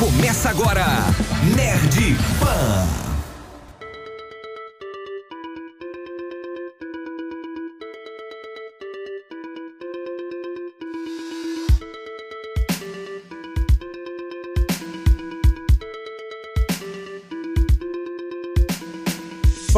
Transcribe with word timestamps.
Começa 0.00 0.48
agora, 0.48 0.86
Nerd 1.54 2.16
Pan. 2.40 3.09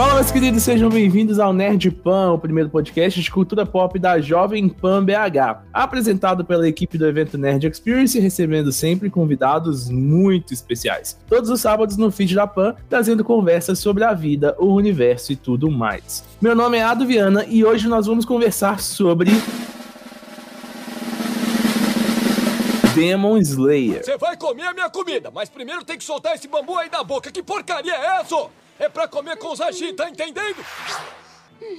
Fala, 0.03 0.17
meus 0.17 0.33
queridos, 0.33 0.65
sejam 0.65 0.91
bem-vindos 0.91 1.39
ao 1.39 1.53
Nerd 1.53 1.89
Pan, 1.93 2.33
o 2.33 2.39
primeiro 2.39 2.69
podcast 2.69 3.23
de 3.23 3.31
cultura 3.31 3.65
pop 3.65 3.97
da 4.01 4.21
Jovem 4.21 4.69
Pan 4.69 5.05
BH. 5.05 5.63
Apresentado 5.73 6.45
pela 6.45 6.69
equipe 6.69 6.99
do 6.99 7.07
evento 7.07 7.39
Nerd 7.39 7.69
Experience, 7.69 8.19
recebendo 8.19 8.73
sempre 8.73 9.09
convidados 9.09 9.89
muito 9.89 10.53
especiais. 10.53 11.17
Todos 11.29 11.49
os 11.51 11.61
sábados 11.61 11.97
no 11.97 12.11
feed 12.11 12.35
da 12.35 12.49
Pan, 12.49 12.75
trazendo 12.91 13.23
conversas 13.23 13.79
sobre 13.79 14.03
a 14.03 14.13
vida, 14.13 14.57
o 14.59 14.75
universo 14.75 15.31
e 15.31 15.37
tudo 15.37 15.71
mais. 15.71 16.25
Meu 16.41 16.57
nome 16.57 16.79
é 16.79 16.83
Ado 16.83 17.07
Viana 17.07 17.47
e 17.49 17.65
hoje 17.65 17.87
nós 17.87 18.05
vamos 18.05 18.25
conversar 18.25 18.81
sobre. 18.81 19.31
Demon 22.93 23.39
Slayer. 23.39 24.05
Você 24.05 24.19
vai 24.19 24.37
comer 24.37 24.65
a 24.65 24.75
minha 24.75 24.91
comida, 24.91 25.31
mas 25.33 25.49
primeiro 25.49 25.85
tem 25.85 25.97
que 25.97 26.03
soltar 26.03 26.35
esse 26.35 26.49
bambu 26.49 26.77
aí 26.77 26.91
da 26.91 27.05
boca. 27.05 27.31
Que 27.31 27.41
porcaria 27.41 27.95
é 27.95 28.21
essa? 28.21 28.51
É 28.83 28.89
pra 28.89 29.07
comer 29.07 29.37
com 29.37 29.53
os 29.53 29.61
hashi, 29.61 29.93
tá 29.93 30.11
entendendo? 30.11 30.57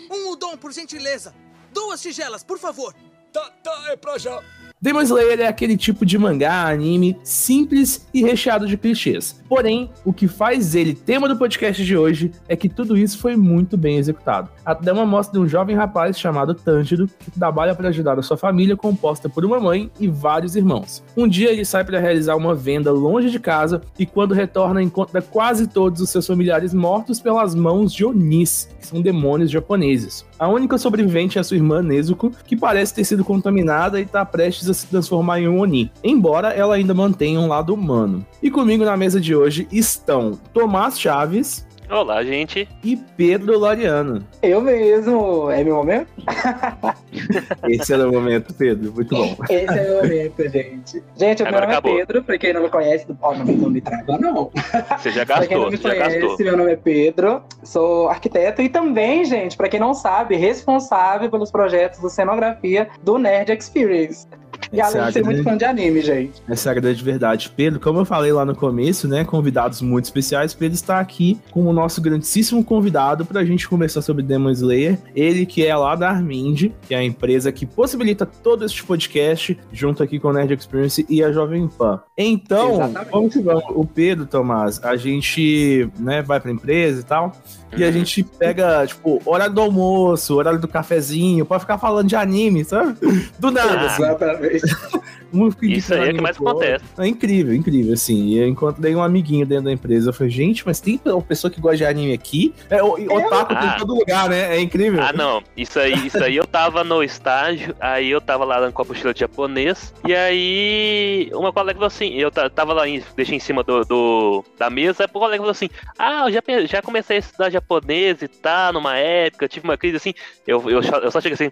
Um 0.10 0.30
udon, 0.30 0.56
por 0.56 0.72
gentileza. 0.72 1.36
Duas 1.74 2.02
tigelas, 2.02 2.46
por 2.46 2.58
favor. 2.58 2.96
Tá, 3.34 3.52
tá, 3.62 3.92
é 3.92 3.98
pra 3.98 4.18
já. 4.18 4.42
Demon 4.84 5.00
Slayer 5.00 5.40
é 5.40 5.48
aquele 5.48 5.78
tipo 5.78 6.06
de 6.06 6.18
mangá, 6.18 6.68
anime 6.68 7.18
simples 7.24 8.06
e 8.14 8.22
recheado 8.22 8.68
de 8.68 8.76
clichês. 8.76 9.42
Porém, 9.48 9.90
o 10.04 10.12
que 10.12 10.28
faz 10.28 10.76
ele 10.76 10.94
tema 10.94 11.26
do 11.26 11.38
podcast 11.38 11.86
de 11.86 11.96
hoje 11.96 12.34
é 12.50 12.56
que 12.58 12.68
tudo 12.68 12.98
isso 12.98 13.18
foi 13.18 13.38
muito 13.38 13.78
bem 13.78 13.98
executado. 13.98 14.50
Até 14.66 14.92
uma 14.92 15.06
mostra 15.06 15.40
de 15.40 15.46
um 15.46 15.48
jovem 15.48 15.74
rapaz 15.74 16.20
chamado 16.20 16.54
Tângido 16.54 17.10
que 17.18 17.32
trabalha 17.32 17.74
para 17.74 17.88
ajudar 17.88 18.20
a 18.20 18.22
sua 18.22 18.36
família 18.36 18.76
composta 18.76 19.30
por 19.30 19.46
uma 19.46 19.58
mãe 19.58 19.90
e 20.02 20.10
vários 20.10 20.54
irmãos. 20.54 21.02
Um 21.16 21.30
dia 21.30 21.50
ele 21.50 21.64
sai 21.64 21.86
para 21.86 22.02
realizar 22.02 22.36
uma 22.36 22.54
venda 22.54 22.92
longe 22.92 23.30
de 23.30 23.40
casa 23.40 23.82
e 23.98 24.06
quando 24.06 24.34
retorna 24.34 24.84
encontra 24.84 25.22
quase 25.22 25.66
todos 25.66 26.02
os 26.02 26.10
seus 26.10 26.28
familiares 26.28 26.74
mortos 26.74 27.22
pelas 27.22 27.56
mãos 27.56 27.94
de 27.94 28.04
Onis, 28.04 28.68
que 28.82 28.88
são 28.88 29.02
demônios 29.02 29.50
japoneses. 29.50 30.26
A 30.38 30.50
única 30.50 30.78
sobrevivente 30.78 31.38
é 31.38 31.42
a 31.42 31.44
sua 31.44 31.56
irmã 31.56 31.82
Nezuko, 31.82 32.34
que 32.46 32.58
parece 32.58 32.94
ter 32.94 33.06
sido 33.06 33.24
contaminada 33.24 33.98
e 33.98 34.04
está 34.04 34.26
prestes 34.26 34.70
a 34.70 34.73
se 34.74 34.88
transformar 34.88 35.40
em 35.40 35.48
um 35.48 35.60
Oni, 35.60 35.92
embora 36.04 36.50
ela 36.50 36.76
ainda 36.76 36.94
mantenha 36.94 37.40
um 37.40 37.48
lado 37.48 37.74
humano. 37.74 38.26
E 38.42 38.50
comigo 38.50 38.84
na 38.84 38.98
mesa 38.98 39.20
de 39.20 39.36
hoje 39.36 39.68
estão 39.72 40.40
Tomás 40.54 41.00
Chaves. 41.00 41.66
Olá, 41.90 42.24
gente. 42.24 42.68
E 42.84 42.96
Pedro 42.96 43.60
Loriano. 43.60 44.26
Eu 44.42 44.62
mesmo. 44.62 45.52
É 45.52 45.64
meu 45.64 45.76
momento? 45.76 46.08
Esse 47.70 47.94
era 47.94 48.10
o 48.10 48.12
momento, 48.12 48.52
Pedro. 48.54 48.92
Muito 48.94 49.16
bom. 49.16 49.36
Esse 49.48 49.78
é 49.78 49.92
o 49.92 50.02
momento, 50.02 50.50
gente. 50.50 51.04
Gente, 51.16 51.44
o 51.44 51.46
meu 51.46 51.54
nome 51.54 51.66
acabou. 51.66 51.92
é 51.94 51.98
Pedro. 51.98 52.24
Pra 52.24 52.38
quem 52.40 52.54
não 52.54 52.64
me 52.64 52.70
conhece, 52.70 53.06
oh, 53.22 53.34
não, 53.34 53.46
não 53.46 53.70
me 53.70 53.80
trava, 53.80 54.18
não. 54.18 54.50
Você 54.98 55.12
já 55.12 55.24
pra 55.28 55.46
quem 55.46 55.56
não 55.58 55.70
gastou, 55.70 55.72
me 55.72 55.78
você 55.78 55.88
já 55.88 55.96
gastou. 55.96 56.22
conhece, 56.22 56.44
meu 56.44 56.58
nome 56.58 56.72
é 56.72 56.76
Pedro. 56.78 57.44
Sou 57.64 58.08
arquiteto 58.08 58.62
e 58.64 58.70
também, 58.70 59.24
gente, 59.26 59.56
pra 59.56 59.70
quem 59.70 59.80
não 59.80 59.94
sabe, 59.94 60.36
responsável 60.36 61.30
pelos 61.30 61.52
projetos 61.52 62.00
de 62.00 62.10
cenografia 62.10 62.90
do 63.04 63.20
Nerd 63.20 63.52
Experience. 63.52 64.26
E 64.72 64.80
Essa 64.82 64.98
é 64.98 65.02
além 65.02 65.02
a 65.04 65.08
de 65.08 65.14
ser 65.14 65.24
muito 65.24 65.44
fã 65.44 65.56
de 65.58 65.66
anime, 65.66 66.02
gente. 66.02 66.42
Essa 66.50 66.70
é 66.70 66.72
a 66.72 66.76
grande 66.76 67.04
verdade. 67.04 67.52
Pedro, 67.56 67.80
como 67.80 68.00
eu 68.00 68.06
falei 68.06 68.32
lá 68.32 68.44
no 68.44 68.56
começo, 68.56 69.08
né? 69.08 69.24
Convidados 69.24 69.82
muito 69.82 70.06
especiais. 70.06 70.54
Pedro 70.54 70.74
está 70.76 71.00
aqui 71.00 71.40
com 71.52 71.66
o 71.68 71.74
nosso 71.74 72.02
grandíssimo 72.02 72.64
convidado 72.64 73.24
para 73.26 73.42
a 73.42 73.46
gente 73.46 73.68
conversar 73.70 74.02
sobre 74.02 74.24
Demon 74.24 74.50
Slayer. 74.52 74.98
Ele 75.16 75.46
que 75.46 75.66
é 75.66 75.76
lá 75.76 75.96
da 75.96 76.10
Armind, 76.10 76.72
que 76.88 76.94
é 76.96 76.98
a 76.98 77.04
empresa 77.04 77.52
que 77.52 77.66
possibilita 77.66 78.26
todo 78.26 78.66
este 78.66 78.84
podcast, 78.84 79.58
junto 79.72 80.02
aqui 80.02 80.20
com 80.20 80.30
o 80.30 80.34
Nerd 80.34 80.54
Experience 80.54 81.06
e 81.08 81.24
a 81.24 81.32
Jovem 81.32 81.68
Pan. 81.68 82.02
Então, 82.18 82.74
Exatamente. 82.74 83.12
vamos 83.12 83.34
que 83.34 83.42
vamos. 83.42 83.64
O 83.70 83.86
Pedro, 83.86 84.26
Tomás, 84.26 84.84
a 84.84 84.96
gente 84.96 85.88
né, 86.00 86.22
vai 86.22 86.40
pra 86.40 86.52
empresa 86.52 87.02
e 87.02 87.04
tal. 87.04 87.32
E 87.76 87.84
a 87.84 87.88
Uhum. 87.88 87.94
gente 87.94 88.24
pega, 88.24 88.86
tipo, 88.86 89.20
horário 89.26 89.54
do 89.56 89.62
almoço, 89.62 90.36
horário 90.36 90.60
do 90.60 90.68
cafezinho, 90.68 91.44
pra 91.44 91.60
ficar 91.60 91.78
falando 91.80 92.08
de 92.08 92.16
anime, 92.16 92.64
sabe? 92.64 92.96
Do 93.40 93.50
nada, 93.52 93.80
Ah, 93.82 93.86
assim. 93.88 94.04
face. 94.44 94.76
Um 95.34 95.50
fica 95.52 95.66
Isso 95.78 95.94
aí 95.94 96.10
é 96.10 96.14
que 96.14 96.22
mais 96.22 96.38
pro 96.38 96.48
acontece. 96.50 96.86
É 96.98 97.08
incrível, 97.08 97.54
incrível, 97.54 97.94
assim. 97.94 98.28
E 98.28 98.38
eu 98.38 98.48
encontrei 98.48 98.96
um 98.96 99.02
amiguinho 99.02 99.46
dentro 99.46 99.66
da 99.66 99.72
empresa. 99.72 100.10
Eu 100.10 100.14
falei, 100.14 100.32
gente, 100.32 100.66
mas 100.66 100.80
tem 100.80 101.00
uma 101.06 101.22
pessoa 101.22 101.50
que 101.50 101.60
gosta 101.60 101.78
de 101.78 101.86
anime 101.86 102.14
aqui? 102.14 102.54
É, 102.70 102.84
o, 102.84 102.92
otaku 102.94 103.56
tem 103.56 103.64
em 103.64 103.68
Ah. 103.70 103.76
todo 103.80 103.96
lugar, 103.96 104.30
né? 104.30 104.56
É 104.56 104.60
incrível. 104.62 105.02
Ah, 105.02 105.12
não. 105.14 105.42
Isso 105.58 105.80
aí, 105.80 105.94
isso 106.08 106.24
aí 106.24 106.36
eu 106.36 106.46
tava 106.46 106.84
no 106.84 107.04
estágio, 107.04 107.76
aí 107.80 108.10
eu 108.10 108.22
tava 108.22 108.46
lá 108.46 108.72
com 108.72 108.82
a 108.82 108.86
apostila 108.86 109.14
de 109.14 109.22
japonês, 109.22 109.94
e 110.06 110.14
aí 110.14 111.30
uma 111.34 111.52
colega 111.52 111.74
falou 111.80 111.88
assim, 111.88 112.14
eu 112.16 112.30
ta- 112.32 112.50
tava 112.50 112.74
lá, 112.74 112.88
em, 112.88 113.02
deixei 113.16 113.38
em 113.38 113.40
cima 113.40 113.64
do, 113.64 113.84
do- 113.86 114.46
da 114.58 114.70
mesa, 114.70 115.04
aí 115.04 115.08
o 115.10 115.14
colega 115.14 115.38
falou 115.38 115.52
assim, 115.52 115.70
ah, 115.98 116.26
eu 116.28 116.32
já, 116.32 116.42
já 116.68 116.82
comecei 116.82 117.18
a 117.18 117.20
estudar 117.20 117.50
japonês 117.50 118.22
e 118.22 118.28
tá, 118.28 118.72
numa 118.72 118.98
época, 118.98 119.48
tive 119.48 119.64
uma 119.66 119.78
crise 119.78 119.98
assim, 119.98 120.14
eu, 120.46 120.70
eu, 120.70 120.84
só- 120.84 120.98
eu 120.98 121.12
só 121.12 121.20
cheguei 121.22 121.34
assim, 121.36 121.52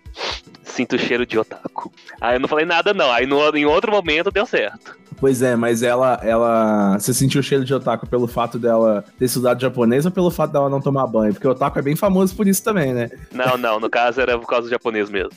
sinto 0.63 0.96
o 0.96 1.00
cheiro 1.00 1.25
de 1.25 1.38
otaku. 1.40 1.92
Aí 2.19 2.36
eu 2.36 2.40
não 2.40 2.48
falei 2.48 2.66
nada 2.66 2.94
não, 2.94 3.12
aí 3.12 3.25
no, 3.25 3.56
em 3.56 3.66
outro 3.71 3.91
momento 3.91 4.31
deu 4.31 4.45
certo. 4.45 5.00
Pois 5.19 5.41
é, 5.41 5.55
mas 5.55 5.83
ela, 5.83 6.19
ela. 6.23 6.97
Você 6.97 7.13
sentiu 7.13 7.41
o 7.41 7.44
cheiro 7.44 7.63
de 7.63 7.73
otaku 7.73 8.07
pelo 8.07 8.27
fato 8.27 8.57
dela 8.57 9.03
ter 9.19 9.25
estudado 9.25 9.61
japonês 9.61 10.05
ou 10.05 10.11
pelo 10.11 10.31
fato 10.31 10.51
dela 10.51 10.69
não 10.69 10.81
tomar 10.81 11.07
banho? 11.07 11.33
Porque 11.33 11.47
o 11.47 11.51
otaku 11.51 11.79
é 11.79 11.81
bem 11.81 11.95
famoso 11.95 12.35
por 12.35 12.47
isso 12.47 12.63
também, 12.63 12.94
né? 12.94 13.09
Não, 13.31 13.57
não, 13.57 13.79
no 13.79 13.89
caso 13.89 14.19
era 14.19 14.38
por 14.38 14.47
causa 14.47 14.67
do 14.67 14.71
japonês 14.71 15.09
mesmo. 15.09 15.31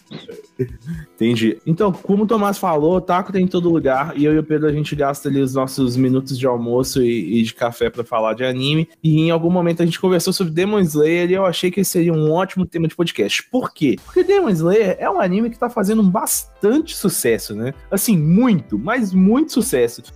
Entendi. 1.14 1.58
Então, 1.66 1.92
como 1.92 2.24
o 2.24 2.26
Tomás 2.26 2.58
falou, 2.58 3.00
taco 3.00 3.32
tem 3.32 3.44
em 3.44 3.48
todo 3.48 3.70
lugar. 3.70 4.14
E 4.16 4.24
eu 4.24 4.34
e 4.34 4.38
o 4.38 4.44
Pedro, 4.44 4.68
a 4.68 4.72
gente 4.72 4.94
gasta 4.96 5.28
ali 5.28 5.40
os 5.40 5.54
nossos 5.54 5.96
minutos 5.96 6.38
de 6.38 6.46
almoço 6.46 7.02
e, 7.02 7.40
e 7.40 7.42
de 7.42 7.54
café 7.54 7.90
pra 7.90 8.04
falar 8.04 8.34
de 8.34 8.44
anime. 8.44 8.88
E 9.02 9.20
em 9.20 9.30
algum 9.30 9.50
momento 9.50 9.82
a 9.82 9.84
gente 9.84 10.00
conversou 10.00 10.32
sobre 10.32 10.52
Demon 10.52 10.80
Slayer 10.80 11.30
e 11.30 11.34
eu 11.34 11.44
achei 11.44 11.70
que 11.70 11.80
esse 11.80 11.90
seria 11.90 12.12
um 12.12 12.32
ótimo 12.32 12.66
tema 12.66 12.88
de 12.88 12.94
podcast. 12.94 13.42
Por 13.50 13.72
quê? 13.72 13.96
Porque 14.04 14.24
Demon 14.24 14.50
Slayer 14.50 14.96
é 14.98 15.10
um 15.10 15.20
anime 15.20 15.50
que 15.50 15.58
tá 15.58 15.68
fazendo 15.68 16.02
bastante 16.02 16.96
sucesso, 16.96 17.54
né? 17.54 17.74
Assim, 17.90 18.16
muito, 18.16 18.78
mas 18.78 19.12
muito 19.12 19.52
sucesso. 19.52 19.63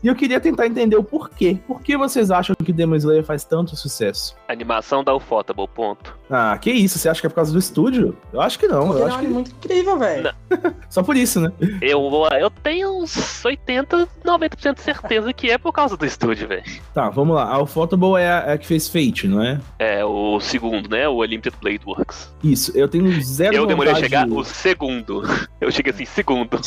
E 0.03 0.07
eu 0.09 0.15
queria 0.15 0.39
tentar 0.41 0.67
entender 0.67 0.97
o 0.97 1.03
porquê. 1.03 1.59
Por 1.67 1.81
que 1.83 1.97
vocês 1.97 2.31
acham 2.31 2.55
que 2.65 2.73
Demon 2.73 2.97
Slayer 2.97 3.25
faz 3.25 3.45
tanto 3.45 3.75
sucesso? 3.77 4.37
A 4.49 4.53
animação 4.53 5.03
da 5.03 5.15
Ufotable, 5.15 5.67
ponto. 5.69 6.17
Ah, 6.31 6.57
que 6.59 6.71
isso? 6.71 6.99
Você 6.99 7.09
acha 7.09 7.21
que 7.21 7.27
é 7.27 7.31
por 7.31 7.37
causa 7.37 7.53
do 7.53 7.59
estúdio? 7.59 8.17
Eu 8.33 8.41
acho 8.41 8.59
que 8.59 8.67
não. 8.67 8.87
Porque 8.89 9.03
Eu 9.03 9.07
é 9.07 9.09
acho 9.09 9.19
anime 9.19 9.29
que 9.29 9.35
muito 9.35 9.51
incrível, 9.53 9.99
velho. 9.99 10.35
só 10.91 11.03
por 11.03 11.17
isso, 11.17 11.41
né? 11.41 11.53
Eu, 11.81 12.01
eu 12.39 12.51
tenho 12.51 13.03
uns 13.03 13.45
80, 13.45 14.09
90% 14.25 14.75
de 14.75 14.81
certeza 14.83 15.33
que 15.33 15.51
é 15.51 15.57
por 15.59 15.73
causa 15.73 15.97
do 15.97 16.05
estúdio, 16.05 16.47
velho. 16.49 16.65
Tá, 16.93 17.09
vamos 17.09 17.35
lá. 17.35 17.45
A 17.45 17.63
Ufotable 17.63 18.17
é 18.21 18.29
a, 18.31 18.39
é 18.49 18.53
a 18.53 18.59
que 18.59 18.67
fez 18.67 18.89
Fate, 18.89 19.27
não 19.27 19.43
é? 19.43 19.61
É, 19.79 20.05
o 20.05 20.39
segundo, 20.41 20.89
né? 20.89 21.09
O 21.09 21.23
Limited 21.25 21.55
Blade 21.61 21.81
Works. 21.87 22.31
Isso, 22.43 22.73
eu 22.77 22.89
tenho 22.89 23.09
zero 23.23 23.55
eu 23.55 23.67
demorei 23.67 23.93
a 23.93 23.97
chegar 23.97 24.29
o 24.29 24.45
segundo. 24.45 25.23
Eu 25.61 25.73
cheguei 25.73 25.93
assim, 25.93 26.05
segundo. 26.05 26.59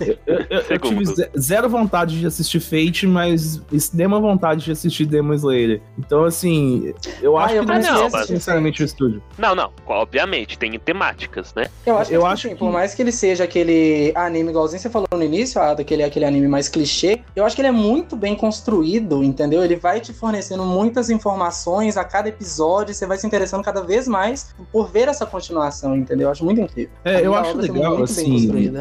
Eu, 0.00 0.18
eu- 0.26 0.46
eu 0.50 0.62
segundo. 0.64 0.88
tive 0.88 1.04
ze- 1.14 1.30
zero 1.38 1.68
vontade 1.68 2.18
de 2.18 2.21
assistir 2.26 2.60
Fate, 2.60 3.06
mas 3.06 3.60
extrema 3.72 4.20
vontade 4.20 4.64
de 4.64 4.72
assistir 4.72 5.04
Demon 5.06 5.34
Slayer. 5.34 5.80
Então, 5.98 6.24
assim, 6.24 6.92
eu 7.20 7.36
Ah, 7.38 7.44
acho 7.44 7.54
eu 7.54 7.60
que 7.62 7.68
não 7.68 7.74
é 7.74 7.78
assistir 7.78 8.26
sinceramente 8.26 8.82
o 8.82 8.84
estúdio. 8.84 9.22
Não, 9.38 9.54
não. 9.54 9.70
Obviamente, 9.86 10.58
tem 10.58 10.78
temáticas, 10.78 11.52
né? 11.54 11.66
Eu 11.86 11.96
acho 11.98 12.10
que, 12.10 12.16
Eu 12.16 12.20
tipo 12.20 12.32
acho 12.32 12.46
assim, 12.46 12.54
que- 12.56 12.58
por 12.60 12.72
mais 12.72 12.94
que 12.94 13.02
ele 13.02 13.12
seja 13.12 13.44
aquele 13.44 14.12
anime, 14.14 14.50
igualzinho 14.50 14.80
você 14.80 14.90
falou 14.90 15.06
no 15.12 15.22
início, 15.22 15.60
ah, 15.60 15.74
daquele 15.74 16.02
aquele 16.02 16.24
anime 16.24 16.48
mais 16.48 16.68
clichê, 16.68 17.20
eu 17.36 17.44
acho 17.44 17.54
que 17.54 17.62
ele 17.62 17.68
é 17.68 17.72
muito 17.72 18.16
bem 18.16 18.34
construído, 18.34 19.22
entendeu? 19.22 19.62
Ele 19.64 19.76
vai 19.76 20.00
te 20.00 20.12
fornecendo 20.12 20.64
muitas 20.64 21.10
informações 21.10 21.96
a 21.96 22.04
cada 22.04 22.28
episódio, 22.28 22.94
você 22.94 23.06
vai 23.06 23.18
se 23.18 23.26
interessando 23.26 23.62
cada 23.62 23.82
vez 23.82 24.06
mais 24.08 24.54
por 24.70 24.88
ver 24.90 25.08
essa 25.08 25.26
continuação, 25.26 25.96
entendeu? 25.96 26.26
Eu 26.28 26.32
acho 26.32 26.44
muito 26.44 26.60
incrível. 26.60 26.90
É, 27.04 27.16
A 27.16 27.20
eu 27.22 27.34
acho 27.34 27.50
é 27.50 27.54
legal, 27.54 27.96
muito 27.98 28.14
bem 28.14 28.36
assim. 28.36 28.72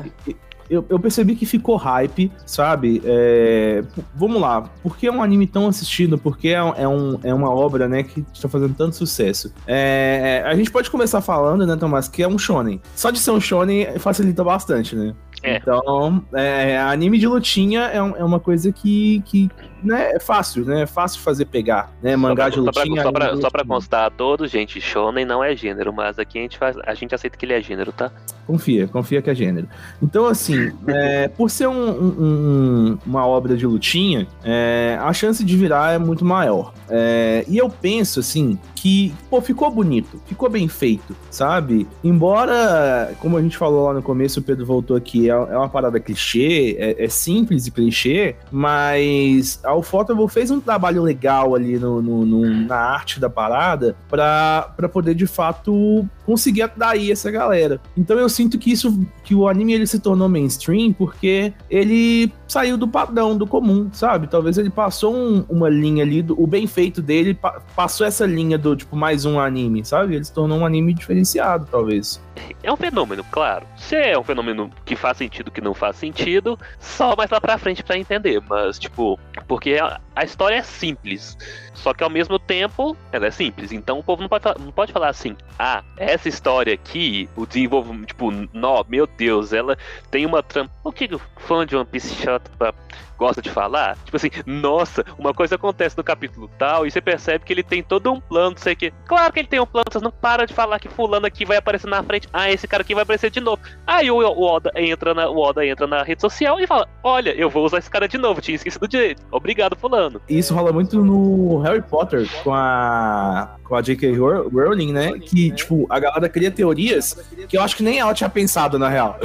Eu, 0.72 0.86
eu 0.88 0.98
percebi 0.98 1.36
que 1.36 1.46
ficou 1.46 1.76
hype, 1.76 2.32
sabe? 2.46 3.02
É, 3.04 3.84
vamos 4.16 4.42
lá, 4.42 4.62
por 4.82 4.96
que 4.98 5.06
é 5.06 5.12
um 5.12 5.22
anime 5.22 5.46
tão 5.46 5.68
assistido? 5.68 6.18
Por 6.18 6.38
que 6.38 6.48
é, 6.48 6.54
é, 6.78 6.88
um, 6.88 7.20
é 7.24 7.34
uma 7.34 7.50
obra, 7.54 7.90
né, 7.90 8.04
que 8.04 8.24
está 8.34 8.48
fazendo 8.48 8.74
tanto 8.74 8.96
sucesso? 8.96 9.54
É, 9.68 10.42
a 10.46 10.56
gente 10.56 10.72
pode 10.72 10.90
começar 10.90 11.20
falando, 11.20 11.68
né, 11.68 11.76
Tomás, 11.76 12.08
que 12.08 12.24
é 12.24 12.28
um 12.28 12.38
shonen. 12.38 12.80
Só 12.96 13.12
de 13.12 13.20
ser 13.20 13.32
um 13.32 13.42
shonen 13.42 14.00
facilita 14.00 14.44
bastante, 14.46 14.96
né? 14.96 15.14
É. 15.44 15.58
Então, 15.58 16.24
é, 16.34 16.80
anime 16.80 17.18
de 17.18 17.28
lutinha 17.28 17.82
é, 17.82 18.02
um- 18.02 18.16
é 18.16 18.24
uma 18.24 18.40
coisa 18.40 18.72
que, 18.72 19.22
que 19.26 19.50
né, 19.84 20.12
é 20.14 20.20
fácil, 20.20 20.66
né? 20.66 20.82
É 20.84 20.86
fácil 20.86 21.20
fazer 21.22 21.46
pegar, 21.46 21.92
né? 22.02 22.16
Mangá 22.16 22.50
de 22.50 22.56
só 22.56 22.72
pra, 22.72 22.84
lutinha. 22.84 23.04
só, 23.04 23.12
pra, 23.12 23.26
anime 23.26 23.38
de 23.38 23.42
só 23.44 23.50
pra 23.50 23.66
constar 23.66 24.06
a 24.08 24.10
todos, 24.10 24.50
gente, 24.52 24.80
Shonen 24.82 25.26
não 25.26 25.44
é 25.44 25.56
gênero, 25.56 25.92
mas 25.94 26.18
aqui 26.20 26.40
a 26.40 26.42
gente, 26.42 26.58
faz, 26.58 26.76
a 26.86 26.94
gente 26.94 27.14
aceita 27.16 27.38
que 27.38 27.46
ele 27.46 27.54
é 27.54 27.62
gênero, 27.62 27.92
tá? 27.92 28.12
Confia, 28.46 28.88
confia 28.88 29.22
que 29.22 29.30
é 29.30 29.36
gênero. 29.36 29.68
Então, 30.02 30.26
assim, 30.26 30.72
é, 30.88 31.28
por 31.28 31.50
ser 31.50 31.68
um- 31.68 31.92
um- 31.92 32.98
uma 33.06 33.26
obra 33.26 33.56
de 33.56 33.66
lutinha, 33.66 34.28
é, 34.44 34.98
a 35.02 35.14
chance 35.14 35.44
de 35.44 35.58
virar 35.58 35.94
é 35.94 35.98
muito 35.98 36.24
maior. 36.26 36.74
É, 36.90 37.46
e 37.48 37.58
eu 37.58 37.70
penso, 37.70 38.20
assim, 38.20 38.58
que, 38.82 39.14
pô, 39.30 39.40
ficou 39.42 39.70
bonito, 39.70 40.20
ficou 40.26 40.50
bem 40.50 40.68
feito, 40.68 41.16
sabe? 41.30 41.88
Embora, 42.04 43.14
como 43.20 43.38
a 43.38 43.42
gente 43.42 43.56
falou 43.56 43.86
lá 43.86 43.94
no 43.94 44.02
começo, 44.02 44.40
o 44.40 44.44
Pedro 44.44 44.66
voltou 44.66 44.98
aqui, 44.98 45.30
é, 45.30 45.34
é 45.34 45.58
uma 45.58 45.70
parada 45.70 46.00
clichê, 46.00 46.76
é, 46.80 47.04
é 47.06 47.08
simples 47.08 47.68
e 47.68 47.72
clichê, 47.72 48.36
mas 48.52 49.60
a 49.64 49.76
Ufotable 49.76 50.28
fez 50.28 50.50
um 50.50 50.60
trabalho 50.60 51.04
legal 51.04 51.54
ali 51.54 51.78
no, 51.78 52.02
no- 52.02 52.26
no- 52.26 52.68
na 52.68 52.76
arte 52.78 53.20
da 53.20 53.30
parada 53.30 53.96
pra 54.10 54.90
poder, 54.92 55.14
de 55.14 55.28
fato, 55.28 56.04
conseguir 56.26 56.62
atrair 56.62 57.12
essa 57.12 57.30
galera. 57.32 57.80
Então 57.98 58.18
eu 58.18 58.30
sinto 58.30 58.58
que 58.58 58.72
isso, 58.72 59.00
que 59.24 59.34
o 59.36 59.48
anime 59.48 59.74
ele 59.74 59.88
se 59.88 60.00
tornou 60.00 60.30
mainstream 60.30 60.94
porque 60.94 61.54
ele 61.70 62.32
saiu 62.48 62.78
do 62.78 62.88
padrão, 62.88 63.38
do 63.38 63.48
comum, 63.48 63.90
sabe? 63.92 64.28
Talvez 64.28 64.58
ele 64.58 64.70
passou 64.70 65.16
um- 65.16 65.44
uma 65.50 65.70
linha 65.70 66.04
ali, 66.04 66.22
do, 66.22 66.42
o 66.42 66.46
bem 66.46 66.68
feito 66.68 67.02
dele 67.02 67.34
pa- 67.34 67.62
passou 67.76 68.06
essa 68.06 68.26
linha 68.26 68.58
do 68.58 68.76
tipo 68.76 68.96
mais 68.96 69.26
um 69.26 69.40
anime, 69.40 69.84
sabe? 69.86 70.16
Ele 70.16 70.24
se 70.24 70.34
tornou 70.34 70.60
um 70.60 70.66
anime 70.66 70.94
diferenciado, 70.94 71.68
talvez. 71.72 72.22
É 72.64 72.72
um 72.72 72.78
fenômeno, 72.78 73.24
claro. 73.32 73.66
Se 73.76 73.96
é 73.96 74.18
um 74.18 74.24
fenômeno 74.24 74.70
que 74.86 74.96
faz 74.96 75.18
sentido, 75.18 75.52
que 75.52 75.62
não 75.62 75.74
faz 75.74 75.96
sentido, 75.96 76.58
só 76.80 77.16
mais 77.16 77.30
lá 77.30 77.42
pra 77.42 77.58
frente 77.58 77.84
pra 77.84 77.98
entender. 77.98 78.42
Mas, 78.48 78.78
tipo, 78.80 79.20
porque 79.48 79.74
a, 79.82 80.00
a 80.16 80.24
história 80.24 80.56
é 80.56 80.62
simples. 80.62 81.38
Só 81.74 81.94
que 81.94 82.04
ao 82.04 82.10
mesmo 82.10 82.38
tempo, 82.38 82.96
ela 83.12 83.28
é 83.28 83.32
simples. 83.32 83.72
Então 83.72 84.00
o 84.00 84.04
povo 84.04 84.22
não 84.22 84.30
pode, 84.30 84.46
não 84.60 84.72
pode 84.72 84.94
falar 84.94 85.10
assim, 85.10 85.36
ah, 85.58 85.84
essa 85.98 86.30
história 86.30 86.74
aqui, 86.74 87.28
o 87.36 87.46
desenvolvimento, 87.46 88.08
tipo, 88.08 88.32
nó, 88.54 88.84
meu 88.88 89.08
Deus, 89.08 89.52
ela 89.54 89.78
tem 90.10 90.26
uma 90.26 90.44
trama. 90.44 90.70
O 90.84 90.92
que 90.92 91.14
o 91.14 91.20
fã 91.40 91.66
de 91.66 91.76
One 91.76 91.86
Piece 91.86 92.14
chato 92.16 92.50
pra- 92.58 92.74
gosta 93.22 93.42
de 93.42 93.50
falar? 93.52 93.96
Tipo 94.04 94.18
assim, 94.18 94.30
nossa, 94.48 95.06
uma 95.18 95.32
coisa 95.34 95.54
acontece 95.56 95.96
no 95.96 96.04
capítulo 96.04 96.50
tal, 96.58 96.88
e 96.88 96.92
você 96.92 97.00
percebe 97.00 97.46
que 97.46 97.54
ele 97.54 97.62
tem 97.64 97.84
todo 97.84 98.12
um 98.12 98.20
plano, 98.20 98.52
não 98.52 98.58
sei 98.58 98.74
o 98.74 98.76
que. 98.76 98.92
Claro 99.06 99.32
que 99.32 99.40
ele 99.40 99.48
tem 99.48 99.60
um 99.60 99.66
plano, 99.66 99.86
vocês 99.92 100.02
não 100.04 100.10
param 100.12 100.46
de 100.46 100.54
falar 100.54 100.80
que 100.80 100.90
fulano 100.90 101.26
aqui 101.28 101.46
vai 101.46 101.58
aparecer 101.58 101.88
na 101.88 102.02
frente. 102.02 102.28
Ah, 102.34 102.50
esse 102.52 102.68
cara 102.68 102.82
aqui 102.82 102.96
vai 102.96 103.04
aparecer 103.04 103.30
de 103.30 103.40
novo. 103.40 103.62
Aí 103.86 104.10
o, 104.10 104.18
o 104.18 104.42
Oda 104.44 104.72
entra 104.76 105.14
na, 105.14 105.30
o 105.30 105.38
Oda 105.38 105.64
entra 105.66 105.86
na 105.86 106.02
rede 106.02 106.20
social 106.22 106.60
e 106.60 106.66
fala: 106.66 106.88
Olha, 107.04 107.30
eu 107.36 107.50
vou 107.50 107.64
usar 107.64 107.78
esse 107.78 107.90
cara 107.90 108.08
de 108.08 108.18
novo, 108.18 108.42
tinha 108.42 108.56
esquecido 108.56 108.88
direito. 108.88 109.22
Obrigado, 109.32 109.78
fulano. 109.78 110.20
E 110.28 110.40
isso 110.40 110.54
rola 110.56 110.72
muito 110.74 111.04
no 111.06 111.60
Harry 111.60 111.82
Potter 111.84 112.28
com 112.44 112.54
a 112.54 113.56
com 113.64 113.76
a 113.76 113.82
J.K. 113.82 114.18
Row- 114.18 114.50
Rowling, 114.50 114.92
né? 114.92 115.14
Que 115.20 115.52
tipo 115.52 115.86
a 115.90 115.98
galera 116.00 116.28
cria 116.28 116.52
teorias 116.52 117.14
que 117.48 117.58
eu 117.58 117.62
acho 117.62 117.76
que 117.78 117.84
nem 117.84 118.00
ela 118.00 118.14
tinha 118.14 118.30
pensado 118.30 118.78
na 118.80 118.90
real. 118.90 119.18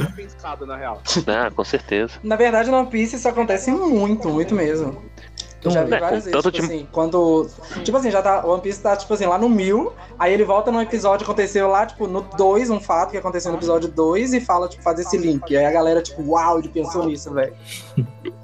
Ah, 1.27 1.51
com 1.51 1.63
certeza. 1.63 2.13
Na 2.23 2.35
verdade, 2.35 2.69
no 2.69 2.77
One 2.77 2.87
Piece 2.89 3.15
isso 3.15 3.27
acontece 3.27 3.71
muito, 3.71 3.86
muito 4.29 4.53
mesmo. 4.55 5.05
Eu 5.63 5.71
já 5.71 5.83
vi 5.83 5.93
É, 5.95 5.99
várias 5.99 6.23
vezes, 6.25 6.39
tipo 6.43 6.51
de- 6.51 6.61
assim, 6.61 6.87
quando. 6.91 7.49
Tipo 7.83 7.97
assim, 7.97 8.11
já 8.11 8.21
tá. 8.21 8.45
O 8.45 8.51
One 8.51 8.61
Piece 8.61 8.79
tá, 8.79 8.95
tipo 8.95 9.11
assim, 9.13 9.25
lá 9.25 9.37
no 9.37 9.49
mil. 9.49 9.91
Aí 10.17 10.31
ele 10.31 10.45
volta 10.45 10.71
num 10.71 10.79
episódio 10.79 11.25
que 11.25 11.31
aconteceu 11.31 11.67
lá, 11.67 11.85
tipo, 11.85 12.07
no 12.07 12.21
2, 12.21 12.69
um 12.69 12.79
fato 12.79 13.11
que 13.11 13.17
aconteceu 13.17 13.51
no 13.51 13.57
episódio 13.57 13.89
2 13.89 14.33
e 14.33 14.39
fala, 14.39 14.69
tipo, 14.69 14.83
faz 14.83 14.99
esse 14.99 15.17
link. 15.17 15.57
Aí 15.57 15.65
a 15.65 15.71
galera, 15.71 16.01
tipo, 16.01 16.21
uau, 16.21 16.59
ele 16.59 16.69
pensou 16.69 17.05
nisso, 17.05 17.33
velho. 17.33 17.53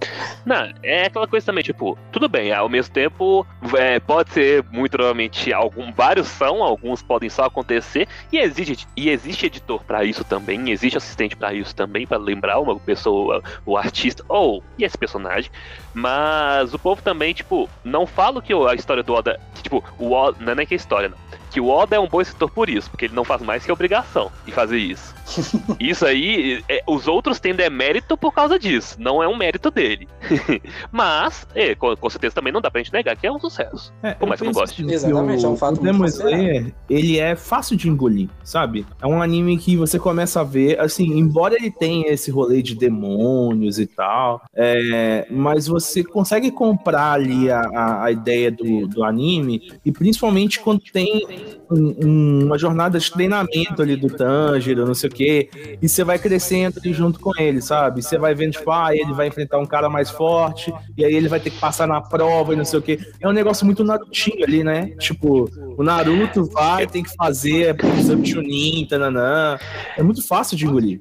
Não, 0.45 0.71
é 0.83 1.05
aquela 1.05 1.27
coisa 1.27 1.45
também, 1.45 1.63
tipo, 1.63 1.97
tudo 2.11 2.27
bem, 2.27 2.51
ao 2.51 2.67
mesmo 2.67 2.93
tempo, 2.93 3.45
é, 3.77 3.99
pode 3.99 4.31
ser 4.31 4.63
muito 4.71 4.91
provavelmente 4.91 5.53
algum, 5.53 5.91
vários 5.91 6.27
são, 6.27 6.61
alguns 6.61 7.01
podem 7.01 7.29
só 7.29 7.45
acontecer, 7.45 8.07
e 8.31 8.37
existe, 8.37 8.87
e 8.95 9.09
existe 9.09 9.45
editor 9.45 9.83
pra 9.85 10.03
isso 10.03 10.23
também, 10.23 10.69
existe 10.69 10.97
assistente 10.97 11.35
pra 11.35 11.53
isso 11.53 11.75
também, 11.75 12.05
pra 12.05 12.17
lembrar 12.17 12.59
uma 12.59 12.77
pessoa, 12.79 13.41
o 13.65 13.77
artista, 13.77 14.23
ou 14.27 14.63
e 14.77 14.83
esse 14.83 14.97
personagem, 14.97 15.49
mas 15.93 16.73
o 16.73 16.79
povo 16.79 17.01
também, 17.01 17.33
tipo, 17.33 17.69
não 17.83 18.05
fala 18.05 18.41
que 18.41 18.53
a 18.53 18.73
história 18.73 19.03
do 19.03 19.13
Oda, 19.13 19.39
que, 19.55 19.63
tipo, 19.63 19.83
o 19.97 20.11
Oda, 20.11 20.53
não 20.53 20.61
é 20.61 20.65
que 20.65 20.73
a 20.73 20.77
história, 20.77 21.09
não, 21.09 21.17
que 21.53 21.61
o 21.61 21.69
Oda 21.69 21.95
é 21.95 21.99
um 21.99 22.07
bom 22.07 22.19
escritor 22.19 22.49
por 22.49 22.67
isso, 22.67 22.89
porque 22.89 23.05
ele 23.05 23.13
não 23.13 23.23
faz 23.23 23.41
mais 23.43 23.63
que 23.63 23.71
obrigação 23.71 24.31
de 24.43 24.51
fazer 24.51 24.79
isso. 24.79 25.13
Isso 25.79 26.05
aí, 26.05 26.63
é, 26.67 26.83
os 26.85 27.07
outros 27.07 27.39
têm 27.39 27.55
demérito 27.55 28.17
por 28.17 28.33
causa 28.33 28.59
disso, 28.59 28.97
não 28.99 29.23
é 29.23 29.27
um 29.27 29.37
mérito 29.37 29.71
dele. 29.71 30.07
Mas, 30.91 31.47
é, 31.55 31.73
com, 31.75 31.95
com 31.95 32.09
certeza 32.09 32.35
também 32.35 32.51
não 32.51 32.59
dá 32.61 32.69
pra 32.69 32.81
gente 32.81 32.91
negar 32.91 33.15
que 33.15 33.25
é 33.25 33.31
um 33.31 33.39
sucesso. 33.39 33.93
É, 34.03 34.13
Por 34.13 34.27
mais 34.27 34.41
que 34.41 34.47
eu 34.47 34.51
goste. 34.51 34.81
assim, 34.81 34.87
que 34.87 34.93
Exatamente, 34.93 35.45
o, 35.45 35.47
é 35.47 35.49
um 35.49 35.55
fato 35.55 35.79
o 35.79 35.83
muito 35.83 35.93
Demon. 35.93 36.05
Slayer, 36.05 36.73
ele 36.89 37.19
é 37.19 37.35
fácil 37.35 37.77
de 37.77 37.89
engolir, 37.89 38.29
sabe? 38.43 38.85
É 39.01 39.07
um 39.07 39.21
anime 39.21 39.57
que 39.57 39.75
você 39.77 39.97
começa 39.97 40.41
a 40.41 40.43
ver, 40.43 40.79
assim, 40.79 41.17
embora 41.17 41.55
ele 41.55 41.71
tenha 41.71 42.11
esse 42.11 42.29
rolê 42.29 42.61
de 42.61 42.75
demônios 42.75 43.79
e 43.79 43.87
tal, 43.87 44.41
é, 44.53 45.25
mas 45.31 45.67
você 45.67 46.03
consegue 46.03 46.51
comprar 46.51 47.13
ali 47.13 47.49
a, 47.49 47.61
a, 47.61 48.03
a 48.05 48.11
ideia 48.11 48.51
do, 48.51 48.87
do 48.87 49.03
anime, 49.03 49.71
e 49.85 49.91
principalmente 49.91 50.59
quando 50.59 50.81
tem 50.91 51.42
um- 51.69 51.95
um- 52.05 52.45
uma 52.45 52.57
jornada 52.57 52.99
de 52.99 53.11
treinamento 53.11 53.81
ali 53.81 53.95
do 53.95 54.07
Tanjiro, 54.07 54.85
não 54.85 54.93
sei 54.93 55.09
o 55.09 55.13
quê, 55.13 55.49
e 55.81 55.87
você 55.89 56.03
vai 56.03 56.19
crescendo 56.19 56.79
ali 56.79 56.93
junto 56.93 57.19
com 57.19 57.31
ele, 57.39 57.61
sabe? 57.61 58.01
Você 58.01 58.17
vai 58.17 58.33
vendo, 58.35 58.53
tipo, 58.53 58.69
ah, 58.71 58.95
ele 58.95 59.13
vai 59.13 59.27
enfrentar 59.27 59.57
um 59.57 59.65
cara 59.65 59.89
mais 59.89 60.09
forte, 60.09 60.73
e 60.97 61.03
aí 61.03 61.13
ele 61.13 61.27
vai 61.27 61.39
ter 61.39 61.49
que 61.49 61.59
passar 61.59 61.87
na 61.87 62.01
prova 62.01 62.53
e 62.53 62.55
não 62.55 62.65
sei 62.65 62.79
o 62.79 62.81
quê. 62.81 62.99
É 63.19 63.27
um 63.27 63.33
negócio 63.33 63.65
muito 63.65 63.83
Narutinho 63.83 64.43
ali, 64.43 64.63
né? 64.63 64.87
Tipo, 64.99 65.49
o 65.77 65.83
Naruto 65.83 66.45
vai, 66.45 66.85
tem 66.87 67.03
que 67.03 67.15
fazer 67.15 67.75
exame 67.97 68.25
Chunin, 68.25 68.85
tananã. 68.89 69.57
É 69.97 70.03
muito 70.03 70.25
fácil 70.25 70.57
de 70.57 70.65
engolir. 70.65 70.99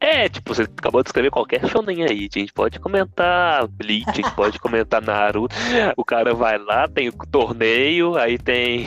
É, 0.00 0.28
tipo, 0.28 0.54
você 0.54 0.62
acabou 0.62 1.02
de 1.02 1.08
escrever 1.08 1.30
qualquer 1.30 1.66
shonen 1.68 2.04
aí, 2.04 2.28
a 2.32 2.38
gente 2.38 2.52
pode 2.52 2.78
comentar 2.78 3.66
Bleach, 3.66 4.08
a 4.08 4.12
gente 4.12 4.30
pode 4.32 4.58
comentar 4.60 5.02
Naruto, 5.02 5.56
o 5.96 6.04
cara 6.04 6.32
vai 6.34 6.56
lá, 6.56 6.86
tem 6.86 7.08
o 7.08 7.12
torneio, 7.12 8.16
aí 8.16 8.38
tem... 8.38 8.86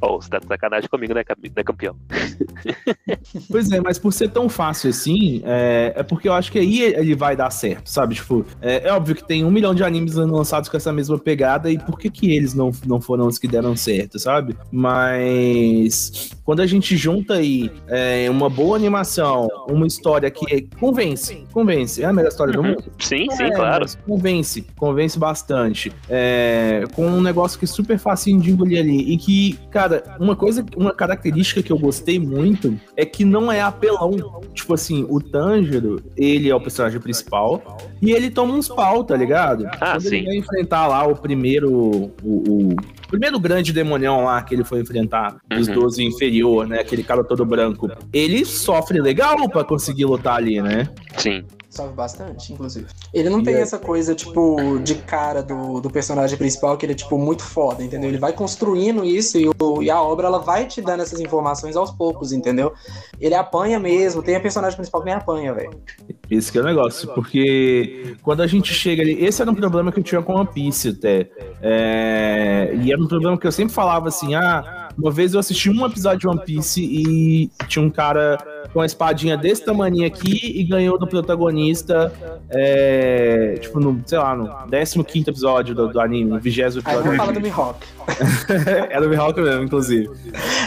Oh, 0.00 0.20
você 0.20 0.28
tá 0.30 0.37
de 0.40 0.46
sacanagem 0.46 0.88
comigo, 0.88 1.14
né, 1.14 1.22
né 1.56 1.64
campeão? 1.64 1.96
Pois 3.50 3.70
é, 3.70 3.80
mas 3.80 3.98
por 3.98 4.12
ser 4.12 4.30
tão 4.30 4.48
fácil 4.48 4.90
assim, 4.90 5.42
é, 5.44 5.92
é 5.96 6.02
porque 6.02 6.28
eu 6.28 6.32
acho 6.32 6.50
que 6.52 6.58
aí 6.58 6.80
ele 6.82 7.14
vai 7.14 7.36
dar 7.36 7.50
certo, 7.50 7.88
sabe? 7.88 8.14
Tipo, 8.14 8.44
é, 8.60 8.88
é 8.88 8.92
óbvio 8.92 9.14
que 9.14 9.24
tem 9.26 9.44
um 9.44 9.50
milhão 9.50 9.74
de 9.74 9.82
animes 9.84 10.14
lançados 10.14 10.68
com 10.68 10.76
essa 10.76 10.92
mesma 10.92 11.18
pegada, 11.18 11.70
e 11.70 11.78
por 11.78 11.98
que 11.98 12.10
que 12.10 12.34
eles 12.34 12.54
não, 12.54 12.70
não 12.86 13.00
foram 13.00 13.26
os 13.26 13.38
que 13.38 13.46
deram 13.48 13.76
certo, 13.76 14.18
sabe? 14.18 14.56
Mas 14.70 16.30
quando 16.44 16.60
a 16.60 16.66
gente 16.66 16.96
junta 16.96 17.34
aí 17.34 17.70
é, 17.86 18.28
uma 18.30 18.48
boa 18.48 18.76
animação, 18.76 19.48
uma 19.68 19.86
história 19.86 20.30
que 20.30 20.62
convence, 20.78 21.44
convence, 21.52 22.02
é 22.02 22.06
a 22.06 22.12
melhor 22.12 22.28
história 22.28 22.52
do 22.52 22.58
Uhum. 22.60 22.68
mundo. 22.68 22.84
Sim, 22.98 23.26
sim, 23.30 23.44
É, 23.44 23.50
claro. 23.50 23.86
Convence, 24.06 24.62
convence 24.76 25.18
bastante. 25.18 25.92
É, 26.08 26.84
com 26.94 27.06
um 27.06 27.20
negócio 27.20 27.58
que 27.58 27.64
é 27.64 27.68
super 27.68 27.98
facinho 27.98 28.40
de 28.40 28.50
engolir 28.50 28.80
ali. 28.80 29.12
E 29.12 29.16
que, 29.16 29.58
cara, 29.70 30.02
uma 30.28 30.36
coisa, 30.36 30.64
uma 30.76 30.92
característica 30.92 31.62
que 31.62 31.72
eu 31.72 31.78
gostei 31.78 32.18
muito 32.18 32.78
é 32.96 33.04
que 33.04 33.24
não 33.24 33.50
é 33.50 33.60
apelão. 33.60 34.40
Tipo 34.54 34.74
assim, 34.74 35.06
o 35.08 35.20
Tanjiro, 35.20 36.02
ele 36.16 36.48
é 36.50 36.54
o 36.54 36.60
personagem 36.60 37.00
principal 37.00 37.78
e 38.00 38.10
ele 38.12 38.30
toma 38.30 38.54
uns 38.54 38.68
pau, 38.68 39.02
tá 39.04 39.16
ligado? 39.16 39.66
Ah, 39.80 39.92
Quando 39.92 40.02
sim. 40.02 40.16
ele 40.16 40.26
vai 40.26 40.36
enfrentar 40.36 40.86
lá 40.86 41.06
o 41.06 41.16
primeiro. 41.16 41.70
O, 41.72 42.12
o 42.24 42.76
primeiro 43.08 43.40
grande 43.40 43.72
demonião 43.72 44.24
lá 44.24 44.42
que 44.42 44.54
ele 44.54 44.64
foi 44.64 44.80
enfrentar, 44.80 45.36
dos 45.48 45.68
Uhum. 45.68 45.74
12 45.74 46.04
inferior, 46.04 46.66
né? 46.66 46.80
Aquele 46.80 47.02
cara 47.02 47.24
todo 47.24 47.44
branco. 47.44 47.90
Ele 48.12 48.44
sofre 48.44 49.00
legal 49.00 49.48
pra 49.48 49.64
conseguir 49.64 50.04
lutar 50.04 50.36
ali, 50.36 50.60
né? 50.60 50.88
Sim. 51.16 51.44
Sofre 51.78 51.94
bastante, 51.94 52.52
inclusive. 52.52 52.86
Ele 53.14 53.30
não 53.30 53.38
E 53.38 53.44
tem 53.44 53.54
é- 53.54 53.60
essa 53.60 53.78
coisa, 53.78 54.12
tipo, 54.12 54.80
de 54.80 54.96
cara 54.96 55.40
do, 55.44 55.80
do 55.80 55.88
personagem 55.88 56.36
principal, 56.36 56.76
que 56.76 56.84
ele 56.84 56.92
é, 56.92 56.96
tipo, 56.96 57.16
muito 57.16 57.44
foda, 57.44 57.84
entendeu? 57.84 58.08
Ele 58.10 58.18
vai 58.18 58.32
construindo 58.32 59.04
isso 59.04 59.38
e, 59.38 59.48
o- 59.48 59.80
e 59.80 59.88
a 59.88 60.02
obra, 60.02 60.26
ela 60.26 60.40
vai 60.40 60.66
te 60.66 60.82
dando 60.82 61.02
essas 61.02 61.20
informações 61.20 61.76
aos 61.76 61.92
poucos, 61.92 62.32
entendeu? 62.32 62.72
Ele 63.20 63.34
apanha 63.36 63.78
mesmo, 63.78 64.24
tem 64.24 64.34
a 64.34 64.40
personagem 64.40 64.76
principal 64.76 65.02
que 65.02 65.06
nem 65.06 65.14
apanha, 65.14 65.54
velho. 65.54 65.70
Esse 66.28 66.50
que 66.50 66.58
é 66.58 66.62
o 66.62 66.64
negócio, 66.64 67.08
porque 67.14 68.16
quando 68.22 68.42
a 68.42 68.46
gente 68.48 68.74
chega 68.74 69.00
ali, 69.02 69.24
esse 69.24 69.40
era 69.40 69.48
um 69.50 69.54
problema 69.54 69.92
que 69.92 70.00
eu 70.00 70.04
tinha 70.04 70.20
com 70.20 70.34
One 70.34 70.48
Piece 70.52 70.88
até. 70.88 71.30
É, 71.62 72.72
e 72.82 72.92
era 72.92 73.00
um 73.00 73.06
problema 73.06 73.38
que 73.38 73.46
eu 73.46 73.52
sempre 73.52 73.72
falava 73.72 74.08
assim: 74.08 74.34
ah, 74.34 74.87
Uma 74.98 75.10
vez 75.12 75.32
eu 75.32 75.40
assisti 75.40 75.70
um 75.70 75.86
episódio 75.86 76.18
de 76.18 76.28
One 76.28 76.40
Piece 76.44 76.82
e 76.82 77.48
tinha 77.68 77.84
um 77.84 77.90
cara 77.90 78.36
com 78.72 78.80
uma 78.80 78.86
espadinha 78.86 79.36
desse 79.36 79.64
tamanho 79.64 80.04
aqui 80.04 80.60
e 80.60 80.64
ganhou 80.64 80.98
do 80.98 81.06
protagonista, 81.06 82.12
é, 82.50 83.54
tipo, 83.60 83.78
no, 83.78 84.02
sei 84.04 84.18
lá, 84.18 84.36
no 84.36 85.04
15 85.04 85.30
episódio 85.30 85.74
do, 85.74 85.88
do 85.88 86.00
anime, 86.00 86.30
no 86.30 86.40
20 86.40 86.62
Aí 86.62 86.66
episódio. 86.66 87.02
vamos 87.02 87.16
falar 87.16 87.32
do 87.32 87.40
Mihawk. 87.40 87.86
é 88.90 89.00
do 89.00 89.08
Mihawk 89.08 89.40
mesmo, 89.40 89.64
inclusive. 89.64 90.10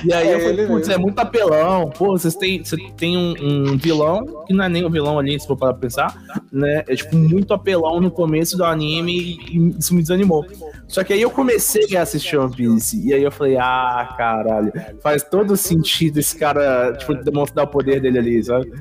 E 0.06 0.14
aí 0.14 0.30
É 0.30 0.36
eu 0.36 0.40
falei, 0.40 0.68
putz, 0.68 0.90
é 0.90 0.98
muito 0.98 1.20
apelão. 1.20 1.90
Pô, 1.90 2.18
vocês 2.18 2.36
têm, 2.36 2.64
você 2.64 2.78
tem 2.98 3.18
um, 3.18 3.72
um 3.74 3.78
vilão, 3.78 4.26
que 4.48 4.54
não 4.54 4.64
é 4.64 4.70
nem 4.70 4.86
um 4.86 4.90
vilão 4.90 5.20
ali, 5.20 5.40
se 5.40 5.46
for 5.46 5.58
para 5.58 5.74
pensar, 5.74 6.16
né? 6.52 6.84
É 6.88 6.96
tipo 6.96 7.16
muito 7.16 7.54
apelão 7.54 8.00
no 8.00 8.10
começo 8.10 8.58
do 8.58 8.64
anime 8.64 9.40
e 9.52 9.76
isso 9.78 9.94
me 9.94 10.02
desanimou. 10.02 10.46
Só 10.88 11.04
que 11.04 11.14
aí 11.14 11.22
eu 11.22 11.30
comecei 11.32 11.96
a 11.96 12.02
assistir 12.02 12.38
One 12.38 12.54
Piece, 12.54 13.02
e 13.08 13.14
aí 13.14 13.24
eu 13.24 13.32
falei, 13.32 13.58
ah, 13.58 14.14
caralho, 14.22 14.72
faz 15.02 15.24
todo 15.24 15.58
sentido 15.58 16.20
esse 16.20 16.38
cara, 16.38 16.94
tipo, 16.94 17.16
demonstrar 17.16 17.66
o 17.66 17.68
poder 17.68 18.00
dele 18.00 18.20
ali, 18.20 18.44
sabe? 18.44 18.72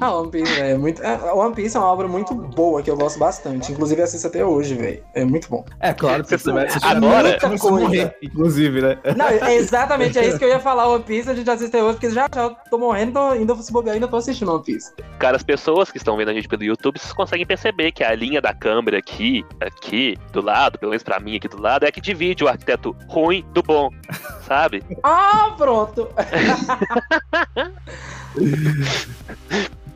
Ah, 0.00 0.12
One 0.16 0.30
Piece, 0.30 0.52
velho, 0.54 0.66
é 0.74 0.76
muito. 0.76 1.02
é, 1.02 1.32
One 1.32 1.54
Piece 1.54 1.76
é 1.76 1.80
uma 1.80 1.88
obra 1.88 2.08
muito 2.08 2.34
boa 2.34 2.82
que 2.82 2.90
eu 2.90 2.96
gosto 2.96 3.16
bastante. 3.18 3.70
Inclusive 3.70 4.02
assisto 4.02 4.26
até 4.26 4.44
hoje, 4.44 4.74
velho. 4.74 5.02
É 5.14 5.24
muito 5.24 5.48
bom. 5.48 5.64
É 5.78 5.92
claro, 5.94 6.24
porque 6.24 6.36
você 6.36 6.50
vai 6.52 6.66
assistir 6.66 6.84
Agora- 6.96 7.38
você 7.40 7.58
Coisa. 7.58 7.70
morrer, 7.70 8.16
inclusive, 8.22 8.82
né? 8.82 8.98
Não, 9.16 9.26
é 9.26 9.54
exatamente 9.56 10.18
é 10.18 10.26
isso 10.26 10.38
que 10.38 10.44
eu 10.44 10.48
ia 10.48 10.58
falar. 10.58 10.88
One 10.88 11.04
Piece 11.04 11.30
a 11.30 11.34
gente 11.34 11.48
assiste 11.48 11.68
até 11.68 11.82
hoje, 11.82 11.94
porque 11.94 12.10
já, 12.10 12.26
já 12.34 12.50
tô 12.50 12.76
morrendo, 12.78 13.12
tô, 13.12 13.20
ainda 13.30 13.54
se 13.56 13.72
bobear, 13.72 13.94
ainda 13.94 14.08
tô 14.08 14.16
assistindo 14.16 14.52
One 14.52 14.64
Piece. 14.64 14.92
Cara, 15.20 15.36
as 15.36 15.44
pessoas 15.44 15.90
que 15.92 15.98
estão 15.98 16.16
vendo 16.16 16.30
a 16.30 16.34
gente 16.34 16.48
pelo 16.48 16.64
YouTube, 16.64 16.98
vocês 16.98 17.12
conseguem 17.12 17.46
perceber 17.46 17.92
que 17.92 18.02
a 18.02 18.12
linha 18.14 18.40
da 18.40 18.52
câmera 18.52 18.98
aqui, 18.98 19.44
aqui, 19.60 20.16
do 20.32 20.42
lado, 20.42 20.76
pelo 20.78 20.90
menos 20.90 21.04
pra 21.04 21.20
mim 21.20 21.36
aqui 21.36 21.46
do 21.48 21.60
lado, 21.60 21.84
é 21.84 21.88
a 21.88 21.92
que 21.92 22.00
divide 22.00 22.42
o 22.44 22.48
arquiteto 22.48 22.94
ruim 23.08 23.44
do 23.52 23.62
bom, 23.62 23.90
sabe? 24.42 24.55
Ah, 25.02 25.54
pronto! 25.56 26.08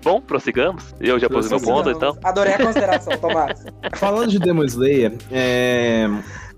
Bom, 0.03 0.21
prossigamos. 0.21 0.95
Eu 0.99 1.19
já 1.19 1.29
pus 1.29 1.49
meu 1.51 1.61
ponto, 1.61 1.91
então. 1.91 2.17
Adorei 2.25 2.55
a 2.55 2.59
consideração, 2.59 3.19
Tomás. 3.19 3.65
Falando 3.95 4.31
de 4.31 4.39
Demon 4.39 4.65
Slayer, 4.65 5.15
é, 5.31 6.09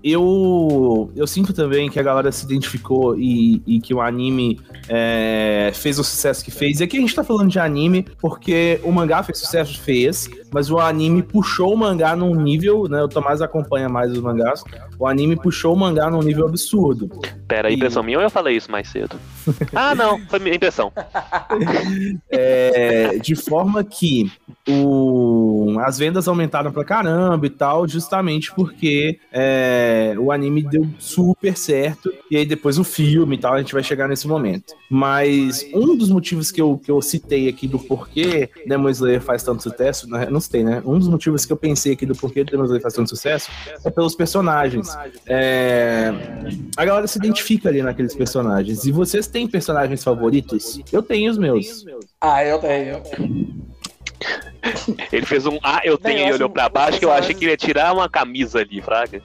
eu, 0.03 1.09
eu 1.15 1.25
sinto 1.25 1.53
também 1.53 1.89
que 1.89 1.97
a 1.97 2.03
galera 2.03 2.29
se 2.31 2.45
identificou 2.45 3.17
e, 3.17 3.63
e 3.65 3.79
que 3.79 3.93
o 3.93 4.01
anime 4.01 4.59
é, 4.89 5.71
fez 5.73 5.97
o 5.97 6.03
sucesso 6.03 6.43
que 6.43 6.51
fez. 6.51 6.81
E 6.81 6.83
aqui 6.83 6.97
a 6.97 6.99
gente 6.99 7.15
tá 7.15 7.23
falando 7.23 7.49
de 7.49 7.57
anime 7.57 8.05
porque 8.19 8.81
o 8.83 8.91
mangá 8.91 9.23
fez 9.23 9.39
sucesso, 9.39 9.79
fez, 9.81 10.29
mas 10.53 10.69
o 10.69 10.77
anime 10.77 11.23
puxou 11.23 11.73
o 11.73 11.77
mangá 11.77 12.17
num 12.17 12.35
nível, 12.35 12.83
né? 12.89 13.01
O 13.01 13.07
Tomás 13.07 13.41
acompanha 13.41 13.87
mais 13.87 14.11
os 14.11 14.19
mangás. 14.19 14.61
O 14.99 15.07
anime 15.07 15.35
puxou 15.35 15.73
o 15.73 15.77
mangá 15.77 16.09
num 16.09 16.21
nível 16.21 16.47
absurdo. 16.47 17.09
Pera, 17.47 17.69
E- 17.69 17.75
impressão 17.75 18.03
minha 18.03 18.17
ou 18.17 18.23
eu 18.23 18.29
falei 18.29 18.55
isso 18.55 18.71
mais 18.71 18.87
cedo? 18.89 19.15
Ah, 19.75 19.93
não, 19.95 20.19
foi 20.27 20.39
minha 20.39 20.55
impressão. 20.55 20.91
É, 22.31 23.17
de 23.19 23.35
forma 23.35 23.83
que 23.83 24.31
o, 24.67 25.75
as 25.85 25.97
vendas 25.97 26.27
aumentaram 26.27 26.71
pra 26.71 26.83
caramba 26.83 27.45
e 27.45 27.49
tal, 27.49 27.87
justamente 27.87 28.53
porque 28.53 29.19
é, 29.31 30.15
o 30.17 30.31
anime 30.31 30.61
deu 30.63 30.87
super 30.99 31.55
certo, 31.57 32.11
e 32.29 32.37
aí 32.37 32.45
depois 32.45 32.77
o 32.79 32.83
filme 32.83 33.35
e 33.35 33.39
tal, 33.39 33.53
a 33.53 33.59
gente 33.59 33.73
vai 33.73 33.83
chegar 33.83 34.07
nesse 34.07 34.27
momento. 34.27 34.73
Mas 34.89 35.65
um 35.73 35.95
dos 35.95 36.09
motivos 36.09 36.51
que 36.51 36.61
eu, 36.61 36.77
que 36.77 36.89
eu 36.91 37.01
citei 37.01 37.47
aqui 37.47 37.67
do 37.67 37.79
porquê 37.79 38.49
Demon 38.65 38.89
Slayer 38.89 39.21
faz 39.21 39.43
tanto 39.43 39.63
sucesso, 39.63 40.09
né, 40.09 40.27
não 40.29 40.39
citei, 40.39 40.63
né? 40.63 40.81
Um 40.85 40.97
dos 40.97 41.07
motivos 41.07 41.45
que 41.45 41.51
eu 41.53 41.57
pensei 41.57 41.93
aqui 41.93 42.05
do 42.05 42.15
porquê 42.15 42.43
Demon 42.43 42.63
Slayer 42.65 42.81
faz 42.81 42.93
tanto 42.93 43.09
sucesso 43.09 43.49
é 43.83 43.89
pelos 43.89 44.15
personagens. 44.15 44.82
É, 45.25 46.11
a 46.77 46.85
galera 46.85 47.07
se 47.07 47.17
identifica 47.17 47.69
ali 47.69 47.81
naqueles 47.81 48.15
personagens. 48.15 48.85
E 48.85 48.91
vocês 48.91 49.27
têm 49.27 49.47
personagens 49.47 50.03
favoritos? 50.03 50.79
Eu 50.91 51.01
tenho 51.01 51.31
os 51.31 51.37
meus. 51.37 51.85
Ah, 52.21 52.43
eu 52.43 52.59
tenho. 52.59 53.01
Ele 55.11 55.25
fez 55.25 55.45
um 55.45 55.59
Ah, 55.61 55.81
eu 55.83 55.97
Bem, 55.99 56.15
tenho 56.15 56.19
eu 56.19 56.21
e 56.21 56.29
acho 56.29 56.35
olhou 56.35 56.49
pra 56.49 56.69
baixo 56.69 56.97
que 56.97 57.03
eu 57.03 57.11
achei 57.11 57.35
que 57.35 57.43
ele 57.43 57.51
ia 57.51 57.57
tirar 57.57 57.93
uma 57.93 58.07
camisa 58.07 58.59
ali, 58.59 58.81
fraga. 58.81 59.21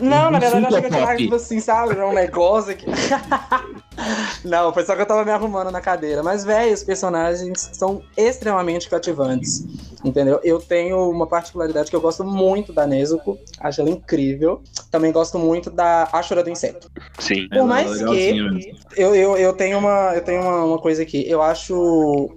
Não, 0.00 0.30
na 0.30 0.38
verdade, 0.38 0.64
eu 0.64 0.68
achei 0.68 0.82
que 0.82 0.88
tinha 0.88 1.06
pop. 1.06 1.16
tipo 1.18 1.34
assim, 1.34 1.60
sabe? 1.60 1.94
Um 2.00 2.12
negócio 2.14 2.72
aqui. 2.72 2.86
Não, 4.44 4.72
foi 4.72 4.84
só 4.84 4.96
que 4.96 5.02
eu 5.02 5.06
tava 5.06 5.24
me 5.24 5.30
arrumando 5.30 5.70
na 5.70 5.80
cadeira. 5.80 6.22
Mas, 6.22 6.44
velho, 6.44 6.72
os 6.72 6.82
personagens 6.82 7.70
são 7.74 8.02
extremamente 8.16 8.88
cativantes. 8.88 9.64
Entendeu? 10.04 10.40
Eu 10.42 10.58
tenho 10.60 11.10
uma 11.10 11.26
particularidade 11.26 11.90
que 11.90 11.96
eu 11.96 12.00
gosto 12.00 12.24
muito 12.24 12.72
da 12.72 12.86
Nezuko. 12.86 13.38
Acho 13.60 13.80
ela 13.80 13.90
incrível. 13.90 14.60
Também 14.90 15.12
gosto 15.12 15.38
muito 15.38 15.70
da 15.70 16.08
Ashura 16.12 16.42
do 16.42 16.50
Inseto. 16.50 16.90
Sim. 17.18 17.48
Por 17.48 17.64
mais 17.64 18.00
É, 18.00 18.04
que 18.04 18.72
eu, 18.96 19.14
eu, 19.14 19.36
eu 19.36 19.52
tenho, 19.52 19.78
uma, 19.78 20.12
eu 20.14 20.22
tenho 20.22 20.42
uma, 20.42 20.64
uma 20.64 20.78
coisa 20.78 21.02
aqui. 21.02 21.28
Eu 21.28 21.40
acho. 21.40 21.74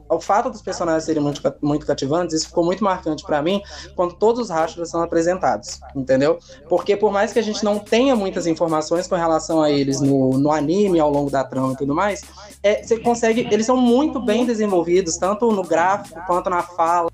O 0.10 0.20
fato 0.20 0.50
dos 0.50 0.62
personagens 0.62 1.04
serem 1.04 1.22
muito, 1.22 1.42
muito 1.62 1.86
cativantes, 1.86 2.36
isso 2.36 2.48
ficou 2.48 2.64
muito 2.64 2.84
marcante 2.84 3.24
pra 3.24 3.42
mim 3.42 3.62
quando 3.96 4.14
todos 4.14 4.42
os 4.42 4.50
rastros 4.50 4.90
são 4.90 5.02
apresentados. 5.02 5.80
Entendeu? 5.96 6.38
Porque 6.70 6.96
por 6.96 7.12
mais 7.12 7.34
que 7.34 7.40
a 7.40 7.44
gente 7.44 7.64
não 7.64 7.80
tenha 7.80 8.16
muitas 8.16 8.46
informações 8.48 9.08
com 9.08 9.16
relação 9.16 9.62
a 9.62 9.72
eles 9.72 10.00
no, 10.00 10.38
no 10.38 10.52
anime, 10.52 11.00
ao 11.00 11.10
longo 11.10 11.32
da 11.32 11.44
trama 11.44 11.74
e 11.74 11.78
tudo 11.78 11.96
mais, 11.96 12.22
é, 12.62 12.84
você 12.84 13.00
consegue. 13.00 13.48
Eles 13.52 13.66
são 13.66 13.78
muito 13.78 14.20
bem 14.20 14.46
desenvolvidos, 14.46 15.18
tanto 15.18 15.52
no 15.52 15.64
gráfico, 15.64 16.20
quanto 16.28 16.50
na 16.50 16.62
fala, 16.62 17.10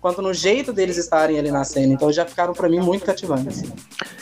quanto 0.00 0.22
no 0.22 0.32
jeito 0.32 0.72
deles 0.72 0.96
estarem 0.96 1.38
ali 1.38 1.50
na 1.50 1.64
cena. 1.64 1.92
Então 1.92 2.12
já 2.12 2.24
ficaram 2.24 2.52
pra 2.52 2.68
mim 2.68 2.80
muito 2.80 3.04
cativantes. 3.04 3.62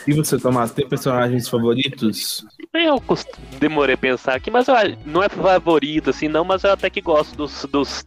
E 0.07 0.13
você, 0.13 0.37
Tomás, 0.37 0.71
tem 0.71 0.87
personagens 0.87 1.47
favoritos? 1.47 2.45
Eu 2.73 2.99
cost- 3.01 3.29
demorei 3.59 3.95
a 3.95 3.97
pensar 3.97 4.35
aqui, 4.35 4.51
mas 4.51 4.67
eu, 4.67 4.75
não 5.05 5.23
é 5.23 5.29
favorito, 5.29 6.09
assim, 6.09 6.27
não, 6.27 6.43
mas 6.43 6.63
eu 6.63 6.71
até 6.71 6.89
que 6.89 7.01
gosto 7.01 7.35
dos, 7.35 7.65
dos, 7.71 8.05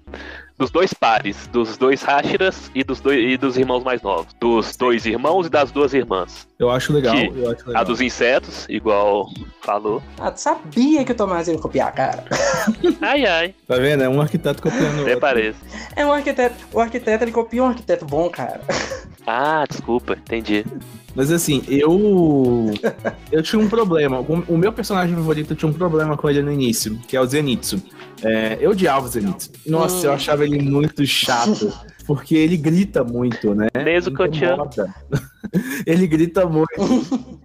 dos 0.59 0.71
dois 0.71 0.93
pares, 0.93 1.47
dos 1.53 1.77
dois 1.79 2.03
Hashiras 2.03 2.71
e 2.75 2.83
dos, 2.83 3.01
dois, 3.01 3.19
e 3.19 3.37
dos 3.37 3.57
irmãos 3.57 3.85
mais 3.85 4.03
novos. 4.03 4.35
Dos 4.41 4.77
dois 4.77 5.07
irmãos 5.07 5.47
e 5.47 5.51
das 5.51 5.71
duas 5.71 5.95
irmãs. 5.95 6.49
Eu 6.59 6.69
acho 6.69 6.93
legal. 6.93 7.15
Que? 7.15 7.27
Eu 7.27 7.51
acho 7.53 7.67
legal. 7.67 7.81
A 7.81 7.85
dos 7.85 8.01
insetos, 8.01 8.67
igual 8.69 9.31
falou. 9.63 10.03
Ah, 10.19 10.33
tu 10.33 10.41
sabia 10.41 11.05
que 11.05 11.13
o 11.13 11.15
Tomás 11.15 11.47
ia 11.47 11.57
copiar, 11.57 11.93
cara. 11.93 12.25
Ai, 13.01 13.25
ai, 13.25 13.55
Tá 13.67 13.77
vendo? 13.77 14.03
É 14.03 14.09
um 14.09 14.21
arquiteto 14.21 14.61
copiando 14.61 14.99
o 14.99 15.03
até 15.03 15.17
parece. 15.17 15.59
É 15.95 16.05
um 16.05 16.13
arquiteto. 16.13 16.57
O 16.73 16.81
arquiteto, 16.81 17.25
ele 17.25 17.33
copia 17.33 17.63
um 17.63 17.67
arquiteto 17.69 18.05
bom, 18.05 18.29
cara. 18.29 18.61
Ah, 19.31 19.67
desculpa, 19.69 20.15
entendi. 20.15 20.65
Mas 21.15 21.31
assim, 21.31 21.63
eu. 21.69 22.73
Eu 23.31 23.43
tinha 23.43 23.61
um 23.61 23.69
problema. 23.69 24.21
O 24.21 24.43
o 24.49 24.57
meu 24.57 24.73
personagem 24.73 25.15
favorito 25.15 25.55
tinha 25.55 25.69
um 25.69 25.73
problema 25.75 26.17
com 26.17 26.31
ele 26.31 26.41
no 26.41 26.51
início, 26.51 26.99
que 27.07 27.15
é 27.15 27.21
o 27.21 27.27
Zenitsu. 27.27 27.83
É, 28.23 28.59
eu 28.61 28.71
odiava 28.71 29.07
o 29.07 29.09
Zenitsu. 29.09 29.51
Nossa, 29.67 30.07
eu 30.07 30.13
achava 30.13 30.45
ele 30.45 30.61
muito 30.61 31.07
chato. 31.07 31.73
Porque 32.07 32.35
ele 32.35 32.57
grita 32.57 33.05
muito, 33.05 33.55
né? 33.55 33.69
Nezuko, 33.85 34.23
eu 34.23 34.31
te 34.31 34.43
amo. 34.45 34.69
Ele 35.87 36.07
grita 36.07 36.45
muito. 36.47 36.69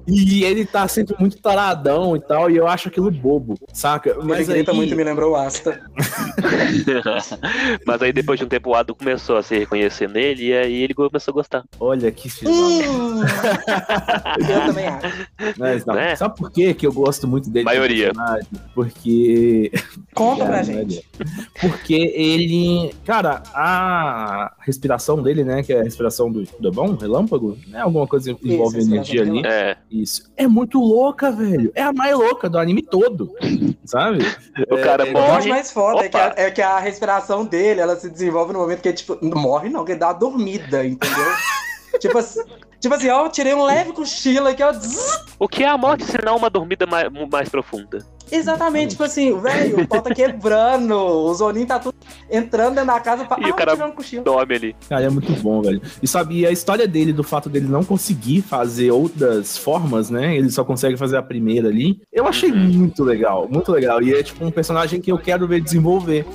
e 0.07 0.43
ele 0.43 0.65
tá 0.65 0.87
sempre 0.87 1.15
muito 1.19 1.37
taradão 1.39 2.15
e 2.15 2.19
tal, 2.19 2.49
e 2.49 2.57
eu 2.57 2.67
acho 2.67 2.87
aquilo 2.89 3.09
bobo, 3.11 3.55
saca? 3.71 4.17
Mas 4.23 4.49
ele 4.49 4.57
grita 4.57 4.71
aí- 4.71 4.77
muito, 4.77 4.95
me 4.95 5.03
lembrou 5.03 5.33
o 5.33 5.35
Asta. 5.35 5.79
Mas 7.85 8.01
aí 8.01 8.11
depois 8.11 8.39
de 8.39 8.45
um 8.45 8.49
tempo 8.49 8.71
o 8.71 8.75
Ado 8.75 8.95
começou 8.95 9.37
a 9.37 9.43
se 9.43 9.57
reconhecer 9.59 10.09
nele 10.09 10.47
e 10.47 10.53
aí 10.53 10.81
ele 10.81 10.93
começou 10.93 11.31
a 11.31 11.35
gostar. 11.35 11.63
Olha 11.79 12.11
que 12.11 12.29
Hum. 12.45 13.21
eu 14.39 14.65
também 14.67 14.87
acho. 14.87 15.27
Mas 15.57 15.85
não, 15.85 15.93
Né? 15.95 16.15
Sabe 16.15 16.35
por 16.35 16.51
quê 16.51 16.73
que 16.73 16.85
eu 16.87 16.91
gosto 16.91 17.27
muito 17.27 17.49
dele? 17.49 17.65
Maioria. 17.65 18.11
Porque. 18.73 19.71
Conta 20.13 20.45
pra 20.45 20.62
gente. 20.63 21.07
Porque 21.59 21.93
ele. 21.93 22.93
Cara, 23.05 23.43
a 23.53 24.53
respiração 24.59 25.21
dele, 25.21 25.43
né? 25.43 25.63
Que 25.63 25.73
é 25.73 25.81
a 25.81 25.83
respiração 25.83 26.31
do 26.31 26.45
trovão, 26.45 26.95
relâmpago, 26.95 27.57
né? 27.67 27.79
Alguma 27.81 28.07
coisa 28.07 28.33
que 28.33 28.53
envolve 28.53 28.79
Isso, 28.79 28.89
energia 28.89 29.21
ali. 29.21 29.41
É, 29.45 29.77
Isso. 29.91 30.31
É 30.35 30.47
muito 30.47 30.79
louca, 30.79 31.31
velho. 31.31 31.71
É 31.75 31.83
a 31.83 31.93
mais 31.93 32.17
louca 32.17 32.49
do 32.49 32.57
anime 32.57 32.81
todo. 32.81 33.33
Sabe? 33.85 34.19
o 34.69 34.77
cara 34.77 35.05
é, 35.05 35.09
O 35.09 35.11
que 35.11 35.17
eu 35.17 35.23
acho 35.23 35.31
morre. 35.33 35.49
mais 35.49 35.71
foda 35.71 36.05
é 36.05 36.09
que, 36.09 36.17
a, 36.17 36.33
é 36.37 36.51
que 36.51 36.61
a 36.61 36.79
respiração 36.79 37.45
dele, 37.45 37.81
ela 37.81 37.95
se 37.95 38.09
desenvolve 38.09 38.53
no 38.53 38.59
momento 38.59 38.81
que, 38.81 38.93
tipo, 38.93 39.17
não 39.21 39.41
morre 39.41 39.69
não, 39.69 39.83
que 39.83 39.91
ele 39.91 39.99
dá 39.99 40.07
uma 40.07 40.13
dormida, 40.13 40.85
entendeu? 40.85 41.33
tipo 41.99 42.17
assim, 42.17 42.41
tipo 42.83 42.93
assim, 42.95 43.09
ó, 43.09 43.25
eu 43.25 43.31
tirei 43.31 43.53
um 43.53 43.63
leve 43.63 43.93
cochilo 43.93 44.47
aqui, 44.47 44.61
ó. 44.61 44.73
O 45.39 45.47
que 45.47 45.63
é 45.63 45.67
a 45.67 45.77
morte 45.77 46.03
se 46.05 46.17
não 46.23 46.35
uma 46.37 46.49
dormida 46.49 46.85
mais, 46.85 47.07
mais 47.31 47.49
profunda? 47.49 48.05
Exatamente, 48.31 48.91
tipo 48.91 49.03
assim, 49.03 49.39
velho, 49.39 49.81
o 49.81 49.87
pau 49.87 50.01
tá 50.01 50.13
quebrando, 50.13 50.95
o 50.95 51.33
Zoninho 51.33 51.67
tá 51.67 51.77
tudo 51.79 51.93
entrando 52.31 52.75
dentro 52.75 52.87
da 52.87 52.99
casa 52.99 53.25
pra 53.25 53.37
E 53.39 53.45
o 53.45 53.49
ah, 53.49 53.53
cara- 53.53 53.71
tirei 53.73 53.87
um 53.87 53.91
cochilo. 53.91 54.23
Dorme 54.23 54.55
ali. 54.55 54.75
Cara, 54.89 55.03
é 55.05 55.09
muito 55.09 55.31
bom, 55.41 55.61
velho. 55.61 55.81
E 56.01 56.07
sabe, 56.07 56.39
e 56.39 56.45
a 56.47 56.51
história 56.51 56.87
dele, 56.87 57.13
do 57.13 57.23
fato 57.23 57.47
dele 57.49 57.67
não 57.67 57.83
conseguir 57.83 58.41
fazer 58.41 58.91
outras 58.91 59.57
formas, 59.57 60.09
né? 60.09 60.35
Ele 60.35 60.49
só 60.49 60.63
consegue 60.63 60.97
fazer 60.97 61.17
a 61.17 61.21
primeira 61.21 61.67
ali. 61.69 62.01
Eu 62.11 62.27
achei 62.27 62.51
Uhum. 62.51 62.57
muito 62.57 63.03
legal, 63.03 63.47
muito 63.49 63.71
legal. 63.71 64.01
E 64.01 64.13
é 64.13 64.23
tipo 64.23 64.43
um 64.43 64.51
personagem 64.51 64.99
que 64.99 65.11
eu 65.11 65.17
quero 65.17 65.47
ver 65.47 65.61
desenvolver. 65.61 66.25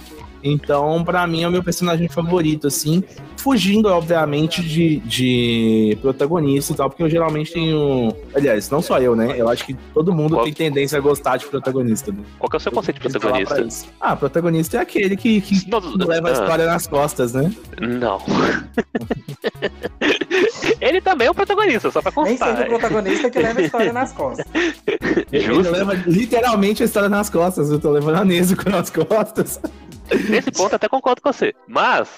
Então, 0.43 1.05
pra 1.05 1.27
mim, 1.27 1.43
é 1.43 1.49
o 1.49 1.51
meu 1.51 1.63
personagem 1.63 2.09
favorito, 2.09 2.67
assim. 2.67 3.03
Fugindo, 3.37 3.89
obviamente, 3.89 4.63
de, 4.63 4.99
de 5.01 5.99
protagonista 6.01 6.73
e 6.73 6.77
tal, 6.77 6.89
porque 6.91 7.03
eu 7.03 7.11
geralmente 7.11 7.53
tenho. 7.53 8.15
Aliás, 8.35 8.69
não 8.71 8.83
só 8.83 8.99
eu, 8.99 9.15
né? 9.15 9.35
Eu 9.37 9.49
acho 9.49 9.65
que 9.65 9.75
todo 9.95 10.13
mundo 10.13 10.35
Qual- 10.35 10.45
tem 10.45 10.53
tendência 10.53 10.99
a 10.99 11.01
gostar 11.01 11.37
de 11.37 11.47
protagonista. 11.47 12.11
Né? 12.13 12.19
Qual 12.39 12.51
que 12.51 12.57
é 12.57 12.59
o 12.59 12.61
seu 12.61 12.73
conceito 12.73 13.01
de 13.01 13.09
protagonista? 13.09 13.69
Ah, 14.01 14.17
protagonista 14.17 14.77
é 14.79 14.81
aquele 14.81 15.17
que, 15.17 15.41
que 15.41 15.71
Não, 15.71 15.81
leva 16.07 16.29
a 16.29 16.31
ah, 16.31 16.35
história 16.35 16.67
nas 16.67 16.87
costas, 16.87 17.33
né? 17.33 17.53
Não. 17.81 18.19
Ele 20.81 21.01
também 21.01 21.27
é 21.27 21.31
o 21.31 21.35
protagonista, 21.35 21.91
só 21.91 22.01
pra 22.01 22.13
Nem 22.23 22.37
sempre 22.37 22.53
o 22.53 22.57
constar. 22.57 22.69
protagonista 22.69 23.31
que 23.31 23.39
leva 23.39 23.61
a 23.61 23.63
história 23.63 23.93
nas 23.93 24.13
costas. 24.13 24.47
Ele, 25.33 25.45
ele 25.45 25.71
leva 25.71 25.95
literalmente 26.07 26.83
a 26.83 26.87
história 26.87 27.09
nas 27.09 27.29
costas. 27.29 27.71
Eu 27.71 27.79
tô 27.81 27.91
levando 27.91 28.17
a 28.17 28.25
Nezuko 28.25 28.69
nas 28.71 28.91
costas. 28.91 29.61
Nesse 30.29 30.51
ponto 30.51 30.75
até 30.75 30.89
concordo 30.89 31.21
com 31.23 31.33
você. 31.33 31.55
Mas, 31.67 32.09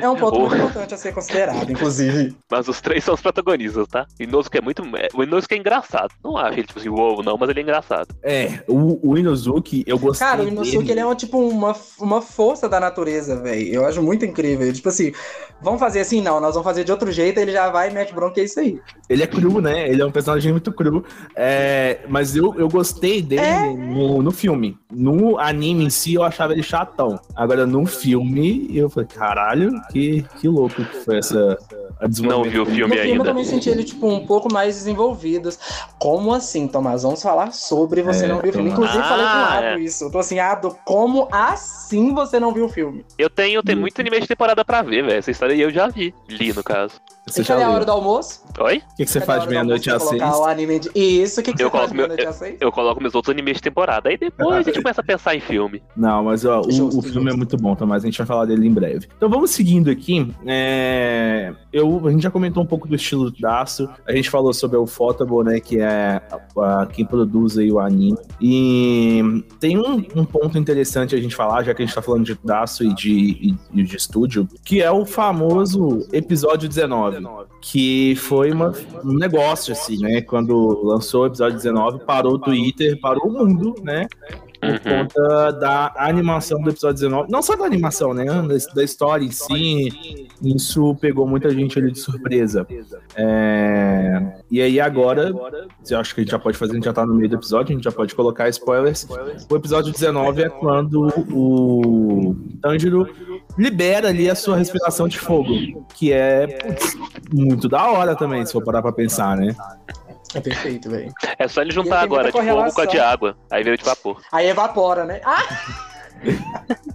É 0.00 0.08
um 0.08 0.16
ponto 0.16 0.36
Oh. 0.36 0.40
muito 0.40 0.56
importante 0.56 0.94
a 0.94 0.96
ser 0.96 1.12
considerado, 1.14 1.70
inclusive. 1.70 2.36
mas 2.50 2.68
os 2.68 2.80
três 2.80 3.02
são 3.04 3.14
os 3.14 3.20
protagonistas, 3.20 3.86
tá? 3.88 4.06
O 4.18 4.22
Inosuke 4.22 4.58
é 4.58 4.60
muito. 4.60 4.82
O 5.14 5.22
Inosuke 5.22 5.54
é 5.54 5.58
engraçado. 5.58 6.10
Não 6.22 6.36
acho 6.36 6.58
ele, 6.58 6.66
tipo 6.66 6.78
assim, 6.78 6.88
uou, 6.88 7.22
não, 7.22 7.36
mas 7.38 7.48
ele 7.48 7.60
é 7.60 7.62
engraçado. 7.62 8.14
É, 8.22 8.60
o, 8.68 9.10
o 9.10 9.18
Inozuki, 9.18 9.82
eu 9.86 9.98
gostei. 9.98 10.26
Cara, 10.26 10.42
o 10.42 10.48
Inosuke, 10.48 10.78
dele. 10.78 10.92
ele 10.92 11.00
é 11.00 11.06
um, 11.06 11.14
tipo 11.14 11.38
uma, 11.38 11.74
uma 11.98 12.20
força 12.22 12.68
da 12.68 12.78
natureza, 12.78 13.40
velho. 13.40 13.66
Eu 13.74 13.86
acho 13.86 14.02
muito 14.02 14.24
incrível. 14.24 14.72
Tipo 14.72 14.88
assim, 14.88 15.12
vamos 15.60 15.80
fazer 15.80 16.00
assim? 16.00 16.20
Não, 16.20 16.40
nós 16.40 16.54
vamos 16.54 16.64
fazer 16.66 16.84
de 16.84 16.92
outro 16.92 17.10
jeito, 17.10 17.38
ele 17.38 17.52
já 17.52 17.70
vai 17.70 17.90
e 17.90 17.94
mete 17.94 18.12
bronca, 18.14 18.40
é 18.40 18.44
isso 18.44 18.60
aí. 18.60 18.80
Ele 19.08 19.22
é 19.22 19.26
cru, 19.26 19.60
né? 19.60 19.88
Ele 19.88 20.02
é 20.02 20.06
um 20.06 20.10
personagem 20.12 20.52
muito 20.52 20.72
cru. 20.72 21.04
É, 21.34 22.00
mas 22.08 22.36
eu, 22.36 22.54
eu 22.58 22.68
gostei 22.68 23.22
dele 23.22 23.40
É? 23.42 23.66
no, 23.72 24.22
no 24.22 24.30
filme. 24.32 24.76
No 24.90 25.38
anime 25.38 25.84
em 25.84 25.90
si, 25.90 26.14
eu 26.14 26.22
achava 26.22 26.52
ele 26.52 26.62
chatão. 26.62 27.15
Agora, 27.34 27.66
no 27.66 27.84
filme, 27.86 28.68
eu 28.72 28.88
falei, 28.90 29.08
caralho, 29.08 29.70
que, 29.90 30.22
que 30.40 30.48
louco 30.48 30.84
que 30.84 31.04
foi 31.04 31.18
essa. 31.18 31.58
A 32.00 32.08
Não 32.22 32.42
vi 32.42 32.58
o 32.58 32.66
filme 32.66 32.80
no 32.82 32.88
filme 32.88 32.96
eu 32.96 33.02
ainda. 33.12 33.24
também 33.24 33.44
senti 33.44 33.70
ele, 33.70 33.82
tipo, 33.82 34.06
um 34.06 34.26
pouco 34.26 34.52
mais 34.52 34.74
desenvolvidos. 34.74 35.58
Como 35.98 36.32
assim, 36.34 36.68
Tomás? 36.68 37.02
Vamos 37.02 37.22
falar 37.22 37.52
sobre 37.52 38.02
você 38.02 38.26
É, 38.26 38.28
não 38.28 38.40
viu 38.40 38.50
o 38.50 38.52
filme. 38.52 38.70
Inclusive, 38.70 39.02
falei 39.02 39.24
com 39.24 39.32
o 39.32 39.36
Ah, 39.36 39.58
Ado 39.72 39.78
isso. 39.80 40.04
Eu 40.04 40.10
tô 40.10 40.18
assim, 40.18 40.38
Ado, 40.38 40.76
como 40.84 41.28
assim 41.32 42.12
você 42.14 42.38
não 42.38 42.52
viu 42.52 42.66
o 42.66 42.68
filme? 42.68 43.04
Eu 43.16 43.30
tenho, 43.30 43.62
tenho 43.62 43.80
muito 43.80 43.98
anime 44.00 44.20
de 44.20 44.26
temporada 44.28 44.64
pra 44.64 44.82
ver, 44.82 45.02
velho. 45.04 45.18
Essa 45.18 45.30
história 45.30 45.54
aí 45.54 45.60
eu 45.62 45.70
já 45.70 45.88
vi. 45.88 46.14
Li, 46.28 46.52
no 46.52 46.62
caso. 46.62 47.00
Você 47.28 47.40
E 47.40 47.44
já 47.44 47.54
cadê 47.54 47.64
a 47.66 47.70
hora 47.70 47.84
do 47.84 47.90
almoço? 47.90 48.44
Oi? 48.60 48.76
O 48.78 48.96
que, 48.96 49.04
que 49.04 49.10
você 49.10 49.18
Cadê 49.18 49.26
faz 49.32 49.44
do 49.44 49.50
meia-noite 49.50 49.90
às 49.90 50.00
seis? 50.02 50.22
colocar 50.22 50.38
o 50.38 50.44
anime 50.44 50.78
de... 50.78 50.90
Isso, 50.94 51.40
o 51.40 51.42
que, 51.42 51.52
que 51.52 51.60
Eu 51.62 51.68
você 51.70 51.76
faz 51.76 51.90
coloco 51.90 51.90
de 51.90 51.96
meu- 51.96 52.06
meia-noite 52.06 52.28
às 52.28 52.36
seis? 52.36 52.56
Eu 52.60 52.70
coloco 52.72 53.02
meus 53.02 53.14
outros 53.16 53.32
animes 53.34 53.56
de 53.56 53.62
temporada. 53.62 54.08
Aí 54.08 54.16
depois 54.16 54.58
a 54.58 54.62
gente 54.62 54.80
começa 54.80 55.00
a 55.00 55.04
pensar 55.04 55.34
em 55.34 55.40
filme. 55.40 55.82
Não, 55.96 56.22
mas 56.22 56.44
ó, 56.44 56.60
o, 56.60 56.70
Justo, 56.70 56.98
o 57.00 57.02
filme 57.02 57.30
é 57.30 57.34
muito 57.34 57.56
bom, 57.56 57.74
Tomás. 57.74 58.04
A 58.04 58.06
gente 58.06 58.16
vai 58.18 58.26
falar 58.26 58.44
dele 58.44 58.66
em 58.68 58.72
breve. 58.72 59.08
Então 59.16 59.28
vamos 59.28 59.50
seguindo 59.50 59.90
aqui. 59.90 60.32
É, 60.46 61.52
eu, 61.72 62.06
a 62.06 62.10
gente 62.12 62.22
já 62.22 62.30
comentou 62.30 62.62
um 62.62 62.66
pouco 62.66 62.86
do 62.86 62.94
estilo 62.94 63.30
Daço. 63.40 63.88
A 64.06 64.12
gente 64.12 64.30
falou 64.30 64.54
sobre 64.54 64.76
o 64.76 64.86
Photable, 64.86 65.42
né? 65.44 65.58
Que 65.58 65.80
é 65.80 66.22
a- 66.30 66.82
a- 66.82 66.86
quem 66.86 67.04
produz 67.04 67.58
aí 67.58 67.72
o 67.72 67.80
anime. 67.80 68.16
E 68.40 69.20
tem 69.58 69.76
um, 69.76 69.96
um 70.14 70.24
ponto 70.24 70.56
interessante 70.56 71.14
a 71.16 71.20
gente 71.20 71.34
falar, 71.34 71.64
já 71.64 71.74
que 71.74 71.82
a 71.82 71.84
gente 71.86 71.94
tá 71.94 72.00
falando 72.02 72.24
de 72.24 72.38
Daço 72.44 72.84
e 72.84 72.94
de, 72.94 73.10
e- 73.12 73.54
e 73.74 73.82
de 73.82 73.96
estúdio, 73.96 74.48
que 74.64 74.80
é 74.80 74.90
o 74.92 75.04
famoso 75.04 76.06
episódio 76.12 76.68
19. 76.68 77.15
Que 77.60 78.14
foi 78.16 78.50
uma- 78.52 78.72
um 79.04 79.14
negócio, 79.14 79.72
assim, 79.72 79.98
né? 79.98 80.20
Quando 80.22 80.82
lançou 80.84 81.22
o 81.22 81.26
episódio 81.26 81.56
19, 81.56 81.98
parou 82.00 82.34
o 82.34 82.38
Twitter, 82.38 82.98
parou 83.00 83.26
o 83.28 83.32
mundo, 83.32 83.74
né? 83.82 84.06
por 84.58 84.70
Uhum. 84.70 84.78
conta 84.78 85.50
da 85.52 85.92
animação 85.98 86.58
do 86.62 86.70
episódio 86.70 86.94
19. 86.94 87.30
Não 87.30 87.42
só 87.42 87.54
da 87.54 87.66
animação, 87.66 88.14
né? 88.14 88.24
Da, 88.24 88.42
da 88.74 88.82
história 88.82 89.22
em 89.22 89.30
si. 89.30 90.26
Isso 90.42 90.94
pegou 90.98 91.26
muita 91.28 91.50
gente 91.50 91.78
ali 91.78 91.92
de 91.92 91.98
surpresa. 91.98 92.66
É, 93.14 94.22
E 94.50 94.60
aí 94.62 94.80
agora, 94.80 95.30
eu 95.90 95.98
acho 95.98 96.14
que 96.14 96.20
a 96.20 96.24
gente 96.24 96.30
já 96.30 96.38
pode 96.38 96.56
fazer, 96.56 96.72
a 96.72 96.74
gente 96.76 96.84
já 96.84 96.92
tá 96.92 97.04
no 97.04 97.14
meio 97.14 97.28
do 97.28 97.36
episódio, 97.36 97.72
a 97.72 97.76
gente 97.76 97.84
já 97.84 97.92
pode 97.92 98.14
colocar 98.14 98.48
spoilers. 98.48 99.06
O 99.50 99.56
episódio 99.56 99.92
19 99.92 100.42
é 100.42 100.48
quando 100.48 101.06
o 101.30 102.34
Tanjiro 102.62 103.06
libera 103.56 104.08
ali 104.08 104.28
a 104.28 104.34
sua 104.34 104.56
respiração 104.56 105.08
de 105.08 105.18
fogo. 105.18 105.86
Que 105.94 106.12
é 106.12 106.46
putz, 106.46 106.94
muito 107.32 107.68
da 107.68 107.86
hora 107.90 108.14
também, 108.14 108.44
se 108.44 108.52
for 108.52 108.62
parar 108.64 108.82
pra 108.82 108.92
pensar, 108.92 109.36
né? 109.36 109.54
É 110.34 110.40
perfeito, 110.40 110.90
velho. 110.90 111.12
É 111.38 111.48
só 111.48 111.62
ele 111.62 111.72
juntar 111.72 112.00
agora 112.00 112.30
de 112.30 112.32
fogo 112.32 112.72
com 112.72 112.80
a 112.80 112.86
de 112.86 113.00
água. 113.00 113.36
Aí 113.50 113.62
vira 113.62 113.76
de 113.76 113.84
vapor. 113.84 114.20
Aí 114.32 114.48
evapora, 114.48 115.04
né? 115.04 115.20
Ah! 115.24 115.95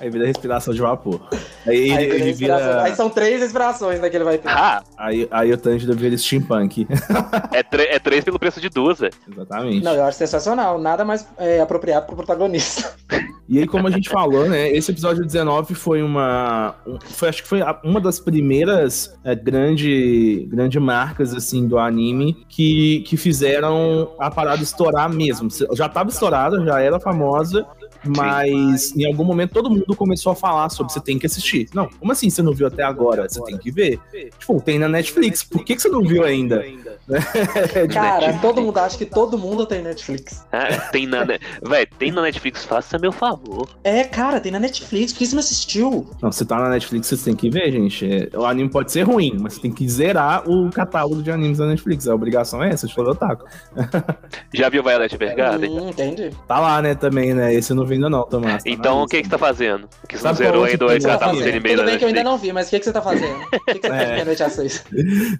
Aí 0.00 0.08
vira 0.10 0.26
respiração 0.26 0.72
de 0.72 0.80
vapor. 0.80 1.20
Aí, 1.66 1.90
Aí, 1.90 1.90
ele, 1.90 1.96
vira 1.96 2.14
ele 2.14 2.24
respiração. 2.24 2.68
vira. 2.68 2.82
Aí 2.82 2.94
são 2.94 3.10
três 3.10 3.40
respirações 3.40 4.00
né, 4.00 4.08
que 4.08 4.16
ele 4.16 4.24
vai 4.24 4.38
ter. 4.38 4.48
Ah, 4.48 4.82
Aí, 4.96 5.26
aí 5.30 5.52
o 5.52 5.56
Tanjiro 5.56 5.94
vira 5.94 6.16
steampunk. 6.16 6.86
é, 7.52 7.94
é 7.96 7.98
três 7.98 8.24
pelo 8.24 8.38
preço 8.38 8.60
de 8.60 8.68
duas, 8.68 9.00
velho. 9.00 9.12
Exatamente. 9.30 9.82
Não, 9.84 9.94
eu 9.94 10.04
acho 10.04 10.18
sensacional. 10.18 10.78
Nada 10.78 11.04
mais 11.04 11.26
é, 11.38 11.60
apropriado 11.60 12.06
pro 12.06 12.16
protagonista. 12.16 12.94
E 13.48 13.58
aí, 13.58 13.66
como 13.66 13.88
a 13.88 13.90
gente 13.90 14.10
falou, 14.10 14.46
né? 14.48 14.68
Esse 14.70 14.90
episódio 14.90 15.24
19 15.24 15.74
foi 15.74 16.02
uma. 16.02 16.74
um- 16.86 16.98
Foi, 17.00 17.28
acho 17.30 17.42
que 17.42 17.48
foi 17.48 17.60
uma 17.82 18.00
das 18.00 18.20
primeiras 18.20 19.18
é, 19.24 19.34
grande, 19.34 20.46
grande 20.50 20.78
marcas 20.78 21.34
assim 21.34 21.66
do 21.66 21.78
anime 21.78 22.44
que, 22.48 23.00
que 23.06 23.16
fizeram 23.16 24.12
a 24.18 24.30
parada 24.30 24.62
estourar 24.62 25.08
mesmo. 25.08 25.48
Já 25.72 25.88
tava 25.88 26.10
estourada, 26.10 26.62
já 26.64 26.78
era 26.80 27.00
famosa. 27.00 27.66
Mas 28.04 28.96
em 28.96 29.04
algum 29.06 29.24
momento 29.24 29.52
todo 29.52 29.70
mundo 29.70 29.94
começou 29.96 30.32
a 30.32 30.34
falar 30.34 30.68
sobre 30.70 30.92
você 30.92 31.00
tem 31.00 31.18
que 31.18 31.26
assistir. 31.26 31.68
Não, 31.74 31.88
como 31.88 32.12
assim 32.12 32.30
você 32.30 32.42
não 32.42 32.52
viu 32.52 32.66
até 32.66 32.82
agora? 32.82 33.28
Você 33.28 33.42
tem 33.42 33.58
que 33.58 33.70
ver. 33.70 34.00
Tipo, 34.38 34.60
tem 34.60 34.78
na 34.78 34.88
Netflix. 34.88 35.42
Por 35.42 35.64
que, 35.64 35.74
que 35.76 35.82
você 35.82 35.88
não 35.88 36.02
viu 36.02 36.24
ainda? 36.24 36.64
Cara, 37.92 38.38
todo 38.40 38.60
mundo 38.60 38.78
acha 38.78 38.96
que 38.96 39.06
todo 39.06 39.38
mundo 39.38 39.66
tem 39.66 39.82
Netflix. 39.82 40.44
Ah, 40.52 40.88
tem 40.90 41.06
na. 41.06 41.24
Véi, 41.24 41.86
tem 41.98 42.12
na 42.12 42.22
Netflix, 42.22 42.64
faça 42.64 42.98
meu 42.98 43.12
favor. 43.12 43.68
É, 43.82 44.04
cara, 44.04 44.40
tem 44.40 44.52
na 44.52 44.58
Netflix. 44.58 45.12
Por 45.12 45.18
que 45.18 45.26
você 45.26 45.34
não 45.34 45.40
assistiu? 45.40 46.06
Não, 46.22 46.30
você 46.30 46.44
tá 46.44 46.58
na 46.58 46.68
Netflix, 46.68 47.08
você 47.08 47.16
tem 47.16 47.34
que 47.34 47.50
ver, 47.50 47.70
gente. 47.72 48.30
É, 48.32 48.36
O 48.36 48.44
anime 48.44 48.68
pode 48.68 48.92
ser 48.92 49.02
ruim, 49.02 49.36
mas 49.40 49.54
você 49.54 49.60
tem 49.60 49.72
que 49.72 49.88
zerar 49.88 50.48
o 50.48 50.70
catálogo 50.70 51.22
de 51.22 51.30
animes 51.30 51.58
da 51.58 51.66
Netflix. 51.66 52.06
A 52.06 52.14
obrigação 52.14 52.62
é 52.62 52.70
essa, 52.70 52.86
de 52.86 52.94
todo 52.94 53.10
otaku. 53.10 53.44
Já 54.52 54.68
viu 54.68 54.82
Violet 54.82 55.14
Evergarden? 55.14 55.70
Hum, 55.70 55.88
entendi. 55.88 56.30
Tá 56.46 56.58
lá, 56.60 56.80
né, 56.82 56.94
também, 56.94 57.34
né? 57.34 57.52
Esse 57.54 57.72
eu 57.72 57.76
não 57.76 57.86
vi 57.88 57.94
ainda 57.94 58.08
não, 58.08 58.24
Tomás. 58.24 58.62
Tá 58.62 58.70
Então 58.70 59.02
o 59.02 59.06
que, 59.06 59.18
que 59.18 59.24
você 59.24 59.30
tá 59.30 59.38
fazendo? 59.38 59.88
Que 60.08 60.16
você 60.16 60.26
não 60.28 60.34
zerou 60.34 60.52
qual 60.52 60.64
ainda 60.64 60.84
o 60.84 60.88
que 60.88 60.94
eu 60.94 61.00
Tá 61.00 61.18
fazendo? 61.18 61.62
Tudo 61.62 61.84
bem 61.84 61.98
que 61.98 62.04
eu 62.04 62.08
ainda 62.08 62.24
não 62.24 62.38
vi, 62.38 62.52
mas 62.52 62.68
o 62.68 62.70
que, 62.70 62.78
que 62.78 62.84
você 62.84 62.92
tá 62.92 63.02
fazendo? 63.02 63.36
O 63.36 63.48
que, 63.64 63.78
que 63.78 63.80
você 63.80 63.86
É. 63.92 63.98
faz 63.98 64.10
meia-noite 64.10 64.42
às 64.42 64.52
seis? 64.52 64.84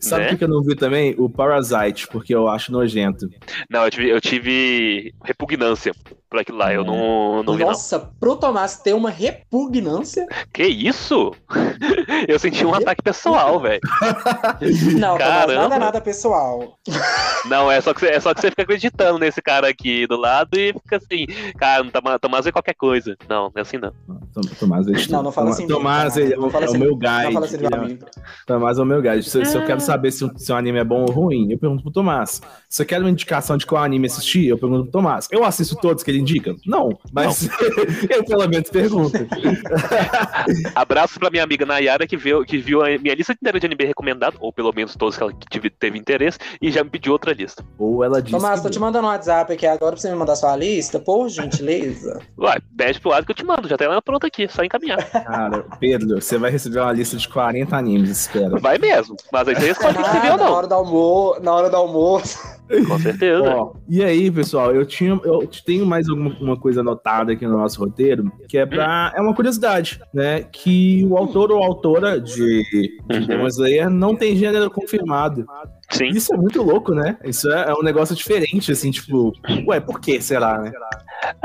Sabe 0.00 0.24
né? 0.24 0.28
por 0.30 0.38
que 0.38 0.44
eu 0.44 0.48
não 0.48 0.62
vi 0.62 0.74
também? 0.74 1.14
O 1.18 1.28
Parasite, 1.28 2.08
porque 2.08 2.34
eu 2.34 2.48
acho 2.48 2.72
nojento. 2.72 3.28
Não, 3.70 3.84
eu 3.84 3.90
tive, 3.90 4.08
eu 4.08 4.20
tive 4.20 5.14
repugnância 5.22 5.92
por 6.28 6.38
aquilo 6.40 6.58
lá. 6.58 6.72
Eu 6.72 6.84
não, 6.84 7.42
não 7.42 7.54
vi, 7.54 7.60
não. 7.60 7.68
Nossa, 7.68 7.98
pro 8.20 8.36
Tomás 8.36 8.78
ter 8.78 8.92
uma 8.94 9.10
repugnância? 9.10 10.26
Que 10.52 10.64
isso? 10.64 11.32
Eu 12.28 12.38
senti 12.38 12.64
um 12.64 12.74
ataque 12.74 13.02
pessoal, 13.02 13.60
velho. 13.60 13.80
Não, 14.98 15.16
Tomás, 15.16 15.18
Caramba. 15.18 15.62
nada 15.62 15.74
é 15.74 15.78
nada 15.78 16.00
pessoal. 16.00 16.78
Não, 17.46 17.70
é 17.70 17.80
só, 17.80 17.94
que 17.94 18.00
você, 18.00 18.06
é 18.08 18.20
só 18.20 18.34
que 18.34 18.40
você 18.40 18.50
fica 18.50 18.62
acreditando 18.62 19.18
nesse 19.18 19.40
cara 19.40 19.68
aqui 19.68 20.06
do 20.06 20.16
lado 20.16 20.50
e 20.58 20.72
fica 20.72 20.96
assim, 20.96 21.26
cara, 21.58 21.82
não 21.84 21.90
Tomás, 21.90 22.18
Tomás 22.20 22.46
é 22.46 22.52
qualquer 22.52 22.74
coisa. 22.74 23.16
Não, 23.28 23.44
não 23.44 23.52
é 23.56 23.60
assim 23.60 23.78
não. 23.78 23.92
Tom- 24.34 24.40
Tomás, 24.58 24.86
ele- 24.86 25.06
Não, 25.10 25.22
não 25.22 25.32
fala 25.32 25.50
assim 25.50 25.66
Tomás, 25.66 26.16
é 26.16 26.36
o, 26.36 26.50
é 26.50 26.64
assim- 26.64 26.78
meu 26.78 26.90
Não 26.90 26.98
guide. 26.98 27.32
fala 27.32 27.46
assim 27.46 27.56
é-. 27.56 27.98
Tomás 28.46 28.78
é 28.78 28.82
o 28.82 28.84
meu 28.84 29.00
guide. 29.02 29.22
Se, 29.28 29.44
se 29.44 29.56
eu 29.56 29.64
quero 29.64 29.80
saber 29.80 30.10
se, 30.10 30.24
um- 30.24 30.36
se 30.36 30.52
um 30.52 30.56
anime 30.56 30.78
é 30.78 30.84
bom 30.84 31.02
ou 31.02 31.10
ruim, 31.10 31.50
eu 31.52 31.58
pergunto 31.58 31.82
pro 31.82 31.92
Tomás. 31.92 32.40
Se 32.68 32.82
eu 32.82 32.86
quero 32.86 33.04
uma 33.04 33.10
indicação 33.10 33.56
de 33.56 33.64
qual 33.66 33.82
anime 33.82 34.06
assistir, 34.06 34.46
eu 34.48 34.58
pergunto 34.58 34.84
pro 34.84 34.92
Tomás. 34.92 35.28
Eu 35.30 35.44
assisto 35.44 35.76
todos 35.76 36.02
que 36.02 36.10
ele 36.10 36.17
indica? 36.18 36.54
Não, 36.66 36.98
mas 37.12 37.48
eu 38.10 38.24
pelo 38.24 38.46
menos 38.48 38.68
pergunto. 38.70 39.16
Abraço 40.74 41.18
pra 41.18 41.30
minha 41.30 41.42
amiga 41.44 41.64
Nayara 41.66 42.06
que 42.06 42.16
viu, 42.16 42.44
que 42.44 42.58
viu 42.58 42.82
a 42.82 42.88
minha 42.98 43.14
lista 43.14 43.32
inteira 43.32 43.58
de 43.60 43.66
anime 43.66 43.84
recomendado, 43.84 44.36
ou 44.40 44.52
pelo 44.52 44.72
menos 44.74 44.94
todos 44.96 45.16
que 45.16 45.22
ela 45.22 45.32
tive- 45.50 45.70
teve 45.70 45.98
interesse, 45.98 46.38
e 46.60 46.70
já 46.70 46.82
me 46.84 46.90
pediu 46.90 47.12
outra 47.12 47.32
lista. 47.32 47.64
Ou 47.78 48.02
ela 48.04 48.20
diz. 48.22 48.30
Tomás, 48.32 48.62
tô 48.62 48.70
te 48.70 48.78
mandando 48.78 49.06
um 49.06 49.10
WhatsApp 49.10 49.52
aqui 49.52 49.66
agora 49.66 49.92
pra 49.92 50.00
você 50.00 50.10
me 50.10 50.16
mandar 50.16 50.36
sua 50.36 50.56
lista, 50.56 50.98
por 50.98 51.28
gentileza. 51.28 52.20
Vai, 52.36 52.58
pede 52.76 53.00
pro 53.00 53.10
lado 53.10 53.24
que 53.26 53.32
eu 53.32 53.36
te 53.36 53.44
mando, 53.44 53.68
já 53.68 53.76
tem 53.76 53.86
ela 53.86 54.02
pronta 54.02 54.26
aqui, 54.26 54.48
só 54.48 54.62
encaminhar. 54.64 54.98
Cara, 55.10 55.64
Pedro, 55.80 56.20
você 56.20 56.38
vai 56.38 56.50
receber 56.50 56.80
uma 56.80 56.92
lista 56.92 57.16
de 57.16 57.28
40 57.28 57.76
animes, 57.76 58.10
espera. 58.10 58.58
Vai 58.58 58.78
mesmo, 58.78 59.16
mas 59.32 59.48
aí 59.48 59.54
você 59.54 59.70
escolhe 59.70 59.96
o 59.98 60.02
que 60.02 60.10
você 60.10 60.20
viu 60.20 60.32
ou 60.32 60.38
na 60.38 60.44
não. 60.44 60.52
hora 60.52 60.66
do 60.66 60.74
almoço, 60.74 61.40
na 61.42 61.52
hora 61.52 61.70
do 61.70 61.76
almoço. 61.76 62.57
Com 62.86 62.98
certeza. 62.98 63.42
Ó, 63.42 63.72
e 63.88 64.02
aí, 64.02 64.30
pessoal, 64.30 64.74
eu 64.74 64.84
tinha, 64.84 65.18
eu 65.24 65.48
tenho 65.64 65.86
mais 65.86 66.08
alguma 66.08 66.36
uma 66.40 66.56
coisa 66.56 66.80
anotada 66.80 67.32
aqui 67.32 67.46
no 67.46 67.56
nosso 67.56 67.80
roteiro, 67.80 68.30
que 68.48 68.58
é 68.58 68.66
pra, 68.66 69.12
é 69.16 69.20
uma 69.20 69.34
curiosidade, 69.34 70.00
né, 70.12 70.42
que 70.42 71.06
o 71.08 71.16
autor 71.16 71.50
ou 71.50 71.62
autora 71.62 72.20
de, 72.20 72.62
de 72.70 72.98
Uhum. 73.10 73.26
Demon 73.26 73.46
Slayer 73.46 73.90
não 73.90 74.14
tem 74.14 74.36
gênero 74.36 74.70
confirmado. 74.70 75.46
Sim. 75.90 76.08
Isso 76.08 76.34
é 76.34 76.36
muito 76.36 76.62
louco, 76.62 76.94
né? 76.94 77.18
Isso 77.24 77.50
é, 77.50 77.70
é 77.70 77.72
um 77.72 77.82
negócio 77.82 78.14
diferente, 78.14 78.70
assim, 78.70 78.90
tipo, 78.90 79.32
ué, 79.66 79.80
por 79.80 80.00
que 80.00 80.20
será, 80.20 80.58
né? 80.58 80.70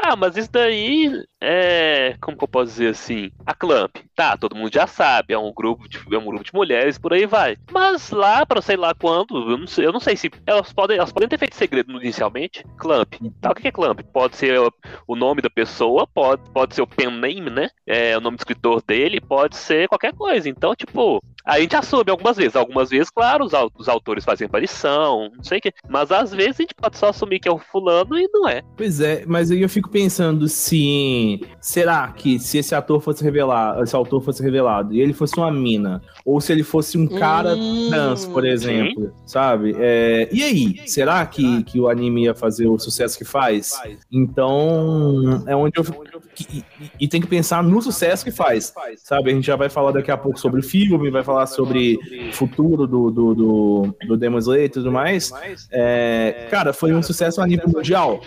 Ah, 0.01 0.15
mas 0.15 0.35
isso 0.35 0.51
daí 0.51 1.23
é. 1.41 2.15
Como 2.21 2.37
que 2.37 2.43
eu 2.43 2.47
posso 2.47 2.71
dizer 2.71 2.89
assim? 2.89 3.31
A 3.45 3.53
Clamp. 3.53 3.97
Tá, 4.15 4.37
todo 4.37 4.55
mundo 4.55 4.73
já 4.73 4.85
sabe. 4.85 5.33
É 5.33 5.37
um 5.37 5.51
grupo 5.53 5.87
de, 5.89 5.97
é 5.97 6.17
um 6.17 6.25
grupo 6.25 6.43
de 6.43 6.53
mulheres, 6.53 6.97
por 6.97 7.13
aí 7.13 7.25
vai. 7.25 7.57
Mas 7.71 8.11
lá, 8.11 8.45
pra 8.45 8.61
sei 8.61 8.77
lá 8.77 8.93
quando, 8.93 9.51
eu 9.51 9.57
não 9.57 9.67
sei, 9.67 9.85
eu 9.85 9.91
não 9.91 9.99
sei 9.99 10.15
se. 10.15 10.31
Elas 10.45 10.71
podem, 10.71 10.97
elas 10.97 11.11
podem 11.11 11.27
ter 11.27 11.37
feito 11.37 11.55
segredo 11.55 11.91
inicialmente. 12.01 12.65
Clamp. 12.77 13.13
Tá, 13.41 13.51
o 13.51 13.55
que 13.55 13.67
é 13.67 13.71
Clamp? 13.71 14.01
Pode 14.13 14.35
ser 14.35 14.59
o, 14.59 14.71
o 15.07 15.15
nome 15.15 15.41
da 15.41 15.49
pessoa, 15.49 16.07
pode, 16.07 16.41
pode 16.51 16.75
ser 16.75 16.81
o 16.81 16.87
pen 16.87 17.11
name, 17.11 17.49
né? 17.49 17.69
É 17.85 18.17
o 18.17 18.21
nome 18.21 18.37
do 18.37 18.41
escritor 18.41 18.81
dele, 18.85 19.19
pode 19.19 19.55
ser 19.55 19.87
qualquer 19.87 20.13
coisa. 20.13 20.47
Então, 20.47 20.75
tipo, 20.75 21.21
a 21.45 21.59
gente 21.59 21.75
assume 21.75 22.09
algumas 22.09 22.37
vezes. 22.37 22.55
Algumas 22.55 22.89
vezes, 22.89 23.09
claro, 23.09 23.43
os, 23.43 23.53
os 23.77 23.89
autores 23.89 24.23
fazem 24.23 24.32
aparição, 24.41 25.29
não 25.35 25.43
sei 25.43 25.59
o 25.59 25.61
quê. 25.61 25.73
Mas 25.89 26.11
às 26.11 26.31
vezes 26.31 26.59
a 26.59 26.63
gente 26.63 26.75
pode 26.75 26.97
só 26.97 27.09
assumir 27.09 27.39
que 27.39 27.47
é 27.47 27.51
o 27.51 27.59
fulano 27.59 28.17
e 28.17 28.27
não 28.31 28.47
é. 28.47 28.61
Pois 28.75 28.99
é, 28.99 29.23
mas 29.27 29.51
aí 29.51 29.61
eu 29.61 29.69
fico 29.69 29.89
pensando 29.89 30.47
se. 30.47 31.41
Será 31.59 32.07
que 32.09 32.39
se 32.39 32.57
esse 32.57 32.73
ator 32.73 33.01
fosse 33.01 33.23
revelado, 33.23 33.83
esse 33.83 33.95
autor 33.95 34.21
fosse 34.21 34.41
revelado 34.41 34.93
e 34.93 35.01
ele 35.01 35.13
fosse 35.13 35.37
uma 35.37 35.51
mina, 35.51 36.01
ou 36.25 36.39
se 36.39 36.51
ele 36.51 36.63
fosse 36.63 36.97
um 36.97 37.07
cara 37.07 37.55
Hum, 37.55 37.89
trans, 37.89 38.25
por 38.25 38.45
exemplo, 38.45 39.13
sabe? 39.25 39.75
É, 39.77 40.29
e 40.31 40.43
aí, 40.43 40.87
será 40.87 41.25
que, 41.25 41.63
que 41.63 41.79
o 41.79 41.89
anime 41.89 42.25
ia 42.25 42.35
fazer 42.35 42.67
o 42.67 42.77
sucesso 42.77 43.17
que 43.17 43.25
faz? 43.25 43.73
Então, 44.11 45.43
é 45.47 45.55
onde 45.55 45.79
eu. 45.79 45.83
E, 45.83 46.12
e- 46.41 46.63
e 47.01 47.07
tem 47.07 47.21
que 47.21 47.27
pensar 47.27 47.61
no 47.63 47.81
sucesso 47.81 48.23
que 48.23 48.31
faz, 48.31 48.73
sabe? 49.03 49.31
A 49.31 49.33
gente 49.33 49.45
já 49.45 49.55
vai 49.55 49.69
falar 49.69 49.91
daqui 49.91 50.11
a 50.11 50.17
pouco 50.17 50.39
sobre 50.39 50.59
o 50.59 50.63
filme, 50.63 51.09
vai 51.11 51.23
falar 51.23 51.45
sobre 51.45 51.97
o 52.29 52.33
futuro 52.33 52.87
do, 52.87 53.11
do, 53.11 53.33
do, 53.35 53.95
do 54.07 54.17
Demon 54.17 54.37
Slayer 54.39 54.65
e 54.65 54.69
tudo 54.69 54.91
mais. 54.91 55.31
É, 55.71 56.47
cara, 56.49 56.73
foi 56.73 56.93
um 56.93 57.01
sucesso 57.03 57.41
a 57.41 57.47
nível 57.47 57.67
mundial. 57.69 58.19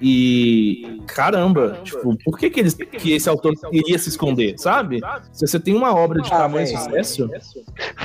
E 0.00 1.00
caramba, 1.06 1.80
tipo, 1.82 2.16
por 2.24 2.38
que, 2.38 2.50
que, 2.50 2.60
eles, 2.60 2.74
que 2.74 3.12
esse 3.12 3.28
autor 3.28 3.54
iria 3.72 3.98
se 3.98 4.08
esconder, 4.08 4.54
sabe? 4.58 5.00
Se 5.32 5.46
você 5.46 5.58
tem 5.58 5.74
uma 5.74 5.94
obra 5.94 6.20
de 6.20 6.28
Ah, 6.32 6.38
tamanho 6.38 6.66
véi. 6.66 6.76
sucesso, 6.76 7.30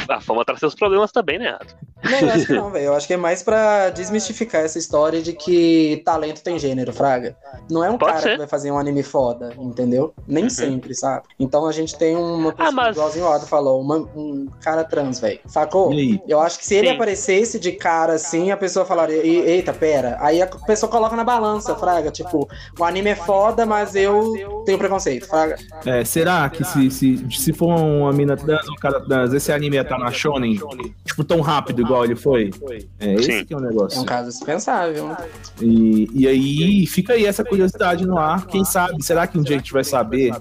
A 0.07 0.21
fama 0.21 0.45
traz 0.45 0.59
seus 0.59 0.75
problemas 0.75 1.11
também, 1.11 1.37
né? 1.39 1.57
Não, 2.03 2.19
eu 2.19 2.29
acho 2.31 2.45
que 2.47 2.53
não, 2.53 2.71
velho. 2.71 2.85
Eu 2.85 2.93
acho 2.95 3.07
que 3.07 3.13
é 3.13 3.17
mais 3.17 3.43
pra 3.43 3.89
desmistificar 3.89 4.61
essa 4.63 4.77
história 4.79 5.21
de 5.21 5.33
que 5.33 6.01
talento 6.05 6.41
tem 6.41 6.57
gênero, 6.57 6.93
Fraga. 6.93 7.35
Não 7.69 7.83
é 7.83 7.89
um 7.89 7.97
Pode 7.97 8.11
cara 8.13 8.23
ser. 8.23 8.31
que 8.31 8.37
vai 8.37 8.47
fazer 8.47 8.71
um 8.71 8.77
anime 8.77 9.03
foda, 9.03 9.48
entendeu? 9.57 10.13
Nem 10.27 10.45
Uhum. 10.45 10.49
sempre, 10.49 10.93
sabe? 10.95 11.23
Então 11.39 11.65
a 11.65 11.71
gente 11.71 11.97
tem 11.97 12.15
uma 12.15 12.51
pessoa, 12.51 12.69
Ah, 12.69 12.71
mas- 12.71 12.95
igualzinho 12.95 13.25
o 13.25 13.29
Ado 13.31 13.45
falou, 13.47 13.81
uma- 13.81 13.97
um 14.15 14.47
cara 14.61 14.83
trans, 14.83 15.19
velho. 15.19 15.39
Sacou? 15.47 15.93
E? 15.93 16.21
Eu 16.27 16.39
acho 16.39 16.59
que 16.59 16.65
se 16.65 16.75
ele 16.75 16.87
Sim. 16.89 16.95
aparecesse 16.95 17.59
de 17.59 17.71
cara 17.73 18.13
assim, 18.13 18.51
a 18.51 18.57
pessoa 18.57 18.85
falaria, 18.85 19.23
"E- 19.25 19.39
eita, 19.49 19.73
pera. 19.73 20.17
Aí 20.19 20.41
a 20.41 20.47
pessoa 20.47 20.89
coloca 20.91 21.15
na 21.15 21.23
balança, 21.23 21.75
Fraga. 21.75 22.11
Tipo, 22.11 22.47
o 22.79 22.83
anime 22.83 23.09
é 23.11 23.15
foda, 23.15 23.65
mas 23.65 23.95
eu 23.95 24.63
tenho 24.65 24.77
preconceito, 24.77 25.27
Fraga. 25.27 25.55
é, 25.85 26.03
será 26.05 26.49
que 26.49 26.63
se, 26.63 26.89
se, 26.91 27.25
se 27.31 27.53
for 27.53 27.67
uma 27.67 28.11
mina 28.13 28.35
trans 28.35 28.67
ou 28.67 28.73
um 28.73 28.77
cara 28.77 28.99
trans, 29.01 29.33
esse 29.33 29.51
anime 29.51 29.75
ia 29.75 29.81
estar 29.81 29.97
na 29.97 30.11
Shonen? 30.11 30.59
Tipo, 31.19 31.23
tão 31.23 31.41
rápido 31.41 31.81
igual 31.81 32.05
ele 32.05 32.15
foi? 32.15 32.49
É 32.99 33.13
esse 33.15 33.23
Sim. 33.39 33.45
que 33.45 33.53
é 33.53 33.57
o 33.57 33.59
É 33.59 33.63
um 33.63 33.65
negócio. 33.67 34.05
caso 34.05 34.29
dispensável? 34.29 35.15
E, 35.61 36.09
e 36.13 36.27
aí 36.27 36.85
fica 36.85 37.13
aí 37.13 37.25
essa 37.25 37.43
curiosidade 37.43 38.05
no 38.07 38.17
ar. 38.17 38.45
Quem 38.47 38.63
sabe? 38.63 39.03
Será 39.03 39.27
que 39.27 39.37
um 39.37 39.41
dia 39.41 39.55
a 39.57 39.59
gente 39.59 39.73
vai 39.73 39.83
saber 39.83 40.33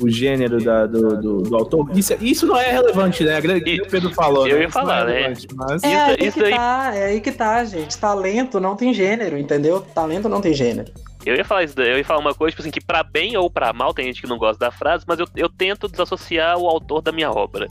o 0.00 0.08
gênero 0.08 0.62
da- 0.62 0.86
do, 0.86 1.20
do, 1.20 1.42
do 1.42 1.56
autor? 1.56 1.88
Isso, 1.96 2.14
isso 2.20 2.46
não 2.46 2.56
é 2.58 2.70
relevante, 2.70 3.24
né? 3.24 3.38
O 3.38 3.42
que 3.62 3.80
o 3.80 3.88
Pedro 3.88 4.12
falou. 4.12 4.46
Eu 4.46 4.56
né? 4.56 4.62
ia 4.62 4.68
Isso 4.68 4.78
não 4.78 4.84
falar, 4.86 5.02
é 5.02 5.04
né? 5.06 5.12
relevante, 5.20 5.46
Mas... 5.54 5.82
É 5.84 5.88
Isso- 6.26 6.40
aí 6.40 6.50
que 6.50 6.56
tá, 6.56 6.92
é 6.94 7.04
aí 7.06 7.20
que 7.20 7.32
tá, 7.32 7.64
gente. 7.64 7.98
Talento 7.98 8.60
não 8.60 8.76
tem 8.76 8.92
gênero, 8.92 9.38
entendeu? 9.38 9.80
Talento 9.80 10.28
não 10.28 10.40
tem 10.40 10.52
gênero. 10.52 10.92
Eu 11.26 11.34
ia 11.34 11.44
falar 11.44 11.64
isso 11.64 11.80
eu 11.80 11.98
ia 11.98 12.04
falar 12.04 12.20
uma 12.20 12.34
coisa, 12.34 12.52
tipo 12.52 12.62
assim, 12.62 12.70
que 12.70 12.80
pra 12.80 13.02
bem 13.02 13.36
ou 13.36 13.50
pra 13.50 13.72
mal, 13.72 13.92
tem 13.92 14.06
gente 14.06 14.20
que 14.20 14.28
não 14.28 14.38
gosta 14.38 14.58
da 14.58 14.70
frase, 14.70 15.04
mas 15.08 15.18
eu, 15.18 15.26
eu 15.34 15.48
tento 15.48 15.88
desassociar 15.88 16.56
o 16.56 16.68
autor 16.68 17.02
da 17.02 17.10
minha 17.10 17.30
obra. 17.30 17.66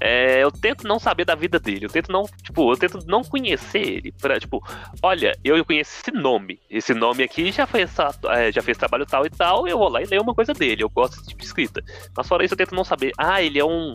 É, 0.00 0.42
eu 0.42 0.50
tento 0.50 0.88
não 0.88 0.98
saber 0.98 1.26
da 1.26 1.34
vida 1.34 1.58
dele, 1.58 1.84
eu 1.84 1.90
tento 1.90 2.10
não, 2.10 2.24
tipo, 2.42 2.72
eu 2.72 2.76
tento 2.78 2.98
não 3.06 3.22
conhecer 3.22 3.80
ele. 3.80 4.12
Pra, 4.12 4.40
tipo, 4.40 4.62
olha, 5.02 5.38
eu 5.44 5.62
conheço 5.66 6.00
esse 6.00 6.10
nome. 6.16 6.58
Esse 6.70 6.94
nome 6.94 7.22
aqui 7.22 7.52
já 7.52 7.66
fez, 7.66 7.94
é, 8.30 8.50
já 8.50 8.62
fez 8.62 8.78
trabalho 8.78 9.04
tal 9.04 9.26
e 9.26 9.30
tal, 9.30 9.68
eu 9.68 9.76
vou 9.76 9.88
lá 9.88 10.02
e 10.02 10.06
leio 10.06 10.22
uma 10.22 10.34
coisa 10.34 10.54
dele. 10.54 10.82
Eu 10.82 10.88
gosto 10.88 11.16
desse 11.16 11.28
tipo 11.28 11.40
de 11.40 11.46
escrita. 11.46 11.84
Mas 12.16 12.26
fora 12.26 12.42
isso, 12.42 12.54
eu 12.54 12.58
tento 12.58 12.74
não 12.74 12.84
saber, 12.84 13.12
ah, 13.18 13.42
ele 13.42 13.58
é 13.58 13.64
um 13.64 13.92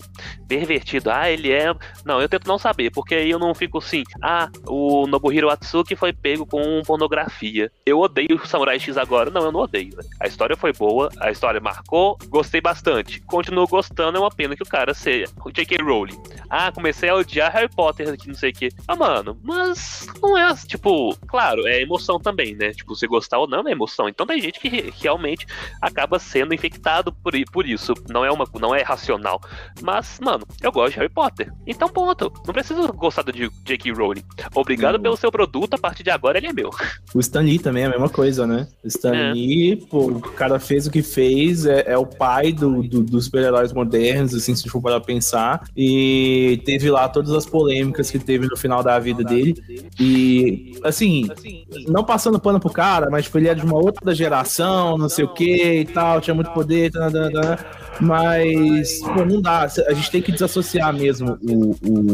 pervertido, 0.48 1.10
ah, 1.10 1.30
ele 1.30 1.52
é. 1.52 1.74
Não, 2.06 2.22
eu 2.22 2.30
tento 2.30 2.48
não 2.48 2.60
saber, 2.60 2.92
porque 2.92 3.16
aí 3.16 3.32
eu 3.32 3.40
não 3.40 3.56
fico 3.56 3.80
assim, 3.80 4.04
ah, 4.22 4.50
o 4.68 5.08
Nobuhiro 5.08 5.50
Atsuki 5.50 5.96
foi 5.96 6.14
pego 6.14 6.46
com 6.46 6.84
pornografia. 6.86 7.72
Eu 7.84 8.00
odeio 8.00 8.36
o 8.36 8.48
Samurai 8.48 8.80
X 8.80 8.99
agora. 9.02 9.30
Não, 9.30 9.44
eu 9.44 9.52
não 9.52 9.62
odeio. 9.62 9.96
velho. 9.96 10.08
A 10.20 10.28
história 10.28 10.56
foi 10.56 10.74
boa, 10.74 11.10
a 11.20 11.32
história 11.32 11.60
marcou, 11.60 12.18
gostei 12.28 12.62
bastante. 12.62 13.20
Continuo 13.22 13.68
gostando, 13.68 14.18
é 14.18 14.22
uma 14.22 14.30
pena 14.30 14.56
que 14.56 14.64
o 14.64 14.66
cara 14.66 14.94
seja 14.94 15.26
o 15.46 15.52
J.K. 15.52 15.78
Rowling. 15.84 16.22
Ah, 16.50 16.72
comecei 16.72 17.10
a 17.10 17.16
odiar 17.16 17.52
Harry 17.54 17.70
Potter 17.70 18.10
aqui, 18.10 18.28
não 18.28 18.36
sei 18.36 18.52
o 18.52 18.54
quê. 18.54 18.70
Ah, 18.88 18.96
mano, 18.96 19.38
mas 19.44 20.08
não 20.22 20.38
é 20.38 20.54
tipo, 20.56 21.16
claro, 21.28 21.68
é 21.68 21.82
emoção 21.82 22.20
também, 22.20 22.56
né? 22.56 22.72
Tipo, 22.72 22.96
você 22.96 23.08
gostar 23.08 23.38
ou 23.40 23.48
não 23.48 23.68
é 23.68 23.72
emoção. 23.72 24.08
Então 24.10 24.26
tem 24.26 24.42
gente 24.42 24.60
que 24.60 24.68
re- 24.70 24.94
realmente 25.02 25.46
acaba 25.82 26.20
sendo 26.20 26.54
infectado 26.54 27.12
por, 27.14 27.34
por 27.52 27.66
isso. 27.68 27.94
Não 28.10 28.26
é 28.26 28.32
uma, 28.32 28.46
não 28.60 28.74
é 28.76 28.82
racional. 28.82 29.40
Mas, 29.82 30.20
mano, 30.22 30.46
eu 30.62 30.72
gosto 30.72 30.94
de 30.94 31.00
Harry 31.00 31.10
Potter. 31.14 31.52
Então, 31.66 31.88
ponto. 31.90 32.32
Não 32.46 32.54
preciso 32.54 32.92
gostar 32.94 33.24
J- 33.32 33.50
J.K. 33.64 33.92
Rowling. 33.94 34.24
Obrigado 34.56 34.96
Hum. 34.98 35.02
pelo 35.02 35.18
seu 35.18 35.32
produto, 35.32 35.74
a 35.76 35.78
partir 35.78 36.04
de 36.04 36.10
agora 36.10 36.38
ele 36.38 36.48
é 36.48 36.54
meu. 36.54 36.70
O 37.14 37.20
Stan 37.20 37.42
Lee 37.42 37.60
também 37.60 37.84
é 37.84 37.86
a 37.86 37.90
mesma 37.90 38.10
coisa, 38.10 38.46
né? 38.48 38.68
O 38.84 38.88
Stan 38.90 39.32
Lee, 39.34 39.76
pô, 39.90 40.08
o 40.08 40.20
cara 40.20 40.60
fez 40.60 40.86
o 40.88 40.92
que 40.92 41.02
fez, 41.02 41.66
é, 41.66 41.84
é 41.88 41.98
o 41.98 42.06
pai 42.06 42.52
do, 42.52 42.84
do- 42.84 43.04
dos 43.04 43.26
super-heróis 43.26 43.72
modernos, 43.74 44.34
assim, 44.36 44.56
se 44.56 44.68
for 44.70 44.82
para 44.82 45.00
pensar. 45.00 45.64
E 45.76 46.62
teve 46.66 46.90
lá 46.92 47.08
todas 47.08 47.32
as 47.34 47.46
polêmicas 47.46 48.12
que 48.12 48.20
teve 48.20 48.48
no 48.48 48.58
final 48.58 48.84
da 48.84 49.00
vida 49.00 49.24
dele. 49.24 49.56
E, 50.00 50.74
assim, 50.84 51.28
não 51.88 52.04
passando 52.04 52.40
pano 52.40 52.60
pro 52.60 52.70
cara, 52.70 53.10
mas 53.10 53.26
tipo, 53.26 53.38
ele 53.38 53.48
era 53.48 53.60
de 53.60 53.66
uma 53.66 53.78
outra 53.78 54.14
geração, 54.14 54.98
não 54.98 55.10
sei 55.10 55.26
o 55.26 55.34
que 55.34 55.80
e 55.82 55.86
tal, 55.86 56.20
tinha 56.22 56.34
muito 56.34 56.52
poder, 56.52 56.92
tá, 56.92 57.10
tá, 57.12 57.30
tá. 57.32 57.66
mas 58.02 59.00
pô, 59.00 59.26
não 59.26 59.42
dá. 59.42 59.62
A 59.88 59.94
gente 59.94 60.12
tem 60.12 60.22
que 60.22 60.32
desassociar 60.32 60.94
mesmo 60.94 61.38
o, 61.44 61.72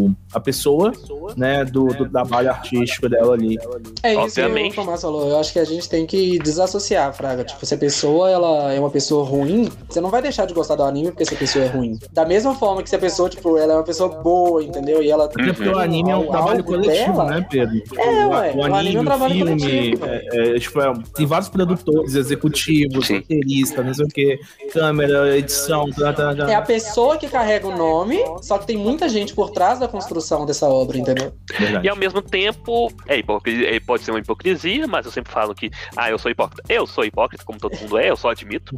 o- 0.07 0.15
a 0.33 0.39
pessoa, 0.39 0.91
né, 1.37 1.63
do, 1.63 1.87
do 1.87 2.09
trabalho 2.09 2.49
artístico 2.49 3.07
dela 3.07 3.33
ali. 3.33 3.57
É 4.03 4.11
isso 4.13 4.21
Obviamente. 4.41 4.73
que 4.73 4.79
o 4.79 4.83
Tomás 4.83 5.01
falou. 5.01 5.29
Eu 5.29 5.39
acho 5.39 5.53
que 5.53 5.59
a 5.59 5.65
gente 5.65 5.87
tem 5.89 6.05
que 6.05 6.37
desassociar, 6.55 7.13
Fraga. 7.13 7.43
Tipo, 7.43 7.65
se 7.65 7.73
a 7.73 7.77
pessoa 7.77 8.29
ela 8.29 8.73
é 8.73 8.79
uma 8.79 8.89
pessoa 8.89 9.25
ruim, 9.25 9.69
você 9.87 10.01
não 10.01 10.09
vai 10.09 10.21
deixar 10.21 10.45
de 10.45 10.53
gostar 10.53 10.75
do 10.75 10.83
anime 10.83 11.09
porque 11.11 11.23
essa 11.23 11.35
pessoa 11.35 11.65
é 11.65 11.67
ruim. 11.67 11.99
Da 12.11 12.25
mesma 12.25 12.55
forma 12.55 12.81
que 12.81 12.89
se 12.89 12.95
a 12.95 12.99
pessoa, 12.99 13.29
tipo, 13.29 13.57
ela 13.57 13.73
é 13.73 13.75
uma 13.75 13.83
pessoa 13.83 14.09
boa, 14.21 14.63
entendeu? 14.63 15.01
E 15.03 15.09
ela. 15.09 15.25
Até 15.25 15.53
porque 15.53 15.69
o 15.69 15.77
anime 15.77 16.11
é 16.11 16.15
um 16.15 16.27
trabalho 16.27 16.63
coletivo, 16.63 17.13
dela, 17.13 17.25
né, 17.25 17.47
Pedro? 17.49 17.75
Tipo, 17.81 17.99
É, 17.99 18.27
ué, 18.27 18.51
o 18.53 18.57
o 18.57 18.63
anime, 18.63 18.95
é 18.95 19.01
um 19.01 19.29
filme, 19.29 19.39
coletivo. 19.39 20.05
é, 20.05 20.55
é, 20.55 20.59
tipo, 20.59 20.81
é, 20.81 20.93
tem 21.15 21.25
vários 21.25 21.49
produtores, 21.49 22.15
executivos, 22.15 23.09
roteiristas, 23.09 23.85
não 23.85 23.93
sei 23.93 24.05
o 24.05 24.09
que, 24.09 24.39
câmera, 24.71 25.37
edição, 25.37 25.89
tá, 25.91 26.13
tá, 26.13 26.35
tá. 26.35 26.51
É 26.51 26.55
a 26.55 26.61
pessoa 26.61 27.17
que 27.17 27.27
carrega 27.27 27.67
o 27.67 27.75
nome, 27.75 28.19
só 28.41 28.57
que 28.57 28.65
tem 28.67 28.77
muita 28.77 29.09
gente 29.09 29.33
por 29.33 29.49
trás 29.49 29.79
da 29.79 29.87
construção 29.87 30.45
dessa 30.45 30.67
obra, 30.67 30.97
entendeu? 30.97 31.33
Verdade. 31.57 31.85
E 31.85 31.89
ao 31.89 31.95
mesmo 31.95 32.21
tempo, 32.21 32.91
é 33.07 33.19
é, 33.19 33.79
pode 33.79 34.03
ser 34.03 34.11
uma 34.11 34.19
hipocrisia, 34.19 34.87
mas 34.87 35.05
eu 35.05 35.11
sempre 35.11 35.31
falo 35.31 35.53
que, 35.53 35.71
ah, 35.95 36.09
eu 36.09 36.17
sou 36.17 36.31
hipócrita. 36.45 36.63
Eu 36.73 36.87
sou 36.87 37.03
hipócrita, 37.05 37.43
como 37.43 37.59
todo 37.59 37.77
mundo 37.79 37.97
é, 37.97 38.09
eu 38.09 38.15
só 38.15 38.29
admito. 38.29 38.75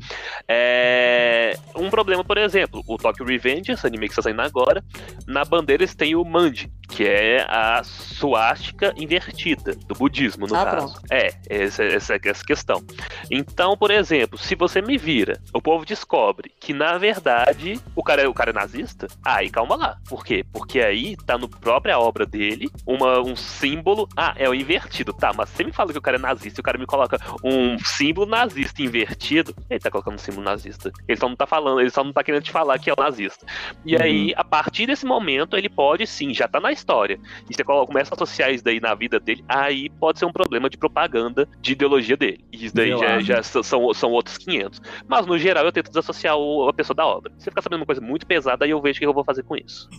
É, 0.47 1.55
um 1.75 1.89
problema, 1.89 2.23
por 2.23 2.37
exemplo, 2.37 2.83
o 2.87 2.97
Tokyo 2.97 3.25
Revenge, 3.25 3.71
esse 3.71 3.85
anime 3.85 4.07
que 4.07 4.11
está 4.13 4.21
saindo 4.21 4.41
agora, 4.41 4.83
na 5.27 5.43
bandeira 5.45 5.83
eles 5.83 5.93
têm 5.95 6.15
o 6.15 6.23
Manji, 6.25 6.71
que 6.89 7.05
é 7.05 7.45
a 7.49 7.83
suástica 7.83 8.93
invertida 8.97 9.75
do 9.87 9.93
budismo, 9.93 10.47
no 10.47 10.55
Ah, 10.55 10.65
caso. 10.65 10.93
pronto. 10.93 11.01
É, 11.11 11.29
essa, 11.49 11.83
essa, 11.83 12.19
essa 12.23 12.43
questão. 12.45 12.83
Então, 13.29 13.77
por 13.77 13.91
exemplo, 13.91 14.37
se 14.37 14.55
você 14.55 14.81
me 14.81 14.97
vira, 14.97 15.39
o 15.53 15.61
povo 15.61 15.85
descobre 15.85 16.51
que, 16.59 16.73
na 16.73 16.97
verdade, 16.97 17.79
o 17.95 18.03
cara, 18.03 18.21
é- 18.23 18.27
o 18.27 18.33
cara 18.33 18.49
é 18.51 18.53
nazista, 18.53 19.07
aí 19.23 19.49
calma 19.49 19.75
lá. 19.75 19.97
Por 20.09 20.23
quê? 20.25 20.43
Porque 20.51 20.79
aí 20.79 21.15
tá 21.25 21.37
no 21.37 21.47
própria 21.47 21.99
obra 21.99 22.25
dele 22.25 22.69
uma, 22.85 23.19
um 23.21 23.35
símbolo. 23.35 24.07
Ah, 24.15 24.33
é 24.37 24.49
o 24.49 24.53
invertido. 24.53 25.13
Tá, 25.13 25.31
mas 25.35 25.49
você 25.49 25.63
me 25.63 25.71
fala 25.71 25.91
que 25.91 25.97
o 25.99 26.01
cara 26.01 26.17
é 26.17 26.19
nazista 26.19 26.59
e 26.59 26.61
o 26.61 26.63
cara 26.63 26.77
me 26.77 26.85
coloca 26.85 27.17
um 27.43 27.56
símbolo 27.83 28.27
nazista 28.27 28.81
invertido. 28.81 29.53
Ele 29.69 29.79
tá 29.79 29.89
colocando 29.91 30.15
um 30.15 30.17
símbolo 30.17 30.43
nazista. 30.43 30.91
Ele 31.07 31.17
só 31.19 31.27
não 31.29 31.35
tá 31.35 31.45
falando, 31.47 31.79
ele 31.81 31.89
só 31.89 32.03
não 32.03 32.13
tá 32.13 32.23
querendo 32.23 32.43
te 32.43 32.51
falar 32.51 32.77
que 32.79 32.89
é 32.89 32.93
o 32.93 33.01
nazista. 33.01 33.45
E 33.85 33.95
Uhum. 33.95 34.01
aí, 34.01 34.33
a 34.35 34.43
partir 34.43 34.85
desse 34.85 35.05
momento, 35.05 35.55
ele 35.57 35.69
pode 35.69 36.05
sim, 36.07 36.33
já 36.33 36.47
tá 36.47 36.59
na 36.59 36.71
história. 36.71 37.19
E 37.49 37.53
você 37.55 37.63
coloca- 37.63 37.87
começa 37.87 38.13
a 38.13 38.15
associar 38.15 38.51
isso 38.51 38.63
daí 38.63 38.79
na 38.79 38.93
vida 38.95 39.19
dele, 39.19 39.43
aí 39.47 39.89
pode 39.89 40.19
ser 40.19 40.25
um 40.25 40.31
problema 40.31 40.69
de 40.69 40.77
propaganda 40.77 41.47
de 41.61 41.71
ideologia 41.73 42.17
dele. 42.17 42.43
E 42.51 42.65
isso 42.65 42.75
daí 42.75 42.89
já, 42.97 43.19
já 43.19 43.43
são, 43.43 43.93
são 43.93 44.11
outros 44.11 44.37
500. 44.37 44.81
Mas 45.07 45.25
no 45.25 45.37
geral 45.37 45.65
eu 45.65 45.71
tento 45.71 45.87
desassociar 45.87 46.35
o- 46.37 46.67
a 46.67 46.73
pessoa 46.73 46.95
da 46.95 47.05
obra. 47.05 47.31
Se 47.37 47.45
ficar 47.45 47.61
sabendo 47.61 47.79
uma 47.81 47.85
coisa 47.85 48.01
muito 48.01 48.25
pesada, 48.25 48.65
aí 48.65 48.71
eu 48.71 48.81
vejo 48.81 48.97
o 48.97 48.99
que 48.99 49.05
eu 49.05 49.13
vou 49.13 49.23
fazer 49.23 49.43
com 49.43 49.55
isso. 49.55 49.89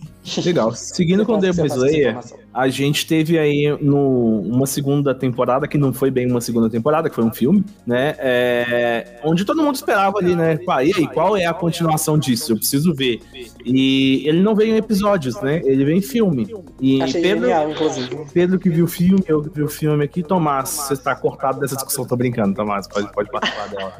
Legal. 0.45 0.71
Seguindo 0.73 1.25
com 1.25 1.39
Depois 1.39 1.55
Demon 1.55 1.67
Slayer, 1.67 2.09
informação. 2.09 2.39
A 2.53 2.67
gente 2.67 3.05
teve 3.05 3.37
aí 3.37 3.77
no, 3.79 4.41
uma 4.41 4.65
segunda 4.65 5.13
temporada, 5.13 5.67
que 5.67 5.77
não 5.77 5.93
foi 5.93 6.09
bem 6.09 6.29
uma 6.29 6.41
segunda 6.41 6.69
temporada, 6.69 7.09
que 7.09 7.15
foi 7.15 7.23
um 7.23 7.33
filme, 7.33 7.63
né? 7.85 8.15
É, 8.17 9.19
onde 9.23 9.45
todo 9.45 9.61
mundo 9.61 9.75
esperava 9.75 10.17
ali, 10.17 10.35
né? 10.35 10.57
Pá, 10.57 10.83
e 10.83 10.91
aí, 10.95 11.07
qual 11.07 11.37
é 11.37 11.45
a 11.45 11.53
continuação 11.53 12.17
disso? 12.17 12.51
Eu 12.51 12.57
preciso 12.57 12.93
ver. 12.93 13.21
E 13.63 14.27
ele 14.27 14.41
não 14.41 14.55
veio 14.55 14.73
em 14.73 14.77
episódios, 14.77 15.39
né? 15.41 15.61
Ele 15.63 15.85
veio 15.85 15.97
em 15.97 16.01
filme. 16.01 16.53
E 16.81 17.01
Achei 17.01 17.21
Pedro, 17.21 17.41
genial, 17.45 17.69
inclusive. 17.69 18.17
Pedro 18.33 18.59
que 18.59 18.69
viu 18.69 18.85
o 18.85 18.87
filme, 18.87 19.23
eu 19.27 19.41
que 19.41 19.49
vi 19.49 19.63
o 19.63 19.69
filme 19.69 20.03
aqui. 20.03 20.23
Tomás, 20.23 20.69
você 20.69 20.93
está 20.93 21.15
cortado 21.15 21.59
dessa 21.59 21.75
discussão. 21.75 22.05
Tô 22.05 22.15
brincando, 22.15 22.55
Tomás, 22.55 22.87
pode, 22.87 23.11
pode 23.11 23.29
participar 23.29 23.67
dela. 23.67 23.93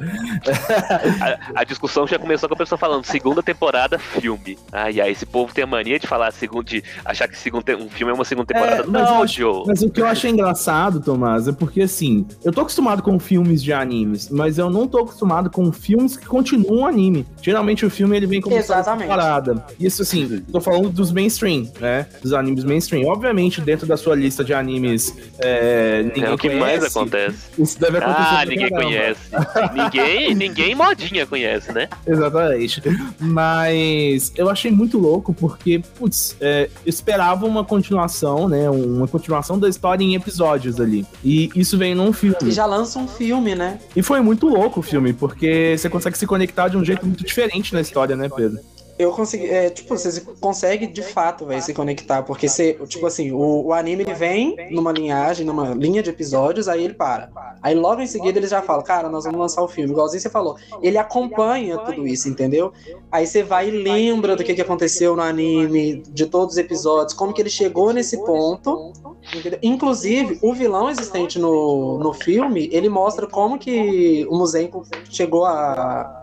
A, 1.20 1.60
a 1.60 1.64
discussão 1.64 2.06
já 2.06 2.18
começou 2.18 2.48
com 2.48 2.54
a 2.54 2.58
pessoa 2.58 2.78
falando 2.78 3.04
segunda 3.04 3.42
temporada, 3.42 3.98
filme. 3.98 4.58
Ai, 4.72 5.00
ai, 5.00 5.10
esse 5.10 5.26
povo 5.26 5.52
tem 5.52 5.64
a 5.64 5.66
mania 5.66 5.98
de 5.98 6.06
falar 6.06 6.32
segundo, 6.32 6.64
de 6.64 6.82
achar 7.04 7.28
que 7.28 7.36
segundo, 7.36 7.64
um 7.76 7.88
filme 7.88 8.10
é 8.10 8.14
uma 8.14 8.24
segunda 8.24 8.39
temporada. 8.44 8.82
É, 8.82 8.86
mas 8.86 9.10
não, 9.10 9.22
acho-. 9.22 9.64
Mas 9.66 9.82
o 9.82 9.90
que 9.90 10.00
eu 10.00 10.06
achei 10.06 10.30
engraçado, 10.30 11.00
Tomás, 11.00 11.48
é 11.48 11.52
porque 11.52 11.82
assim, 11.82 12.26
eu 12.44 12.52
tô 12.52 12.60
acostumado 12.60 13.02
com 13.02 13.18
filmes 13.18 13.62
de 13.62 13.72
animes, 13.72 14.28
mas 14.30 14.58
eu 14.58 14.70
não 14.70 14.86
tô 14.86 14.98
acostumado 14.98 15.50
com 15.50 15.70
filmes 15.72 16.16
que 16.16 16.26
continuam 16.26 16.86
anime. 16.86 17.26
Geralmente 17.42 17.84
o 17.84 17.90
filme 17.90 18.16
ele 18.16 18.26
vem 18.26 18.40
como 18.40 18.60
separada. 18.60 19.64
Isso 19.78 20.02
assim, 20.02 20.42
tô 20.52 20.60
falando 20.60 20.90
dos 20.90 21.12
mainstream, 21.12 21.68
né? 21.80 22.06
Dos 22.22 22.32
animes 22.32 22.64
mainstream. 22.64 23.06
Obviamente, 23.08 23.60
dentro 23.60 23.86
da 23.86 23.96
sua 23.96 24.14
lista 24.14 24.44
de 24.44 24.52
animes, 24.52 25.14
é, 25.38 26.02
ninguém 26.02 26.24
É 26.24 26.32
o 26.32 26.38
que 26.38 26.50
mais 26.50 26.78
conhece, 26.78 26.98
acontece. 26.98 27.38
Isso 27.58 27.80
deve 27.80 27.98
acontecer. 27.98 28.34
Ah, 28.36 28.44
ninguém 28.44 28.70
caramba. 28.70 28.84
conhece. 28.84 29.20
ninguém, 29.74 30.34
ninguém 30.34 30.74
modinha 30.74 31.26
conhece, 31.26 31.72
né? 31.72 31.88
Exatamente. 32.06 32.82
Mas 33.18 34.32
eu 34.36 34.48
achei 34.48 34.70
muito 34.70 34.98
louco 34.98 35.32
porque, 35.34 35.82
putz, 35.98 36.36
é, 36.40 36.68
eu 36.84 36.90
esperava 36.90 37.46
uma 37.46 37.64
continuação, 37.64 38.29
né? 38.48 38.68
Uma 38.70 39.08
continuação 39.08 39.58
da 39.58 39.68
história 39.68 40.04
em 40.04 40.14
episódios 40.14 40.80
ali. 40.80 41.06
E 41.24 41.50
isso 41.54 41.76
vem 41.76 41.94
num 41.94 42.12
filme. 42.12 42.36
E 42.42 42.50
já 42.50 42.66
lança 42.66 42.98
um 42.98 43.08
filme, 43.08 43.54
né? 43.54 43.78
E 43.94 44.02
foi 44.02 44.20
muito 44.20 44.48
louco 44.48 44.80
o 44.80 44.82
filme, 44.82 45.12
porque 45.12 45.76
você 45.76 45.88
consegue 45.88 46.16
se 46.16 46.26
conectar 46.26 46.68
de 46.68 46.76
um 46.76 46.84
jeito 46.84 47.04
muito 47.06 47.24
diferente 47.24 47.74
na 47.74 47.80
história, 47.80 48.16
né, 48.16 48.28
Pedro? 48.28 48.58
Eu 49.00 49.12
consegui. 49.12 49.46
É, 49.46 49.70
tipo, 49.70 49.96
você 49.96 50.20
consegue 50.38 50.86
de 50.86 51.02
fato, 51.02 51.46
velho, 51.46 51.62
se 51.62 51.72
conectar. 51.72 52.22
Porque 52.22 52.46
você, 52.46 52.74
tipo 52.86 53.06
assim, 53.06 53.32
o, 53.32 53.66
o 53.66 53.72
anime 53.72 54.02
ele 54.02 54.12
vem 54.12 54.54
numa 54.70 54.92
linhagem, 54.92 55.46
numa 55.46 55.70
linha 55.70 56.02
de 56.02 56.10
episódios, 56.10 56.68
aí 56.68 56.84
ele 56.84 56.92
para. 56.92 57.30
Aí 57.62 57.74
logo 57.74 58.02
em 58.02 58.06
seguida 58.06 58.38
ele 58.38 58.46
já 58.46 58.60
fala, 58.60 58.82
cara, 58.82 59.08
nós 59.08 59.24
vamos 59.24 59.40
lançar 59.40 59.62
o 59.62 59.68
filme. 59.68 59.90
Igualzinho 59.90 60.20
você 60.20 60.28
falou. 60.28 60.56
Ele 60.82 60.98
acompanha 60.98 61.78
tudo 61.78 62.06
isso, 62.06 62.28
entendeu? 62.28 62.74
Aí 63.10 63.26
você 63.26 63.42
vai 63.42 63.68
e 63.68 63.70
lembra 63.70 64.36
do 64.36 64.44
que, 64.44 64.52
que 64.52 64.60
aconteceu 64.60 65.16
no 65.16 65.22
anime, 65.22 66.02
de 66.08 66.26
todos 66.26 66.56
os 66.56 66.58
episódios, 66.58 67.14
como 67.14 67.32
que 67.32 67.40
ele 67.40 67.48
chegou 67.48 67.94
nesse 67.94 68.18
ponto. 68.18 68.92
entendeu? 69.34 69.58
Inclusive, 69.62 70.38
o 70.42 70.52
vilão 70.52 70.90
existente 70.90 71.38
no, 71.38 71.98
no 71.98 72.12
filme, 72.12 72.68
ele 72.70 72.90
mostra 72.90 73.26
como 73.26 73.58
que 73.58 74.26
o 74.28 74.36
Musenko 74.36 74.84
chegou 75.08 75.46
a 75.46 76.19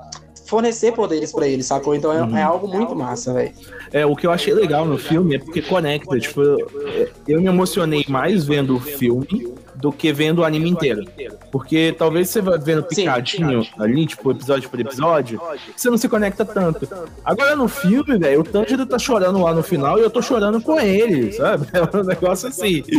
fornecer 0.48 0.94
poderes 0.94 1.32
pra 1.32 1.48
ele, 1.48 1.62
sacou? 1.62 1.94
Então 1.94 2.12
é, 2.12 2.22
Uhum. 2.24 2.38
é 2.38 2.42
algo 2.42 2.68
muito 2.68 2.96
massa, 2.96 3.34
velho. 3.34 3.52
É, 3.92 4.06
o 4.06 4.16
que 4.16 4.26
eu 4.26 4.32
achei 4.32 4.54
legal 4.54 4.86
no 4.86 4.98
filme 4.98 5.36
é 5.36 5.40
porque 5.40 5.62
conecta. 5.62 6.18
Tipo, 6.20 6.42
eu, 6.42 7.10
eu 7.28 7.42
me 7.42 7.48
emocionei 7.48 8.06
mais 8.08 8.46
vendo 8.46 8.76
o 8.76 8.80
filme 8.80 9.54
do 9.78 9.92
que 9.92 10.12
vendo 10.12 10.40
o 10.40 10.44
anime 10.44 10.70
inteiro. 10.70 11.04
Porque 11.52 11.96
talvez 11.98 12.30
você 12.30 12.42
vai 12.42 12.58
vendo 12.58 12.82
Sim. 12.90 13.02
picadinho 13.04 13.66
ali, 13.80 14.06
tipo, 14.06 14.32
episódio 14.32 14.70
por 14.70 14.80
episódio, 14.80 15.40
você 15.76 15.90
não 15.90 15.98
se 15.98 16.10
conecta 16.10 16.44
tanto. 16.44 16.88
Agora 17.24 17.56
no 17.56 17.68
filme, 17.68 18.18
velho, 18.18 18.42
o 18.42 18.44
Tanjiro 18.44 18.86
tá 18.86 18.98
chorando 19.00 19.42
lá 19.42 19.54
no 19.54 19.63
final 19.63 19.98
e 19.98 20.02
eu 20.02 20.10
tô 20.10 20.22
chorando 20.22 20.62
com 20.62 20.80
ele, 20.80 21.32
sabe? 21.34 21.68
É 21.78 21.98
um 21.98 22.04
negócio 22.04 22.50
assim. 22.50 22.84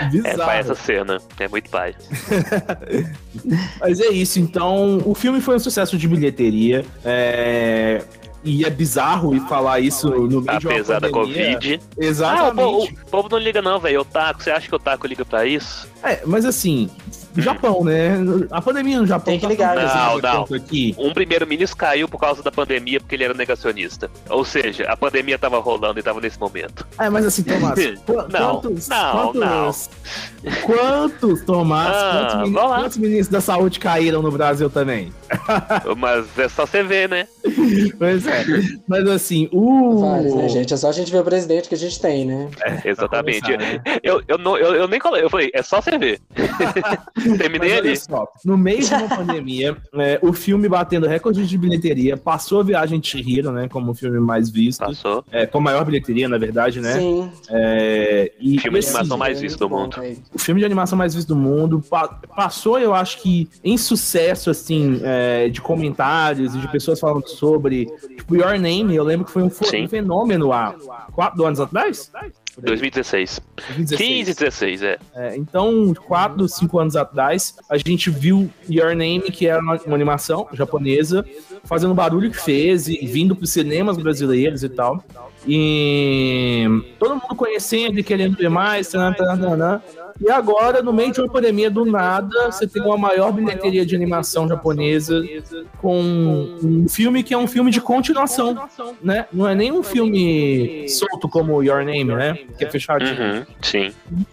É 0.00 0.04
Bizarro. 0.08 0.36
pai 0.38 0.58
essa 0.58 0.74
cena. 0.74 1.18
É 1.38 1.48
muito 1.48 1.70
pai. 1.70 1.94
Mas 3.80 4.00
é 4.00 4.08
isso, 4.08 4.38
então 4.40 5.02
o 5.04 5.14
filme 5.14 5.40
foi 5.40 5.56
um 5.56 5.58
sucesso 5.58 5.96
de 5.96 6.08
bilheteria. 6.08 6.84
é, 7.04 8.02
E 8.46 8.64
é 8.64 8.70
bizarro 8.70 9.34
ir 9.34 9.40
falar 9.48 9.80
isso 9.80 10.08
no 10.08 10.40
meio 10.40 10.58
de 10.58 10.66
uma 10.68 10.74
Apesar 10.74 11.00
da. 11.00 11.10
Covid. 11.10 11.80
Ah, 11.82 11.96
o 11.98 12.02
Exatamente. 12.04 12.54
povo, 12.54 12.88
o 13.06 13.10
povo 13.10 13.28
não 13.30 13.38
liga, 13.38 13.60
não, 13.60 13.78
velho. 13.80 14.00
Otaku, 14.02 14.42
você 14.42 14.50
acha 14.52 14.68
que 14.68 14.72
o 14.72 14.76
Otaku 14.76 15.06
liga 15.06 15.24
pra 15.24 15.44
isso? 15.44 15.88
É, 16.02 16.20
mas 16.24 16.44
assim, 16.44 16.88
Japão, 17.36 17.82
né? 17.82 18.12
A 18.52 18.62
pandemia 18.62 19.00
no 19.00 19.06
Japão 19.06 19.24
Tem 19.32 19.40
que 19.40 19.44
tá 19.46 19.50
ligar, 19.50 19.74
tão 19.76 20.20
Não, 20.20 20.46
não. 20.48 20.56
aqui. 20.56 20.94
Um 20.96 21.12
primeiro-ministro 21.12 21.76
caiu 21.76 22.08
por 22.08 22.20
causa 22.20 22.42
da 22.42 22.52
pandemia 22.52 23.00
porque 23.00 23.16
ele 23.16 23.24
era 23.24 23.34
negacionista. 23.34 24.08
Ou 24.30 24.44
seja, 24.44 24.84
a 24.84 24.96
pandemia 24.96 25.36
tava 25.38 25.58
rolando 25.58 25.98
e 25.98 26.02
tava 26.02 26.20
nesse 26.20 26.38
momento. 26.38 26.86
É, 26.98 27.10
mas 27.10 27.26
assim, 27.26 27.42
Tomás, 27.42 27.74
qu- 28.06 28.12
Não, 28.30 28.60
quantos, 28.60 28.88
não, 28.88 29.32
quantos, 29.32 29.90
quantos, 30.62 31.40
Tomás, 31.42 31.88
Ah, 31.96 32.12
quantos, 32.20 32.36
mini- 32.42 32.54
vamos 32.54 32.70
lá. 32.70 32.78
quantos 32.80 32.96
ministros 32.98 33.28
da 33.28 33.40
saúde 33.40 33.78
caíram 33.80 34.22
no 34.22 34.30
Brasil 34.30 34.70
também? 34.70 35.12
Mas 35.96 36.26
é 36.38 36.48
só 36.48 36.66
você 36.66 36.82
ver, 36.82 37.08
né? 37.08 37.26
Pois 37.98 38.26
é. 38.26 38.44
Mas 38.86 39.08
assim, 39.08 39.48
o. 39.52 39.98
Vários, 40.00 40.34
né, 40.34 40.48
gente? 40.48 40.72
É 40.74 40.76
só 40.76 40.88
a 40.88 40.92
gente 40.92 41.10
ver 41.10 41.18
o 41.20 41.24
presidente 41.24 41.68
que 41.68 41.74
a 41.74 41.78
gente 41.78 42.00
tem, 42.00 42.24
né? 42.24 42.48
Exatamente. 42.84 43.40
começar, 43.42 43.58
né? 43.58 43.82
Eu, 44.02 44.22
eu, 44.28 44.38
não, 44.38 44.56
eu, 44.56 44.74
eu 44.74 44.88
nem 44.88 45.00
falei, 45.00 45.22
eu 45.22 45.30
falei, 45.30 45.50
é 45.54 45.62
só 45.62 45.80
você 45.80 45.96
ver. 45.98 46.20
Terminei 47.38 47.70
Mas 47.70 47.78
olha 47.80 47.90
ali. 47.90 47.96
só, 47.96 48.28
no 48.44 48.56
meio 48.56 48.80
de 48.84 48.94
uma 48.94 49.08
pandemia, 49.08 49.76
é, 49.94 50.18
o 50.22 50.32
filme 50.32 50.68
batendo 50.68 51.06
recorde 51.06 51.46
de 51.46 51.58
bilheteria, 51.58 52.16
passou 52.16 52.60
a 52.60 52.62
Viagem 52.62 53.00
de 53.00 53.08
Chihiro, 53.08 53.50
né, 53.52 53.68
como 53.68 53.92
o 53.92 53.94
filme 53.94 54.18
mais 54.20 54.50
visto, 54.50 54.80
Passou. 54.80 55.24
é, 55.30 55.46
com 55.46 55.58
a 55.58 55.60
maior 55.60 55.84
bilheteria, 55.84 56.28
na 56.28 56.38
verdade, 56.38 56.80
né? 56.80 56.98
Sim. 56.98 57.30
É, 57.50 58.32
e, 58.40 58.58
Filme 58.58 58.78
e, 58.78 58.82
de 58.82 58.86
assim, 58.88 58.96
animação 58.98 59.18
mais 59.18 59.38
é 59.38 59.40
visto 59.40 59.58
do 59.58 59.68
mundo. 59.70 59.96
o 60.34 60.38
filme 60.38 60.60
de 60.60 60.64
animação 60.64 60.96
mais 60.98 61.14
visto 61.14 61.28
do 61.28 61.36
mundo 61.36 61.82
pa- 61.88 62.20
passou, 62.34 62.78
eu 62.78 62.94
acho 62.94 63.20
que 63.20 63.48
em 63.64 63.76
sucesso, 63.76 64.50
assim, 64.50 65.00
é, 65.02 65.35
de 65.48 65.60
comentários 65.60 66.54
e 66.54 66.58
de 66.58 66.68
pessoas 66.68 66.98
falando 67.00 67.28
sobre. 67.28 67.86
Tipo, 68.16 68.36
Your 68.36 68.58
Name, 68.58 68.94
eu 68.94 69.04
lembro 69.04 69.26
que 69.26 69.32
foi 69.32 69.42
um, 69.42 69.50
Sim. 69.50 69.84
um 69.84 69.88
fenômeno 69.88 70.52
há 70.52 70.74
quatro 71.12 71.44
anos 71.44 71.60
atrás? 71.60 72.10
2016. 72.58 73.40
2016. 73.76 73.98
15, 73.98 74.34
16, 74.34 74.82
é. 74.82 74.98
É, 75.14 75.36
então, 75.36 75.92
quatro, 76.06 76.48
cinco 76.48 76.78
anos 76.78 76.96
atrás, 76.96 77.54
a 77.68 77.76
gente 77.76 78.10
viu 78.10 78.50
Your 78.68 78.90
Name, 78.90 79.22
que 79.22 79.46
era 79.46 79.60
uma, 79.60 79.76
uma 79.76 79.94
animação 79.94 80.48
japonesa, 80.52 81.24
fazendo 81.66 81.90
o 81.90 81.94
barulho 81.94 82.30
que 82.30 82.40
fez 82.40 82.88
e 82.88 83.06
vindo 83.06 83.34
para 83.34 83.44
os 83.44 83.50
cinemas 83.50 83.96
brasileiros 83.96 84.62
e 84.62 84.68
tal. 84.68 85.02
E 85.46 86.66
todo 86.98 87.14
mundo 87.14 87.34
conhecendo 87.36 87.98
e 87.98 88.02
querendo 88.02 88.36
ver 88.36 88.48
mais, 88.48 88.88
tanã. 88.88 89.80
E 90.20 90.30
agora, 90.30 90.82
no 90.82 90.92
meio 90.92 91.12
de 91.12 91.20
uma 91.20 91.30
pandemia 91.30 91.70
do 91.70 91.84
nada, 91.84 92.50
você 92.50 92.66
tem 92.66 92.82
uma 92.82 92.96
maior 92.96 93.32
bilheteria 93.32 93.84
de 93.84 93.94
animação 93.94 94.48
japonesa 94.48 95.22
com 95.78 96.00
um 96.62 96.88
filme 96.88 97.22
que 97.22 97.34
é 97.34 97.38
um 97.38 97.46
filme 97.46 97.70
de 97.70 97.80
continuação, 97.80 98.58
né? 99.02 99.26
Não 99.32 99.46
é 99.46 99.54
nem 99.54 99.70
um 99.70 99.82
filme 99.82 100.88
solto 100.88 101.28
como 101.28 101.62
Your 101.62 101.84
Name, 101.84 102.04
né? 102.04 102.38
Que 102.56 102.64
é 102.64 102.70
fechadinho. 102.70 103.12
Uhum, 103.12 103.46
sim. 103.60 103.92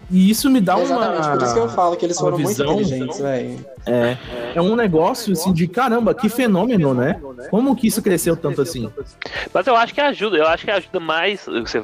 E 0.09 0.29
isso 0.29 0.49
me 0.49 0.61
dá 0.61 0.79
Exatamente, 0.79 1.29
por 1.29 1.43
isso 1.43 1.53
que 1.53 1.59
eu 1.59 1.63
uma. 1.63 1.73
falo 1.73 1.95
que 1.97 2.05
eles 2.05 2.17
uma 2.17 2.31
foram 2.31 2.37
muito 2.37 2.49
visão. 2.49 2.73
inteligentes, 2.79 3.19
velho. 3.19 3.65
É, 3.85 4.17
é 4.55 4.61
um 4.61 4.75
negócio 4.75 5.33
assim 5.33 5.51
de 5.51 5.67
caramba, 5.67 6.13
que 6.13 6.29
fenômeno, 6.29 6.93
né? 6.93 7.19
Como 7.49 7.75
que 7.75 7.87
isso 7.87 8.01
cresceu 8.01 8.35
tanto 8.35 8.61
assim? 8.61 8.91
Mas 9.53 9.67
eu 9.67 9.75
acho 9.75 9.93
que 9.93 10.01
ajuda, 10.01 10.37
eu 10.37 10.47
acho 10.47 10.65
que 10.65 10.71
ajuda 10.71 10.99
mais, 10.99 11.45
você 11.45 11.83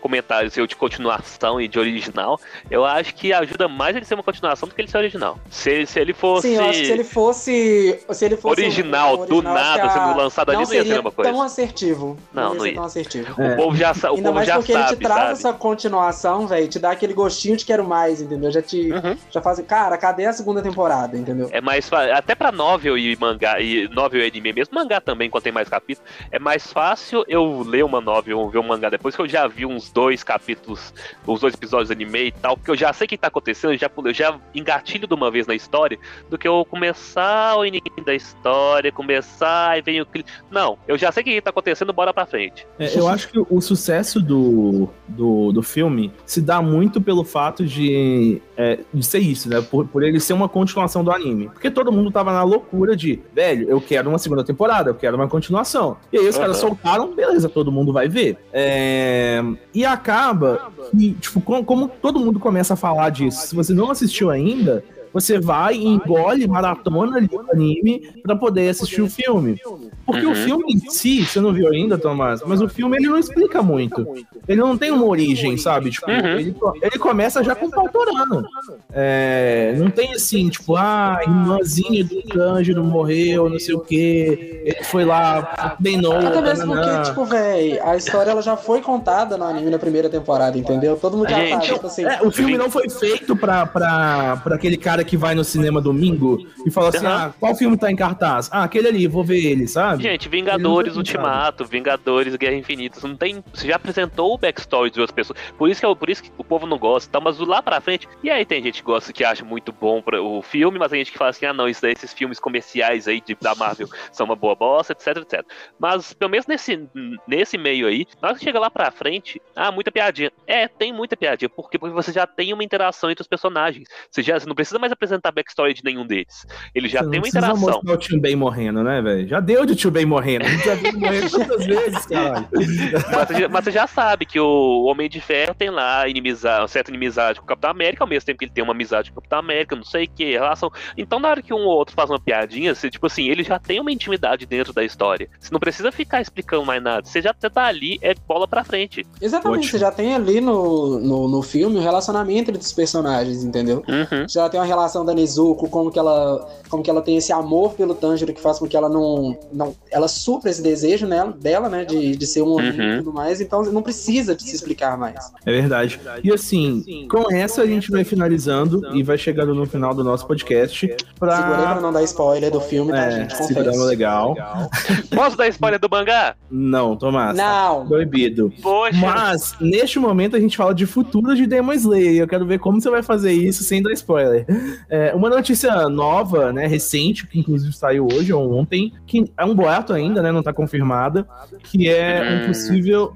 comentário 0.00 0.50
seu 0.50 0.66
de 0.66 0.76
continuação 0.76 1.60
e 1.60 1.68
de 1.68 1.78
original, 1.78 2.40
eu 2.70 2.84
acho 2.84 3.14
que 3.14 3.32
ajuda 3.32 3.68
mais 3.68 3.94
ele 3.96 4.04
ser 4.04 4.14
uma 4.14 4.22
continuação 4.22 4.68
do 4.68 4.74
que 4.74 4.80
ele 4.80 4.88
ser 4.88 4.98
original. 4.98 5.38
Se, 5.50 5.86
se 5.86 5.98
ele 6.00 6.12
fosse 6.12 6.48
Sim, 6.48 6.54
eu 6.56 6.64
acho 6.64 6.80
que 6.80 6.86
se 6.86 6.92
ele 6.92 7.04
fosse. 7.04 8.00
Se 8.12 8.24
ele 8.24 8.36
fosse 8.36 8.60
Original, 8.60 9.20
um- 9.20 9.26
do 9.26 9.34
acho 9.40 9.42
nada, 9.42 9.80
que 9.80 9.86
a- 9.86 9.90
sendo 9.90 10.16
lançado 10.16 10.50
ali, 10.50 10.56
não 10.56 10.62
ia 10.62 10.66
ser 10.66 10.74
a 10.76 10.78
seria 10.82 10.94
mesma 10.94 11.10
coisa. 11.10 11.30
tão 11.30 11.42
assertivo. 11.42 12.16
Não, 12.32 12.42
ia 12.42 12.48
não 12.54 12.60
ser 12.60 12.68
ia. 12.68 12.74
tão 12.74 12.84
assertivo. 12.84 13.42
É. 13.42 13.54
o 13.54 13.56
povo 13.56 13.76
já, 13.76 13.90
o 13.92 14.06
Ainda 14.06 14.22
povo 14.22 14.32
mais 14.34 14.46
já 14.46 14.56
porque 14.56 14.72
ele 14.72 14.82
sabe, 14.82 14.96
te 14.96 15.02
traz 15.02 15.20
sabe? 15.20 15.32
essa 15.32 15.52
continuação, 15.52 16.46
velho, 16.46 16.68
te 16.68 16.78
dá 16.78 16.90
aquele 16.90 17.12
gostinho 17.14 17.56
de 17.56 17.64
quero 17.64 17.84
mais, 17.84 18.20
entendeu? 18.20 18.50
Já 18.50 18.62
te. 18.62 18.92
Uhum. 18.92 19.16
Já 19.30 19.40
faz. 19.40 19.60
Cara, 19.60 19.96
cadê 19.98 20.26
a 20.26 20.32
segunda 20.32 20.62
temporada, 20.62 21.16
entendeu? 21.16 21.48
É 21.52 21.60
mais 21.60 21.90
até 21.92 22.34
pra 22.34 22.50
novel 22.52 22.96
e 22.96 23.16
mangá 23.16 23.60
e 23.60 23.88
novel 23.88 24.20
e 24.24 24.26
anime 24.28 24.52
mesmo, 24.52 24.74
mangá 24.80 25.00
também 25.00 25.28
quando 25.28 25.44
tem 25.44 25.52
mais 25.52 25.68
capítulos, 25.68 26.10
é 26.30 26.38
mais 26.38 26.72
fácil 26.72 27.24
eu 27.28 27.62
ler 27.62 27.84
uma 27.84 28.00
novel 28.00 28.38
ou 28.38 28.50
ver 28.50 28.58
um 28.58 28.66
mangá 28.66 28.88
depois 28.88 29.14
que 29.14 29.22
eu 29.22 29.28
já 29.28 29.46
vi 29.46 29.66
uns 29.66 29.90
dois 29.90 30.24
capítulos, 30.24 30.92
os 31.26 31.40
dois 31.40 31.54
episódios 31.54 31.90
anime 31.90 32.26
e 32.26 32.32
tal, 32.32 32.56
porque 32.56 32.70
eu 32.70 32.76
já 32.76 32.92
sei 32.92 33.04
o 33.04 33.08
que 33.08 33.18
tá 33.18 33.28
acontecendo, 33.28 33.72
eu 33.72 33.78
já, 33.78 33.90
eu 34.04 34.14
já 34.14 34.38
engatilho 34.54 35.06
de 35.06 35.14
uma 35.14 35.30
vez 35.30 35.46
na 35.46 35.54
história, 35.54 35.98
do 36.28 36.38
que 36.38 36.48
eu 36.48 36.64
começar 36.64 37.56
o 37.56 37.64
início 37.64 38.04
da 38.04 38.14
história, 38.14 38.90
começar 38.90 39.78
e 39.78 39.82
vem 39.82 40.00
o 40.00 40.06
clipe. 40.06 40.30
Não, 40.50 40.78
eu 40.88 40.96
já 40.96 41.12
sei 41.12 41.22
o 41.22 41.24
que 41.24 41.40
tá 41.40 41.50
acontecendo, 41.50 41.92
bora 41.92 42.12
pra 42.12 42.26
frente. 42.26 42.66
É, 42.78 42.98
eu 42.98 43.08
acho 43.08 43.28
que 43.28 43.38
o 43.38 43.60
sucesso 43.60 44.20
do, 44.20 44.88
do, 45.06 45.52
do 45.52 45.62
filme 45.62 46.12
se 46.24 46.40
dá 46.40 46.62
muito 46.62 47.00
pelo 47.00 47.24
fato 47.24 47.64
de, 47.64 48.40
é, 48.56 48.80
de 48.92 49.04
ser 49.04 49.20
isso, 49.20 49.48
né? 49.48 49.60
Por, 49.60 49.86
por 49.86 50.02
ele 50.02 50.20
ser 50.20 50.32
uma 50.32 50.48
continuação 50.48 51.04
do 51.04 51.10
anime. 51.10 51.48
Porque 51.48 51.70
todo 51.70 51.92
mundo 51.92 52.10
tava 52.10 52.32
na 52.32 52.42
loucura 52.42 52.96
de, 52.96 53.20
velho, 53.32 53.68
eu 53.68 53.80
quero 53.80 54.08
uma 54.08 54.18
segunda 54.18 54.44
temporada, 54.44 54.69
eu 54.78 54.94
quero 54.94 55.16
uma 55.16 55.26
continuação. 55.28 55.96
E 56.12 56.18
aí 56.18 56.28
os 56.28 56.36
Uhum. 56.36 56.40
caras 56.42 56.56
soltaram, 56.58 57.14
beleza, 57.14 57.48
todo 57.48 57.72
mundo 57.72 57.92
vai 57.92 58.08
ver. 58.08 58.36
É, 58.52 59.42
e 59.74 59.84
acaba 59.84 60.70
que, 60.90 61.12
tipo, 61.14 61.40
como, 61.40 61.64
como 61.64 61.88
todo 61.88 62.20
mundo 62.20 62.38
começa 62.38 62.74
a 62.74 62.76
falar 62.76 63.10
disso, 63.10 63.46
se 63.48 63.54
você 63.54 63.72
não 63.74 63.90
assistiu 63.90 64.30
ainda, 64.30 64.84
você 65.12 65.38
vai 65.38 65.74
e 65.74 65.86
engole, 65.86 66.46
maratona 66.46 67.16
ali 67.16 67.28
o 67.32 67.50
anime 67.52 68.00
pra 68.22 68.36
poder 68.36 68.68
assistir 68.68 69.02
o 69.02 69.08
filme. 69.10 69.60
Porque 70.06 70.26
Uhum. 70.26 70.32
o 70.32 70.34
filme 70.34 70.64
em 70.74 70.78
si, 70.90 71.24
você 71.24 71.40
não 71.40 71.52
viu 71.52 71.68
ainda, 71.68 71.96
Tomás, 71.98 72.42
mas 72.44 72.60
o 72.60 72.68
filme 72.68 72.96
ele 72.96 73.08
não 73.08 73.18
explica 73.18 73.62
muito. 73.62 74.06
Ele 74.48 74.60
não 74.60 74.76
tem 74.76 74.90
uma 74.90 75.04
origem, 75.06 75.56
sabe? 75.56 75.90
Tipo, 75.90 76.10
Uhum. 76.10 76.16
ele, 76.38 76.56
ele 76.82 76.98
começa 76.98 77.44
já 77.44 77.54
com 77.54 77.66
o 77.66 77.70
Pautorano. 77.70 78.44
É, 78.92 79.74
não 79.78 79.90
tem 79.90 80.12
assim, 80.12 80.48
tipo, 80.48 80.74
ah, 80.76 81.18
a 81.18 81.22
irmãzinha 81.22 82.04
do 82.04 82.22
Tanjiro 82.22 82.82
morreu, 82.82 83.48
não 83.48 83.58
sei 83.58 83.74
o 83.74 83.80
quê. 83.80 84.62
Ele 84.64 84.84
foi 84.84 85.04
lá, 85.04 85.76
treinou. 85.80 86.16
Até 86.16 86.40
mesmo 86.40 86.74
porque, 86.74 87.02
tipo, 87.02 87.24
véi, 87.24 87.78
a 87.80 87.96
história 87.96 88.30
ela 88.30 88.42
já 88.42 88.56
foi 88.56 88.80
contada 88.80 89.36
no 89.36 89.44
anime 89.44 89.70
na 89.70 89.78
primeira 89.78 90.08
temporada, 90.08 90.58
entendeu? 90.58 90.96
Todo 90.96 91.16
mundo 91.16 91.28
já 91.28 91.38
Gente, 91.40 91.72
tipo 91.72 91.86
assim. 91.86 92.04
É, 92.04 92.20
o 92.22 92.30
filme 92.30 92.56
não 92.58 92.70
foi 92.70 92.88
feito 92.88 93.34
pra, 93.36 93.64
pra, 93.66 94.40
pra 94.42 94.54
aquele 94.56 94.76
cara 94.76 94.99
que 95.04 95.16
vai 95.16 95.34
no 95.34 95.44
cinema 95.44 95.80
domingo 95.80 96.38
e 96.66 96.70
fala 96.70 96.88
assim: 96.88 97.06
Aham. 97.06 97.26
ah, 97.28 97.34
qual 97.38 97.54
filme 97.54 97.76
tá 97.76 97.90
em 97.90 97.96
cartaz? 97.96 98.48
Ah, 98.52 98.64
aquele 98.64 98.88
ali, 98.88 99.06
vou 99.06 99.24
ver 99.24 99.44
ele, 99.44 99.66
sabe? 99.66 100.02
Gente, 100.02 100.28
Vingadores 100.28 100.92
foi 100.92 100.98
Ultimato, 101.00 101.64
Vingadores 101.64 102.34
Guerra 102.36 102.54
Infinita, 102.56 103.00
você 103.00 103.06
não 103.06 103.16
tem. 103.16 103.42
Você 103.52 103.66
já 103.68 103.76
apresentou 103.76 104.34
o 104.34 104.38
backstory 104.38 104.90
de 104.90 104.96
duas 104.96 105.10
pessoas. 105.10 105.38
Por 105.58 105.68
isso 105.68 105.80
que, 105.80 105.86
é 105.86 105.88
o- 105.88 105.96
por 105.96 106.08
isso 106.10 106.22
que 106.22 106.30
o 106.38 106.44
povo 106.44 106.66
não 106.66 106.78
gosta, 106.78 107.10
tá? 107.10 107.20
Mas 107.20 107.38
lá 107.38 107.62
pra 107.62 107.80
frente. 107.80 108.08
E 108.22 108.30
aí 108.30 108.44
tem 108.44 108.62
gente 108.62 108.80
que 108.80 108.86
gosta 108.86 109.12
que 109.12 109.24
acha 109.24 109.44
muito 109.44 109.72
bom 109.72 110.00
pra, 110.02 110.20
o 110.22 110.42
filme, 110.42 110.78
mas 110.78 110.90
tem 110.90 111.00
gente 111.00 111.12
que 111.12 111.18
fala 111.18 111.30
assim: 111.30 111.46
ah, 111.46 111.52
não, 111.52 111.68
isso 111.68 111.82
daí, 111.82 111.92
esses 111.92 112.12
filmes 112.12 112.38
comerciais 112.40 113.06
aí 113.08 113.20
de, 113.20 113.36
da 113.40 113.54
Marvel 113.54 113.88
são 114.12 114.26
uma 114.26 114.36
boa 114.36 114.54
bosta, 114.54 114.92
etc, 114.92 115.16
etc. 115.18 115.44
Mas 115.78 116.12
pelo 116.12 116.30
menos 116.30 116.46
nesse, 116.46 116.88
nesse 117.26 117.56
meio 117.58 117.86
aí, 117.86 118.06
na 118.20 118.28
hora 118.28 118.38
que 118.38 118.44
chega 118.44 118.58
lá 118.58 118.70
pra 118.70 118.90
frente, 118.90 119.40
ah, 119.54 119.70
muita 119.72 119.90
piadinha. 119.90 120.30
É, 120.46 120.68
tem 120.68 120.92
muita 120.92 121.16
piadinha, 121.16 121.48
porque, 121.48 121.78
porque 121.78 121.94
você 121.94 122.12
já 122.12 122.26
tem 122.26 122.52
uma 122.52 122.64
interação 122.64 123.10
entre 123.10 123.22
os 123.22 123.28
personagens. 123.28 123.88
Você 124.10 124.22
já 124.22 124.38
você 124.38 124.46
não 124.46 124.54
precisa 124.54 124.78
mais 124.78 124.89
apresentar 124.92 125.32
backstory 125.32 125.74
de 125.74 125.84
nenhum 125.84 126.06
deles. 126.06 126.46
Ele 126.74 126.88
já 126.88 127.00
Você 127.00 127.04
não 127.04 127.10
tem 127.10 127.20
uma 127.20 127.28
interação. 127.28 127.56
mostrar 127.56 127.92
o 127.92 127.96
Tio 127.96 128.20
Ben 128.20 128.36
morrendo, 128.36 128.82
né, 128.82 129.00
velho? 129.02 129.28
Já 129.28 129.40
deu 129.40 129.64
de 129.66 129.74
Tio 129.74 129.90
Ben 129.90 130.06
morrendo. 130.06 130.44
A 130.44 130.48
gente 130.48 130.64
já 130.64 130.74
viu 130.74 130.88
ele 130.88 130.98
morrendo 130.98 131.30
quantas 131.30 131.66
vezes, 131.66 132.06
caralho. 132.06 132.48
Mas 133.10 133.28
você, 133.28 133.40
já, 133.40 133.48
mas 133.48 133.64
você 133.64 133.70
já 133.70 133.86
sabe 133.86 134.26
que 134.26 134.38
o 134.40 134.84
Homem 134.84 135.08
de 135.08 135.20
Ferro 135.20 135.54
tem 135.54 135.70
lá 135.70 136.06
inimizade, 136.08 136.62
uma 136.62 136.68
certa 136.68 136.90
inimizade 136.90 137.38
com 137.38 137.44
o 137.44 137.48
Capitão 137.48 137.70
América, 137.70 138.04
ao 138.04 138.08
mesmo 138.08 138.26
tempo 138.26 138.38
que 138.38 138.44
ele 138.44 138.52
tem 138.52 138.62
uma 138.62 138.72
amizade 138.72 139.10
com 139.10 139.18
o 139.18 139.22
Capitão 139.22 139.38
América, 139.38 139.76
não 139.76 139.84
sei 139.84 140.04
o 140.04 140.10
que, 140.10 140.32
relação. 140.32 140.70
Então, 140.96 141.18
na 141.18 141.28
hora 141.28 141.42
que 141.42 141.52
um 141.52 141.58
ou 141.64 141.76
outro 141.76 141.94
faz 141.94 142.10
uma 142.10 142.20
piadinha, 142.20 142.74
você, 142.74 142.90
tipo 142.90 143.06
assim, 143.06 143.28
ele 143.28 143.42
já 143.42 143.58
tem 143.58 143.80
uma 143.80 143.92
intimidade 143.92 144.46
dentro 144.46 144.72
da 144.72 144.84
história. 144.84 145.28
Você 145.38 145.50
não 145.52 145.60
precisa 145.60 145.90
ficar 145.92 146.20
explicando 146.20 146.64
mais 146.64 146.82
nada. 146.82 147.06
Você 147.06 147.20
já 147.22 147.34
você 147.38 147.48
tá 147.48 147.64
ali, 147.64 147.98
é 148.02 148.14
bola 148.26 148.46
pra 148.46 148.64
frente. 148.64 149.04
Exatamente, 149.20 149.58
Ótimo. 149.58 149.70
você 149.72 149.78
já 149.78 149.90
tem 149.90 150.14
ali 150.14 150.40
no, 150.40 150.98
no, 150.98 151.28
no 151.28 151.42
filme 151.42 151.78
o 151.78 151.82
relacionamento 151.82 152.50
entre 152.50 152.62
os 152.62 152.72
personagens, 152.72 153.44
entendeu? 153.44 153.82
Uhum. 153.88 154.28
Já 154.28 154.48
tem 154.48 154.60
uma 154.60 154.66
relação 154.66 154.79
da 155.04 155.14
Nezuko, 155.14 155.68
como 155.68 155.90
que 155.90 155.98
ela, 155.98 156.46
como 156.68 156.82
que 156.82 156.90
ela 156.90 157.02
tem 157.02 157.16
esse 157.16 157.32
amor 157.32 157.72
pelo 157.74 157.94
Tanjiro 157.94 158.32
que 158.32 158.40
faz 158.40 158.58
com 158.58 158.66
que 158.66 158.76
ela 158.76 158.88
não, 158.88 159.36
não 159.52 159.74
ela 159.90 160.08
supra 160.08 160.50
esse 160.50 160.62
desejo 160.62 161.06
nela, 161.06 161.32
dela, 161.32 161.68
né, 161.68 161.84
de, 161.84 162.16
de 162.16 162.26
ser 162.26 162.42
um 162.42 162.58
amigo 162.58 162.80
Uhum. 162.80 162.94
e 162.94 162.98
tudo 162.98 163.12
mais, 163.12 163.40
então 163.40 163.62
não 163.64 163.82
precisa 163.82 164.34
de 164.34 164.42
se 164.42 164.54
explicar 164.54 164.96
mais. 164.96 165.30
É 165.44 165.50
verdade. 165.52 166.00
E 166.22 166.32
assim, 166.32 167.06
com 167.10 167.30
essa 167.32 167.62
a 167.62 167.66
gente 167.66 167.90
vai 167.90 168.04
finalizando 168.04 168.94
e 168.96 169.02
vai 169.02 169.18
chegando 169.18 169.54
no 169.54 169.66
final 169.66 169.92
do 169.94 170.02
nosso 170.04 170.26
podcast 170.26 170.78
Segurei 170.80 170.96
pra 171.18 171.36
pra. 171.72 171.80
não 171.80 171.92
dar 171.92 172.02
spoiler 172.04 172.50
do 172.50 172.60
filme, 172.60 172.92
tá, 172.92 173.04
É, 173.06 173.10
gente? 173.10 173.36
Confesso. 173.36 173.84
legal. 173.84 174.34
Posso 175.14 175.36
dar 175.36 175.48
spoiler 175.48 175.78
do 175.80 175.88
mangá? 175.90 176.34
Não, 176.50 176.96
Tomás. 176.96 177.36
Não! 177.36 177.86
Proibido. 177.86 178.52
Poxa. 178.62 178.96
Mas, 178.98 179.54
neste 179.60 179.98
momento, 179.98 180.36
a 180.36 180.40
gente 180.40 180.56
fala 180.56 180.74
de 180.74 180.86
futuro 180.86 181.34
de 181.34 181.46
Demon 181.46 181.72
Slayer. 181.72 182.12
e 182.14 182.18
Eu 182.18 182.28
quero 182.28 182.46
ver 182.46 182.58
como 182.58 182.80
você 182.80 182.90
vai 182.90 183.02
fazer 183.02 183.32
isso 183.32 183.62
sem 183.64 183.82
dar 183.82 183.92
spoiler. 183.92 184.46
É, 184.88 185.14
uma 185.14 185.28
notícia 185.28 185.88
nova, 185.88 186.52
né, 186.52 186.66
recente, 186.66 187.26
que 187.26 187.38
inclusive 187.38 187.72
saiu 187.72 188.06
hoje 188.12 188.32
ou 188.32 188.52
ontem, 188.52 188.92
que 189.06 189.30
é 189.36 189.44
um 189.44 189.54
boato 189.54 189.92
ainda, 189.92 190.22
né, 190.22 190.32
não 190.32 190.42
tá 190.42 190.52
confirmada, 190.52 191.26
que 191.62 191.88
é 191.88 192.42
um 192.42 192.46
possível... 192.46 193.12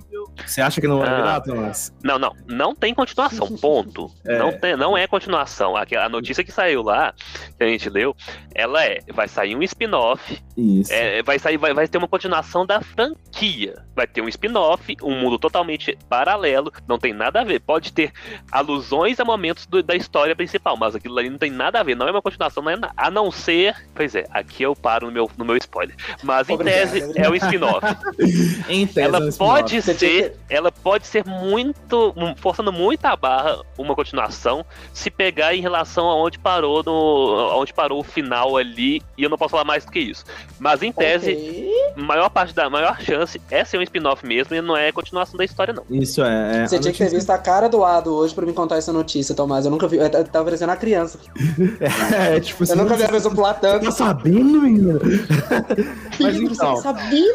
Você 0.46 0.60
acha 0.60 0.80
que 0.80 0.86
não 0.88 0.98
vai 0.98 1.08
Ah. 1.08 1.16
virar, 1.16 1.40
Tomás? 1.40 1.92
Não, 2.02 2.18
não, 2.18 2.32
não 2.46 2.74
tem 2.74 2.92
continuação, 2.94 3.46
ponto. 3.56 4.10
É. 4.26 4.38
Não, 4.38 4.52
tem, 4.52 4.76
não 4.76 4.96
é 4.96 5.06
continuação. 5.06 5.76
A, 5.76 5.84
a 6.02 6.08
notícia 6.08 6.42
que 6.42 6.50
saiu 6.50 6.82
lá, 6.82 7.12
que 7.58 7.62
a 7.64 7.68
gente 7.68 7.88
leu, 7.90 8.16
ela 8.54 8.82
é: 8.84 8.98
vai 9.12 9.28
sair 9.28 9.54
um 9.54 9.62
spin-off 9.62 10.38
Isso. 10.56 10.92
É, 10.92 11.22
vai 11.22 11.38
sair, 11.38 11.56
vai, 11.56 11.74
vai 11.74 11.86
ter 11.86 11.98
uma 11.98 12.08
continuação 12.08 12.64
da 12.66 12.80
franquia. 12.80 13.74
Vai 13.94 14.06
ter 14.06 14.20
um 14.22 14.28
spin-off, 14.28 14.96
um 15.02 15.14
mundo 15.20 15.38
totalmente 15.38 15.96
paralelo, 16.08 16.72
não 16.88 16.98
tem 16.98 17.12
nada 17.12 17.40
a 17.40 17.44
ver. 17.44 17.60
Pode 17.60 17.92
ter 17.92 18.12
alusões 18.50 19.20
a 19.20 19.24
momentos 19.24 19.66
do- 19.66 19.82
da 19.82 19.94
história 19.94 20.34
principal, 20.34 20.76
mas 20.76 20.94
aquilo 20.94 21.18
ali 21.18 21.28
não 21.30 21.38
tem 21.38 21.50
nada 21.50 21.80
a 21.80 21.82
ver, 21.82 21.94
não 21.94 22.06
é 22.08 22.10
uma 22.10 22.22
continuação, 22.22 22.62
não 22.62 22.70
é 22.70 22.76
na- 22.76 22.92
a 22.96 23.10
não 23.10 23.30
ser. 23.30 23.74
Pois 23.94 24.14
é, 24.14 24.24
aqui 24.30 24.62
eu 24.62 24.74
paro 24.74 25.06
no 25.06 25.12
meu, 25.12 25.30
no 25.36 25.44
meu 25.44 25.56
spoiler. 25.56 25.94
Mas 26.22 26.48
em 26.48 26.56
tese 26.58 27.12
é 27.16 27.28
um 27.28 27.34
spin-off. 27.34 27.84
Em 28.68 28.86
tese, 28.86 29.00
é 29.00 29.02
ela 29.04 29.20
um 29.20 29.28
spin-off. 29.28 29.38
pode 29.60 29.82
Você 29.82 29.94
ela 30.48 30.70
pode 30.70 31.06
ser 31.06 31.24
muito, 31.26 32.14
forçando 32.36 32.72
muito 32.72 33.04
a 33.04 33.16
barra 33.16 33.60
uma 33.78 33.94
continuação, 33.94 34.64
se 34.92 35.10
pegar 35.10 35.54
em 35.54 35.60
relação 35.60 36.06
aonde 36.08 36.38
parou 36.38 36.82
no, 36.84 37.48
aonde 37.52 37.72
parou 37.72 38.00
o 38.00 38.04
final 38.04 38.56
ali, 38.56 39.02
e 39.16 39.22
eu 39.24 39.30
não 39.30 39.36
posso 39.38 39.50
falar 39.52 39.64
mais 39.64 39.84
do 39.84 39.90
que 39.92 39.98
isso. 40.00 40.24
Mas 40.58 40.82
em 40.82 40.92
tese, 40.92 41.32
Ok. 41.32 41.72
maior 41.96 42.28
parte 42.30 42.54
da 42.54 42.68
maior 42.70 43.00
chance 43.00 43.40
é 43.50 43.64
ser 43.64 43.78
um 43.78 43.82
spin-off 43.82 44.24
mesmo 44.26 44.54
e 44.54 44.60
não 44.60 44.76
é 44.76 44.92
continuação 44.92 45.36
da 45.36 45.44
história, 45.44 45.72
não. 45.74 45.84
Isso 45.90 46.22
é. 46.22 46.62
é 46.62 46.66
Você 46.66 46.76
a 46.76 46.80
tinha 46.80 46.92
que 46.92 46.98
ter 46.98 47.10
visto 47.10 47.30
a 47.30 47.38
cara 47.38 47.68
do 47.68 47.84
Ado 47.84 48.14
hoje 48.14 48.34
pra 48.34 48.44
me 48.46 48.52
contar 48.52 48.76
essa 48.76 48.92
notícia, 48.92 49.34
Tomás. 49.34 49.64
Eu 49.64 49.70
nunca 49.70 49.86
vi. 49.88 49.96
Eu 49.98 50.10
tava 50.10 50.44
parecendo 50.44 50.70
uma 50.70 50.76
criança. 50.76 51.18
É, 52.14 52.38
tipo, 52.40 52.64
Eu 52.64 52.76
nunca 52.76 52.96
vi 52.96 53.04
a 53.04 53.08
pessoa 53.08 53.34
pular 53.34 53.54
tanto. 53.54 53.84
tá 53.84 53.90
sabendo, 53.90 54.60
menino? 54.62 55.00
Mas 56.20 56.34
Filho, 56.36 56.52
então, 56.52 56.76
você 56.76 56.82
sabia? 56.82 57.32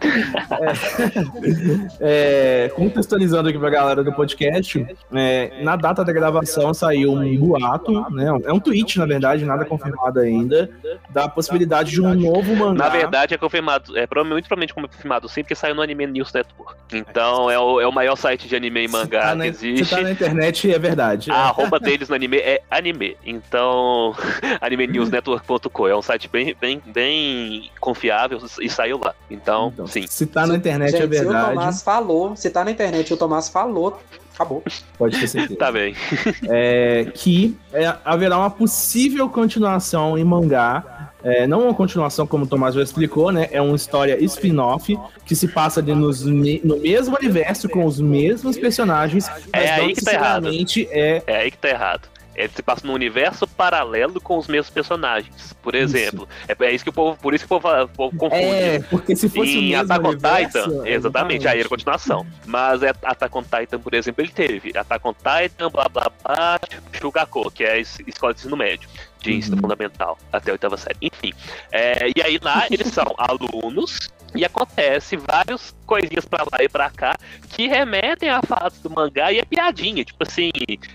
É, 2.00 2.70
contextualizando 2.74 3.48
aqui 3.48 3.58
pra 3.58 3.70
galera 3.70 4.04
do 4.04 4.12
podcast, 4.12 4.86
é, 5.12 5.62
na 5.62 5.76
data 5.76 6.04
da 6.04 6.12
gravação 6.12 6.72
saiu 6.72 7.12
um 7.12 7.36
boato, 7.36 7.92
né? 8.10 8.26
É 8.44 8.52
um 8.52 8.60
tweet, 8.60 8.98
na 8.98 9.06
verdade, 9.06 9.44
nada 9.44 9.64
confirmado 9.64 10.20
ainda, 10.20 10.70
da 11.10 11.28
possibilidade 11.28 11.90
de 11.90 12.00
um 12.00 12.14
novo 12.14 12.54
mangá. 12.54 12.84
Na 12.84 12.88
verdade, 12.88 13.34
é 13.34 13.38
confirmado, 13.38 13.96
é 13.96 14.06
muito 14.24 14.48
provavelmente 14.48 14.74
confirmado 14.74 15.28
sim, 15.28 15.42
porque 15.42 15.54
saiu 15.54 15.74
no 15.74 15.82
Anime 15.82 16.06
News 16.06 16.32
Network. 16.32 16.74
Então 16.92 17.50
é 17.50 17.58
o, 17.58 17.80
é 17.80 17.86
o 17.86 17.92
maior 17.92 18.16
site 18.16 18.48
de 18.48 18.56
anime 18.56 18.84
e 18.84 18.88
Se 18.88 18.92
mangá 18.92 19.20
tá 19.20 19.34
na, 19.34 19.44
que 19.46 19.52
se 19.54 19.68
existe. 19.68 19.94
tá 19.94 20.00
na 20.00 20.10
internet, 20.10 20.72
é 20.72 20.78
verdade. 20.78 21.30
A 21.30 21.48
arroba 21.48 21.78
deles 21.78 22.08
no 22.08 22.14
anime 22.14 22.38
é 22.38 22.62
anime. 22.70 23.16
Então, 23.24 24.14
animenewsnetwork.com 24.60 25.88
é 25.88 25.96
um 25.96 26.02
site 26.02 26.28
bem, 26.28 26.54
bem, 26.60 26.82
bem 26.86 27.70
confiável 27.80 28.40
e 28.60 28.68
saiu 28.68 28.98
lá. 29.02 29.14
Então, 29.30 29.70
Então, 29.72 29.86
sim. 29.88 30.04
Se 30.08 30.26
tá 30.26 30.46
na 30.46 30.54
internet, 30.56 30.92
Gente, 30.92 31.00
é 31.00 31.00
se 31.00 31.06
o 31.06 31.08
verdade. 31.28 31.48
Tomás 31.50 31.82
falou, 31.82 32.36
se 32.36 32.50
tá 32.50 32.64
na 32.64 32.70
internet 32.70 33.08
e 33.10 33.14
o 33.14 33.16
Tomás 33.16 33.48
falou, 33.48 33.98
acabou. 34.34 34.62
Pode 34.96 35.18
ter 35.18 35.26
certeza. 35.28 35.56
Tá 35.58 35.72
bem. 35.72 35.94
é, 36.48 37.06
que 37.14 37.56
é, 37.72 37.94
haverá 38.04 38.38
uma 38.38 38.50
possível 38.50 39.28
continuação 39.28 40.16
em 40.18 40.24
mangá. 40.24 41.10
É, 41.24 41.48
não 41.48 41.64
uma 41.64 41.74
continuação, 41.74 42.28
como 42.28 42.44
o 42.44 42.46
Tomás 42.46 42.76
já 42.76 42.82
explicou, 42.82 43.32
né? 43.32 43.48
É 43.50 43.60
uma 43.60 43.74
história 43.74 44.16
spin-off 44.24 44.96
que 45.26 45.34
se 45.34 45.48
passa 45.48 45.80
ali 45.80 45.92
nos 45.92 46.22
me- 46.24 46.60
no 46.62 46.78
mesmo 46.78 47.16
universo, 47.18 47.68
com 47.68 47.84
os 47.84 48.00
mesmos 48.00 48.56
personagens, 48.56 49.28
mas 49.52 49.64
É 49.64 49.70
aí 49.72 49.92
que 49.94 50.04
tá 50.04 50.12
errado. 50.12 50.48
é. 50.48 51.22
É 51.26 51.36
aí 51.38 51.50
que 51.50 51.58
tá 51.58 51.68
errado. 51.70 52.08
Ele 52.38 52.52
se 52.54 52.62
passa 52.62 52.86
num 52.86 52.92
universo 52.92 53.46
paralelo 53.46 54.20
com 54.20 54.38
os 54.38 54.46
mesmos 54.46 54.70
personagens. 54.70 55.52
Por 55.62 55.74
exemplo, 55.74 56.28
é, 56.46 56.54
é 56.64 56.72
isso 56.72 56.84
que 56.84 56.90
o 56.90 56.92
povo, 56.92 57.18
por 57.20 57.34
isso 57.34 57.46
que 57.46 57.52
o 57.52 57.60
povo, 57.60 57.82
o 57.82 57.88
povo 57.88 58.16
confunde. 58.16 58.44
É, 58.44 58.80
porque 58.90 59.16
se 59.16 59.28
fosse 59.28 59.56
o 59.56 59.60
em 59.60 59.68
mesmo 59.70 59.82
Attack 59.84 60.06
on 60.06 60.08
universo, 60.10 60.62
Titan, 60.62 60.88
exatamente, 60.88 61.48
aí 61.48 61.60
era 61.60 61.68
continuação. 61.68 62.26
Mas 62.46 62.82
é, 62.82 62.90
Attack 63.02 63.36
on 63.36 63.42
Titan, 63.42 63.78
por 63.80 63.92
exemplo, 63.94 64.22
ele 64.22 64.30
teve 64.32 64.72
Attack 64.78 65.06
on 65.06 65.14
Titan, 65.14 65.68
blá 65.70 65.88
blá 65.88 66.10
blá, 66.24 66.60
Shugako, 66.92 67.50
que 67.50 67.64
é 67.64 67.72
a 67.72 67.78
es- 67.78 67.98
escola 68.06 68.32
de 68.32 68.40
ensino 68.40 68.56
médio, 68.56 68.88
de 69.20 69.34
ensino 69.34 69.56
Uhum. 69.56 69.62
fundamental, 69.62 70.16
até 70.32 70.50
a 70.50 70.54
oitava 70.54 70.76
série. 70.76 70.96
Enfim, 71.02 71.32
é, 71.72 72.08
e 72.16 72.22
aí 72.22 72.38
lá 72.42 72.66
eles 72.70 72.86
são 72.88 73.04
alunos 73.18 74.10
e 74.34 74.44
acontece 74.44 75.16
vários 75.16 75.74
coisinhas 75.86 76.24
pra 76.26 76.44
lá 76.52 76.62
e 76.62 76.68
pra 76.68 76.90
cá 76.90 77.16
que 77.48 77.66
remetem 77.66 78.28
a 78.28 78.42
fatos 78.42 78.78
do 78.80 78.90
mangá 78.90 79.32
e 79.32 79.38
é 79.38 79.44
piadinha, 79.44 80.04
tipo 80.04 80.22
assim, 80.22 80.50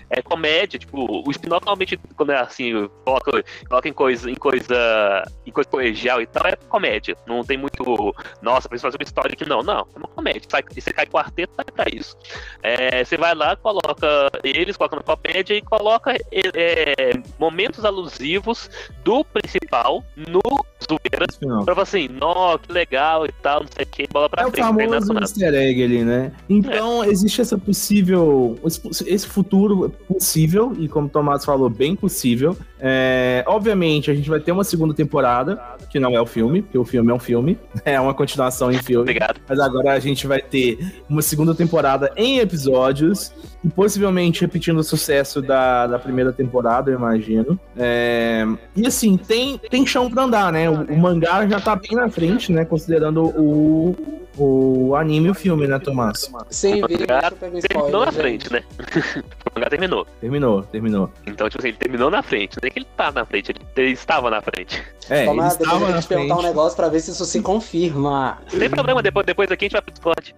é 0.08 0.22
comédia, 0.22 0.78
tipo, 0.78 1.22
o 1.26 1.30
spin-off 1.30 1.64
normalmente, 1.64 1.98
quando 2.16 2.32
é 2.32 2.38
assim, 2.38 2.88
coloca, 3.04 3.44
coloca 3.68 3.88
em 3.88 3.92
coisa, 3.92 4.30
em 4.30 4.34
coisa, 4.34 5.24
em 5.44 5.50
coisa 5.50 5.68
colegial 5.68 6.20
e 6.22 6.26
tal, 6.26 6.46
é 6.46 6.56
comédia. 6.56 7.16
Não 7.26 7.42
tem 7.44 7.56
muito, 7.56 8.14
nossa, 8.40 8.68
precisa 8.68 8.88
fazer 8.88 8.98
uma 8.98 9.04
história 9.04 9.36
que 9.36 9.48
não, 9.48 9.62
não, 9.62 9.80
é 9.80 9.98
uma 9.98 10.08
comédia. 10.08 10.42
Sai, 10.48 10.62
você 10.62 10.92
cai 10.92 11.06
quarteto, 11.06 11.52
vai 11.56 11.64
pra 11.64 11.86
isso. 11.92 12.16
É, 12.62 13.04
você 13.04 13.16
vai 13.16 13.34
lá, 13.34 13.56
coloca 13.56 14.30
eles, 14.42 14.76
coloca 14.76 14.96
na 14.96 15.02
comédia 15.02 15.54
e 15.54 15.62
coloca 15.62 16.14
é, 16.32 17.12
momentos 17.38 17.84
alusivos 17.84 18.70
do 19.02 19.24
principal 19.24 20.04
no 20.16 20.40
zoeira. 20.88 21.26
Pra 21.64 21.74
falar 21.74 21.82
assim, 21.82 22.08
nó, 22.08 22.58
que 22.58 22.72
legal 22.72 23.26
e 23.26 23.32
tal, 23.42 23.60
não 23.60 23.68
sei 23.74 23.84
o 23.84 23.88
que, 23.88 24.06
bola 24.12 24.28
pra 24.28 24.42
É 24.42 24.46
o 24.46 24.50
frente. 24.50 24.76
tem 24.76 24.86
nada 24.88 25.06
famoso 25.06 25.22
easter 25.24 25.54
egg 25.54 25.82
ali, 25.84 26.04
né? 26.04 26.32
Então, 26.48 27.04
existe 27.04 27.40
essa 27.40 27.56
possível. 27.58 28.58
Esse 29.06 29.26
futuro 29.26 29.90
possível, 30.08 30.72
e 30.78 30.88
como 30.88 31.06
o 31.06 31.10
Tomás 31.10 31.44
falou, 31.44 31.68
bem 31.68 31.94
possível. 31.96 32.56
É, 32.80 33.42
obviamente, 33.46 34.10
a 34.10 34.14
gente 34.14 34.28
vai 34.28 34.40
ter 34.40 34.52
uma 34.52 34.64
segunda 34.64 34.92
temporada, 34.92 35.60
que 35.90 35.98
não 35.98 36.14
é 36.14 36.20
o 36.20 36.26
filme, 36.26 36.60
porque 36.62 36.76
o 36.76 36.84
filme 36.84 37.10
é 37.10 37.14
um 37.14 37.18
filme, 37.18 37.58
é 37.84 37.98
uma 38.00 38.12
continuação 38.14 38.70
em 38.70 38.78
filme. 38.78 39.02
Obrigado. 39.02 39.40
Mas 39.48 39.58
agora 39.58 39.92
a 39.92 39.98
gente 39.98 40.26
vai 40.26 40.40
ter 40.40 40.78
uma 41.08 41.22
segunda 41.22 41.54
temporada 41.54 42.12
em 42.16 42.38
episódios, 42.38 43.32
e 43.64 43.68
possivelmente 43.68 44.42
repetindo 44.42 44.78
o 44.78 44.84
sucesso 44.84 45.40
da, 45.40 45.86
da 45.86 45.98
primeira 45.98 46.32
temporada, 46.32 46.90
eu 46.90 46.98
imagino. 46.98 47.58
É, 47.76 48.44
e 48.76 48.86
assim, 48.86 49.16
tem, 49.16 49.56
tem 49.70 49.86
chão 49.86 50.10
pra 50.10 50.24
andar, 50.24 50.52
né? 50.52 50.68
O, 50.74 50.92
o 50.92 50.98
mangá 50.98 51.46
já 51.46 51.60
tá 51.60 51.76
bem 51.76 51.92
na 51.92 52.08
frente, 52.08 52.52
né? 52.52 52.64
Considerando 52.64 53.24
o, 53.40 53.96
o 54.36 54.94
anime 54.96 55.28
e 55.28 55.30
o 55.30 55.34
filme, 55.34 55.66
né, 55.66 55.78
Tomás? 55.78 56.30
Sim, 56.50 56.82
vira 56.86 57.20
eu 57.30 57.60
Terminou 57.62 58.00
na 58.04 58.10
spoiler, 58.10 58.12
frente, 58.12 58.52
né? 58.52 58.62
o 59.22 59.54
mangá 59.58 59.70
terminou. 59.70 60.06
Terminou, 60.20 60.62
terminou. 60.64 61.10
Então, 61.26 61.48
tipo 61.48 61.60
assim, 61.60 61.68
ele 61.68 61.76
terminou 61.78 62.10
na 62.10 62.22
frente. 62.22 62.56
Não 62.62 62.66
é 62.66 62.70
que 62.70 62.78
ele 62.80 62.86
tá 62.96 63.12
na 63.12 63.24
frente, 63.24 63.50
ele, 63.52 63.60
ele 63.76 63.90
estava 63.92 64.30
na 64.30 64.40
frente. 64.42 64.82
É, 65.10 65.26
Tomás, 65.26 65.54
ele 65.54 65.64
depois 65.64 65.72
eu 65.72 65.78
estava 65.78 65.78
vou 65.84 65.94
na 65.94 66.00
te 66.02 66.08
perguntar 66.08 66.34
um 66.34 66.38
frente. 66.38 66.48
negócio 66.48 66.76
pra 66.76 66.88
ver 66.88 67.00
se 67.00 67.10
isso 67.10 67.24
se 67.24 67.40
confirma. 67.42 68.38
Não 68.52 68.58
tem 68.58 68.70
problema, 68.70 69.02
depois, 69.02 69.26
depois 69.26 69.50
aqui 69.50 69.64
a 69.64 69.66
gente 69.66 69.72
vai 69.72 69.82
pro 69.82 69.92
Discord. 69.92 70.34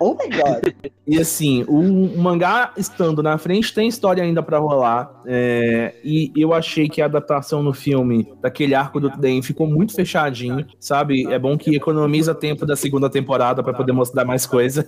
Oh 0.00 0.14
my 0.14 0.28
god. 0.28 0.74
E 1.06 1.20
assim, 1.20 1.64
o, 1.68 1.80
o 1.80 2.18
mangá 2.18 2.72
estando 2.78 3.22
na 3.22 3.36
frente 3.36 3.74
tem 3.74 3.86
história 3.86 4.22
ainda 4.24 4.42
pra 4.42 4.56
rolar. 4.58 5.10
é, 5.26 5.94
e 6.02 6.32
eu 6.34 6.54
achei 6.54 6.88
que 6.88 7.02
a 7.02 7.04
adaptação 7.04 7.62
no 7.62 7.74
filme 7.74 8.26
daquele 8.40 8.74
arco 8.74 8.98
do 8.98 9.10
Den 9.10 9.42
ficou 9.42 9.66
muito 9.74 9.94
fechadinho, 9.94 10.66
sabe? 10.78 11.26
É 11.32 11.38
bom 11.38 11.58
que 11.58 11.74
economiza 11.74 12.34
tempo 12.34 12.64
da 12.64 12.76
segunda 12.76 13.10
temporada 13.10 13.62
pra 13.62 13.74
poder 13.74 13.92
mostrar 13.92 14.24
mais 14.24 14.46
coisa. 14.46 14.86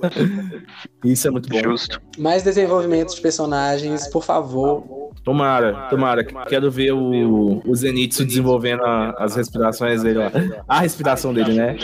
Isso 1.04 1.26
é 1.26 1.30
muito 1.30 1.48
bom. 1.48 1.62
Justo. 1.62 2.00
Mais 2.18 2.42
desenvolvimento 2.42 3.14
de 3.14 3.20
personagens, 3.20 4.08
por 4.08 4.22
favor. 4.22 5.05
Tomara, 5.26 5.88
tomara. 5.90 6.22
Quero 6.22 6.70
ver 6.70 6.92
o, 6.92 7.60
o 7.66 7.74
Zenitsu 7.74 8.24
desenvolvendo 8.24 8.84
a- 8.84 9.10
as 9.18 9.34
respirações 9.34 10.00
dele 10.04 10.20
lá. 10.20 10.30
A 10.68 10.78
respiração 10.78 11.34
dele, 11.34 11.52
né? 11.52 11.76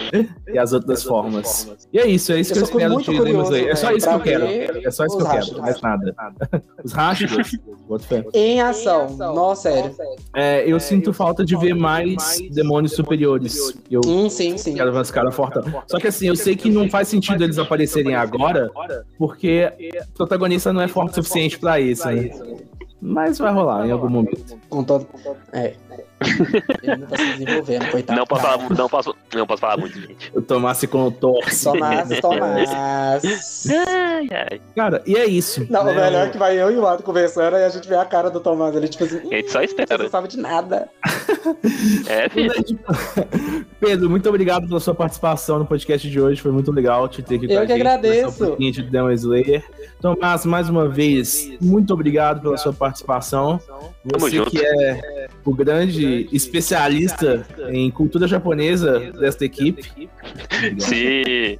E 0.46 0.56
as 0.56 0.72
outras 0.72 1.02
formas. 1.02 1.68
E 1.92 1.98
é 1.98 2.06
isso, 2.06 2.32
é 2.32 2.38
isso 2.38 2.52
que 2.52 2.60
eu 2.60 2.66
sou 2.66 2.78
espero 2.78 2.98
de 2.98 3.04
Demon 3.04 3.18
curioso, 3.18 3.48
Slayer. 3.50 3.68
É 3.72 3.74
só 3.74 3.90
isso 3.90 4.08
que 4.08 4.14
eu 4.14 4.20
quero. 4.20 4.44
É 4.46 4.90
só 4.92 5.04
isso 5.04 5.16
que 5.16 5.22
eu 5.24 5.28
quero, 5.28 5.60
mais 5.60 5.80
nada. 5.82 6.14
Os 6.84 6.92
rastros? 6.92 7.58
Em 8.32 8.60
ação. 8.60 9.10
Nossa, 9.16 9.70
sério. 9.72 9.92
É, 10.36 10.64
eu 10.64 10.78
sinto 10.78 11.12
falta 11.12 11.44
de 11.44 11.56
ver 11.56 11.74
mais 11.74 12.40
demônios 12.52 12.92
superiores. 12.94 13.74
Eu 13.90 14.02
Hum, 14.06 14.30
sim, 14.30 14.56
sim. 14.56 14.74
quero 14.74 14.92
ver 14.92 15.00
os 15.00 15.10
caras 15.10 15.34
fortes. 15.34 15.62
Só 15.88 15.98
que 15.98 16.06
assim, 16.06 16.28
eu 16.28 16.36
sei 16.36 16.54
que 16.54 16.70
não 16.70 16.88
faz 16.88 17.08
sentido 17.08 17.42
eles 17.42 17.58
aparecerem 17.58 18.14
agora, 18.14 18.70
porque 19.18 19.72
o 20.10 20.12
protagonista 20.14 20.72
não 20.72 20.80
é 20.80 20.86
forte 20.86 21.10
o 21.10 21.14
suficiente 21.16 21.58
pra 21.58 21.80
isso, 21.80 22.06
né? 22.06 22.30
Mas 23.02 23.36
vai 23.38 23.52
rolar 23.52 23.84
em 23.84 23.90
algum 23.90 24.08
momento. 24.08 24.56
Com 24.70 24.84
todo. 24.84 25.08
É. 25.52 25.74
Ele 26.82 26.96
não 26.96 27.06
tá 27.06 27.16
se 27.16 27.24
desenvolvendo, 27.32 27.90
coitado. 27.90 28.18
Não 28.18 28.26
posso, 28.26 28.42
falar, 28.42 28.68
não, 28.70 28.88
posso, 28.88 29.16
não 29.34 29.46
posso 29.46 29.60
falar 29.60 29.76
muito, 29.76 30.00
gente. 30.00 30.30
Eu 30.34 30.42
tomasse 30.42 30.86
com 30.86 31.06
o 31.06 31.10
torce. 31.10 31.64
Tomás, 31.64 32.08
Tomás. 32.20 32.70
Ai, 33.70 34.28
ai. 34.30 34.60
Cara, 34.74 35.02
e 35.06 35.16
é 35.16 35.26
isso. 35.26 35.66
Não, 35.70 35.84
né? 35.84 35.92
o 35.92 35.94
melhor 35.94 36.26
é 36.26 36.30
que 36.30 36.38
vai 36.38 36.60
eu 36.60 36.70
e 36.70 36.76
o 36.76 36.80
Lado 36.80 37.02
conversando 37.02 37.56
e 37.56 37.64
a 37.64 37.68
gente 37.68 37.88
vê 37.88 37.96
a 37.96 38.04
cara 38.04 38.30
do 38.30 38.40
Tomás. 38.40 38.74
Ele, 38.74 38.88
tipo 38.88 39.04
assim, 39.04 39.18
A 39.18 39.36
gente 39.36 39.50
só 39.50 39.58
você 39.60 39.64
espera. 39.66 40.02
não 40.02 40.10
sabe 40.10 40.28
de 40.28 40.38
nada. 40.38 40.88
É, 42.06 42.28
filho. 42.28 42.52
Pedro, 43.80 44.08
muito 44.08 44.28
obrigado 44.28 44.66
pela 44.68 44.78
sua 44.80 44.94
participação 44.94 45.58
no 45.58 45.66
podcast 45.66 46.08
de 46.08 46.20
hoje. 46.20 46.40
Foi 46.40 46.52
muito 46.52 46.70
legal 46.70 47.08
te 47.08 47.22
ter 47.22 47.36
aqui 47.36 47.46
com 47.48 47.52
Eu 47.52 47.60
a 47.60 47.62
que 47.66 47.72
gente. 47.72 47.80
agradeço. 47.80 48.14
conversar 48.22 48.44
Um 48.44 48.48
pouquinho 48.48 48.72
de 48.72 48.82
Demon 48.82 49.10
Slayer. 49.12 49.64
Tomás, 50.00 50.44
mais 50.46 50.68
uma 50.68 50.88
vez, 50.88 51.50
muito 51.60 51.92
obrigado 51.92 52.40
pela 52.40 52.56
sua 52.56 52.72
participação. 52.72 53.58
Tamo 53.68 54.20
Você 54.20 54.36
junto. 54.36 54.50
que 54.50 54.64
é 54.64 55.28
o 55.44 55.54
grande 55.54 56.11
especialista 56.32 57.46
em 57.70 57.90
cultura 57.90 58.26
japonesa 58.28 58.98
desta 59.12 59.44
equipe. 59.44 60.08
Se, 60.78 61.58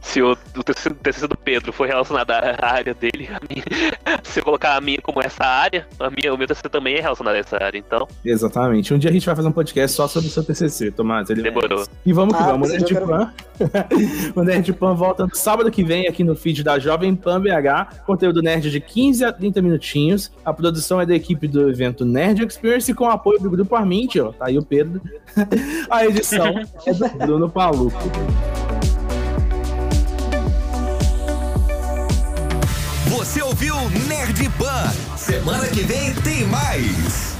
se 0.00 0.22
o, 0.22 0.32
o 0.56 0.62
tecido 0.62 1.28
do 1.28 1.36
Pedro 1.36 1.72
for 1.72 1.86
relacionado 1.88 2.30
à 2.30 2.56
área 2.66 2.94
dele, 2.94 3.28
a 3.32 3.40
minha- 3.48 3.64
se 4.22 4.40
eu 4.40 4.44
colocar 4.44 4.76
a 4.76 4.80
minha 4.80 4.98
como 5.02 5.20
essa 5.20 5.44
área, 5.44 5.86
a 5.98 6.08
minha, 6.10 6.32
o 6.32 6.38
meu 6.38 6.46
TCC 6.46 6.68
também 6.68 6.94
é 6.96 7.00
relacionado 7.00 7.34
a 7.34 7.38
essa 7.38 7.56
área. 7.62 7.78
Então, 7.78 8.06
Exatamente. 8.24 8.94
Um 8.94 8.98
dia 8.98 9.10
a 9.10 9.12
gente 9.12 9.26
vai 9.26 9.34
fazer 9.34 9.48
um 9.48 9.52
podcast 9.52 9.96
só 9.96 10.06
sobre 10.06 10.28
o 10.28 10.30
seu 10.32 10.44
TCC, 10.44 10.90
Tomás. 10.92 11.28
Ele 11.30 11.42
Demorou. 11.42 11.68
merece. 11.70 11.90
E 12.06 12.12
vamos 12.12 12.36
que 12.36 12.42
Ah, 12.42 12.46
vamos. 12.46 12.70
O 12.70 12.74
eu 12.74 13.06
Pan. 13.06 13.32
o 14.36 14.42
Nerd 14.42 14.72
Pan 14.74 14.94
volta 14.94 15.24
no 15.26 15.34
sábado 15.34 15.70
que 15.70 15.82
vem 15.84 16.06
aqui 16.08 16.22
no 16.24 16.34
feed 16.36 16.62
da 16.62 16.78
Jovem 16.78 17.14
Pan 17.14 17.40
BH. 17.40 18.02
Conteúdo 18.06 18.40
nerd 18.42 18.70
de 18.70 18.80
15 18.80 19.24
a 19.24 19.32
30 19.32 19.62
minutinhos. 19.62 20.30
A 20.44 20.52
produção 20.52 21.00
é 21.00 21.06
da 21.06 21.14
equipe 21.14 21.46
do 21.48 21.68
evento 21.70 22.04
Nerd 22.04 22.44
Experience 22.46 22.92
com 22.94 23.08
apoio 23.08 23.40
do 23.40 23.50
Grupo 23.50 23.74
Ó. 24.20 24.32
Tá 24.32 24.46
aí 24.46 24.58
o 24.58 24.62
Pedro. 24.62 25.00
a 25.90 26.06
edição 26.06 26.46
é 26.86 26.92
do 26.92 27.08
Bruno 27.10 27.48
Paluco. 27.48 27.98
Você 33.08 33.42
ouviu 33.42 33.74
Nerd. 34.08 34.34
Semana 35.16 35.66
que 35.68 35.82
vem 35.82 36.14
tem 36.16 36.44
mais. 36.46 37.33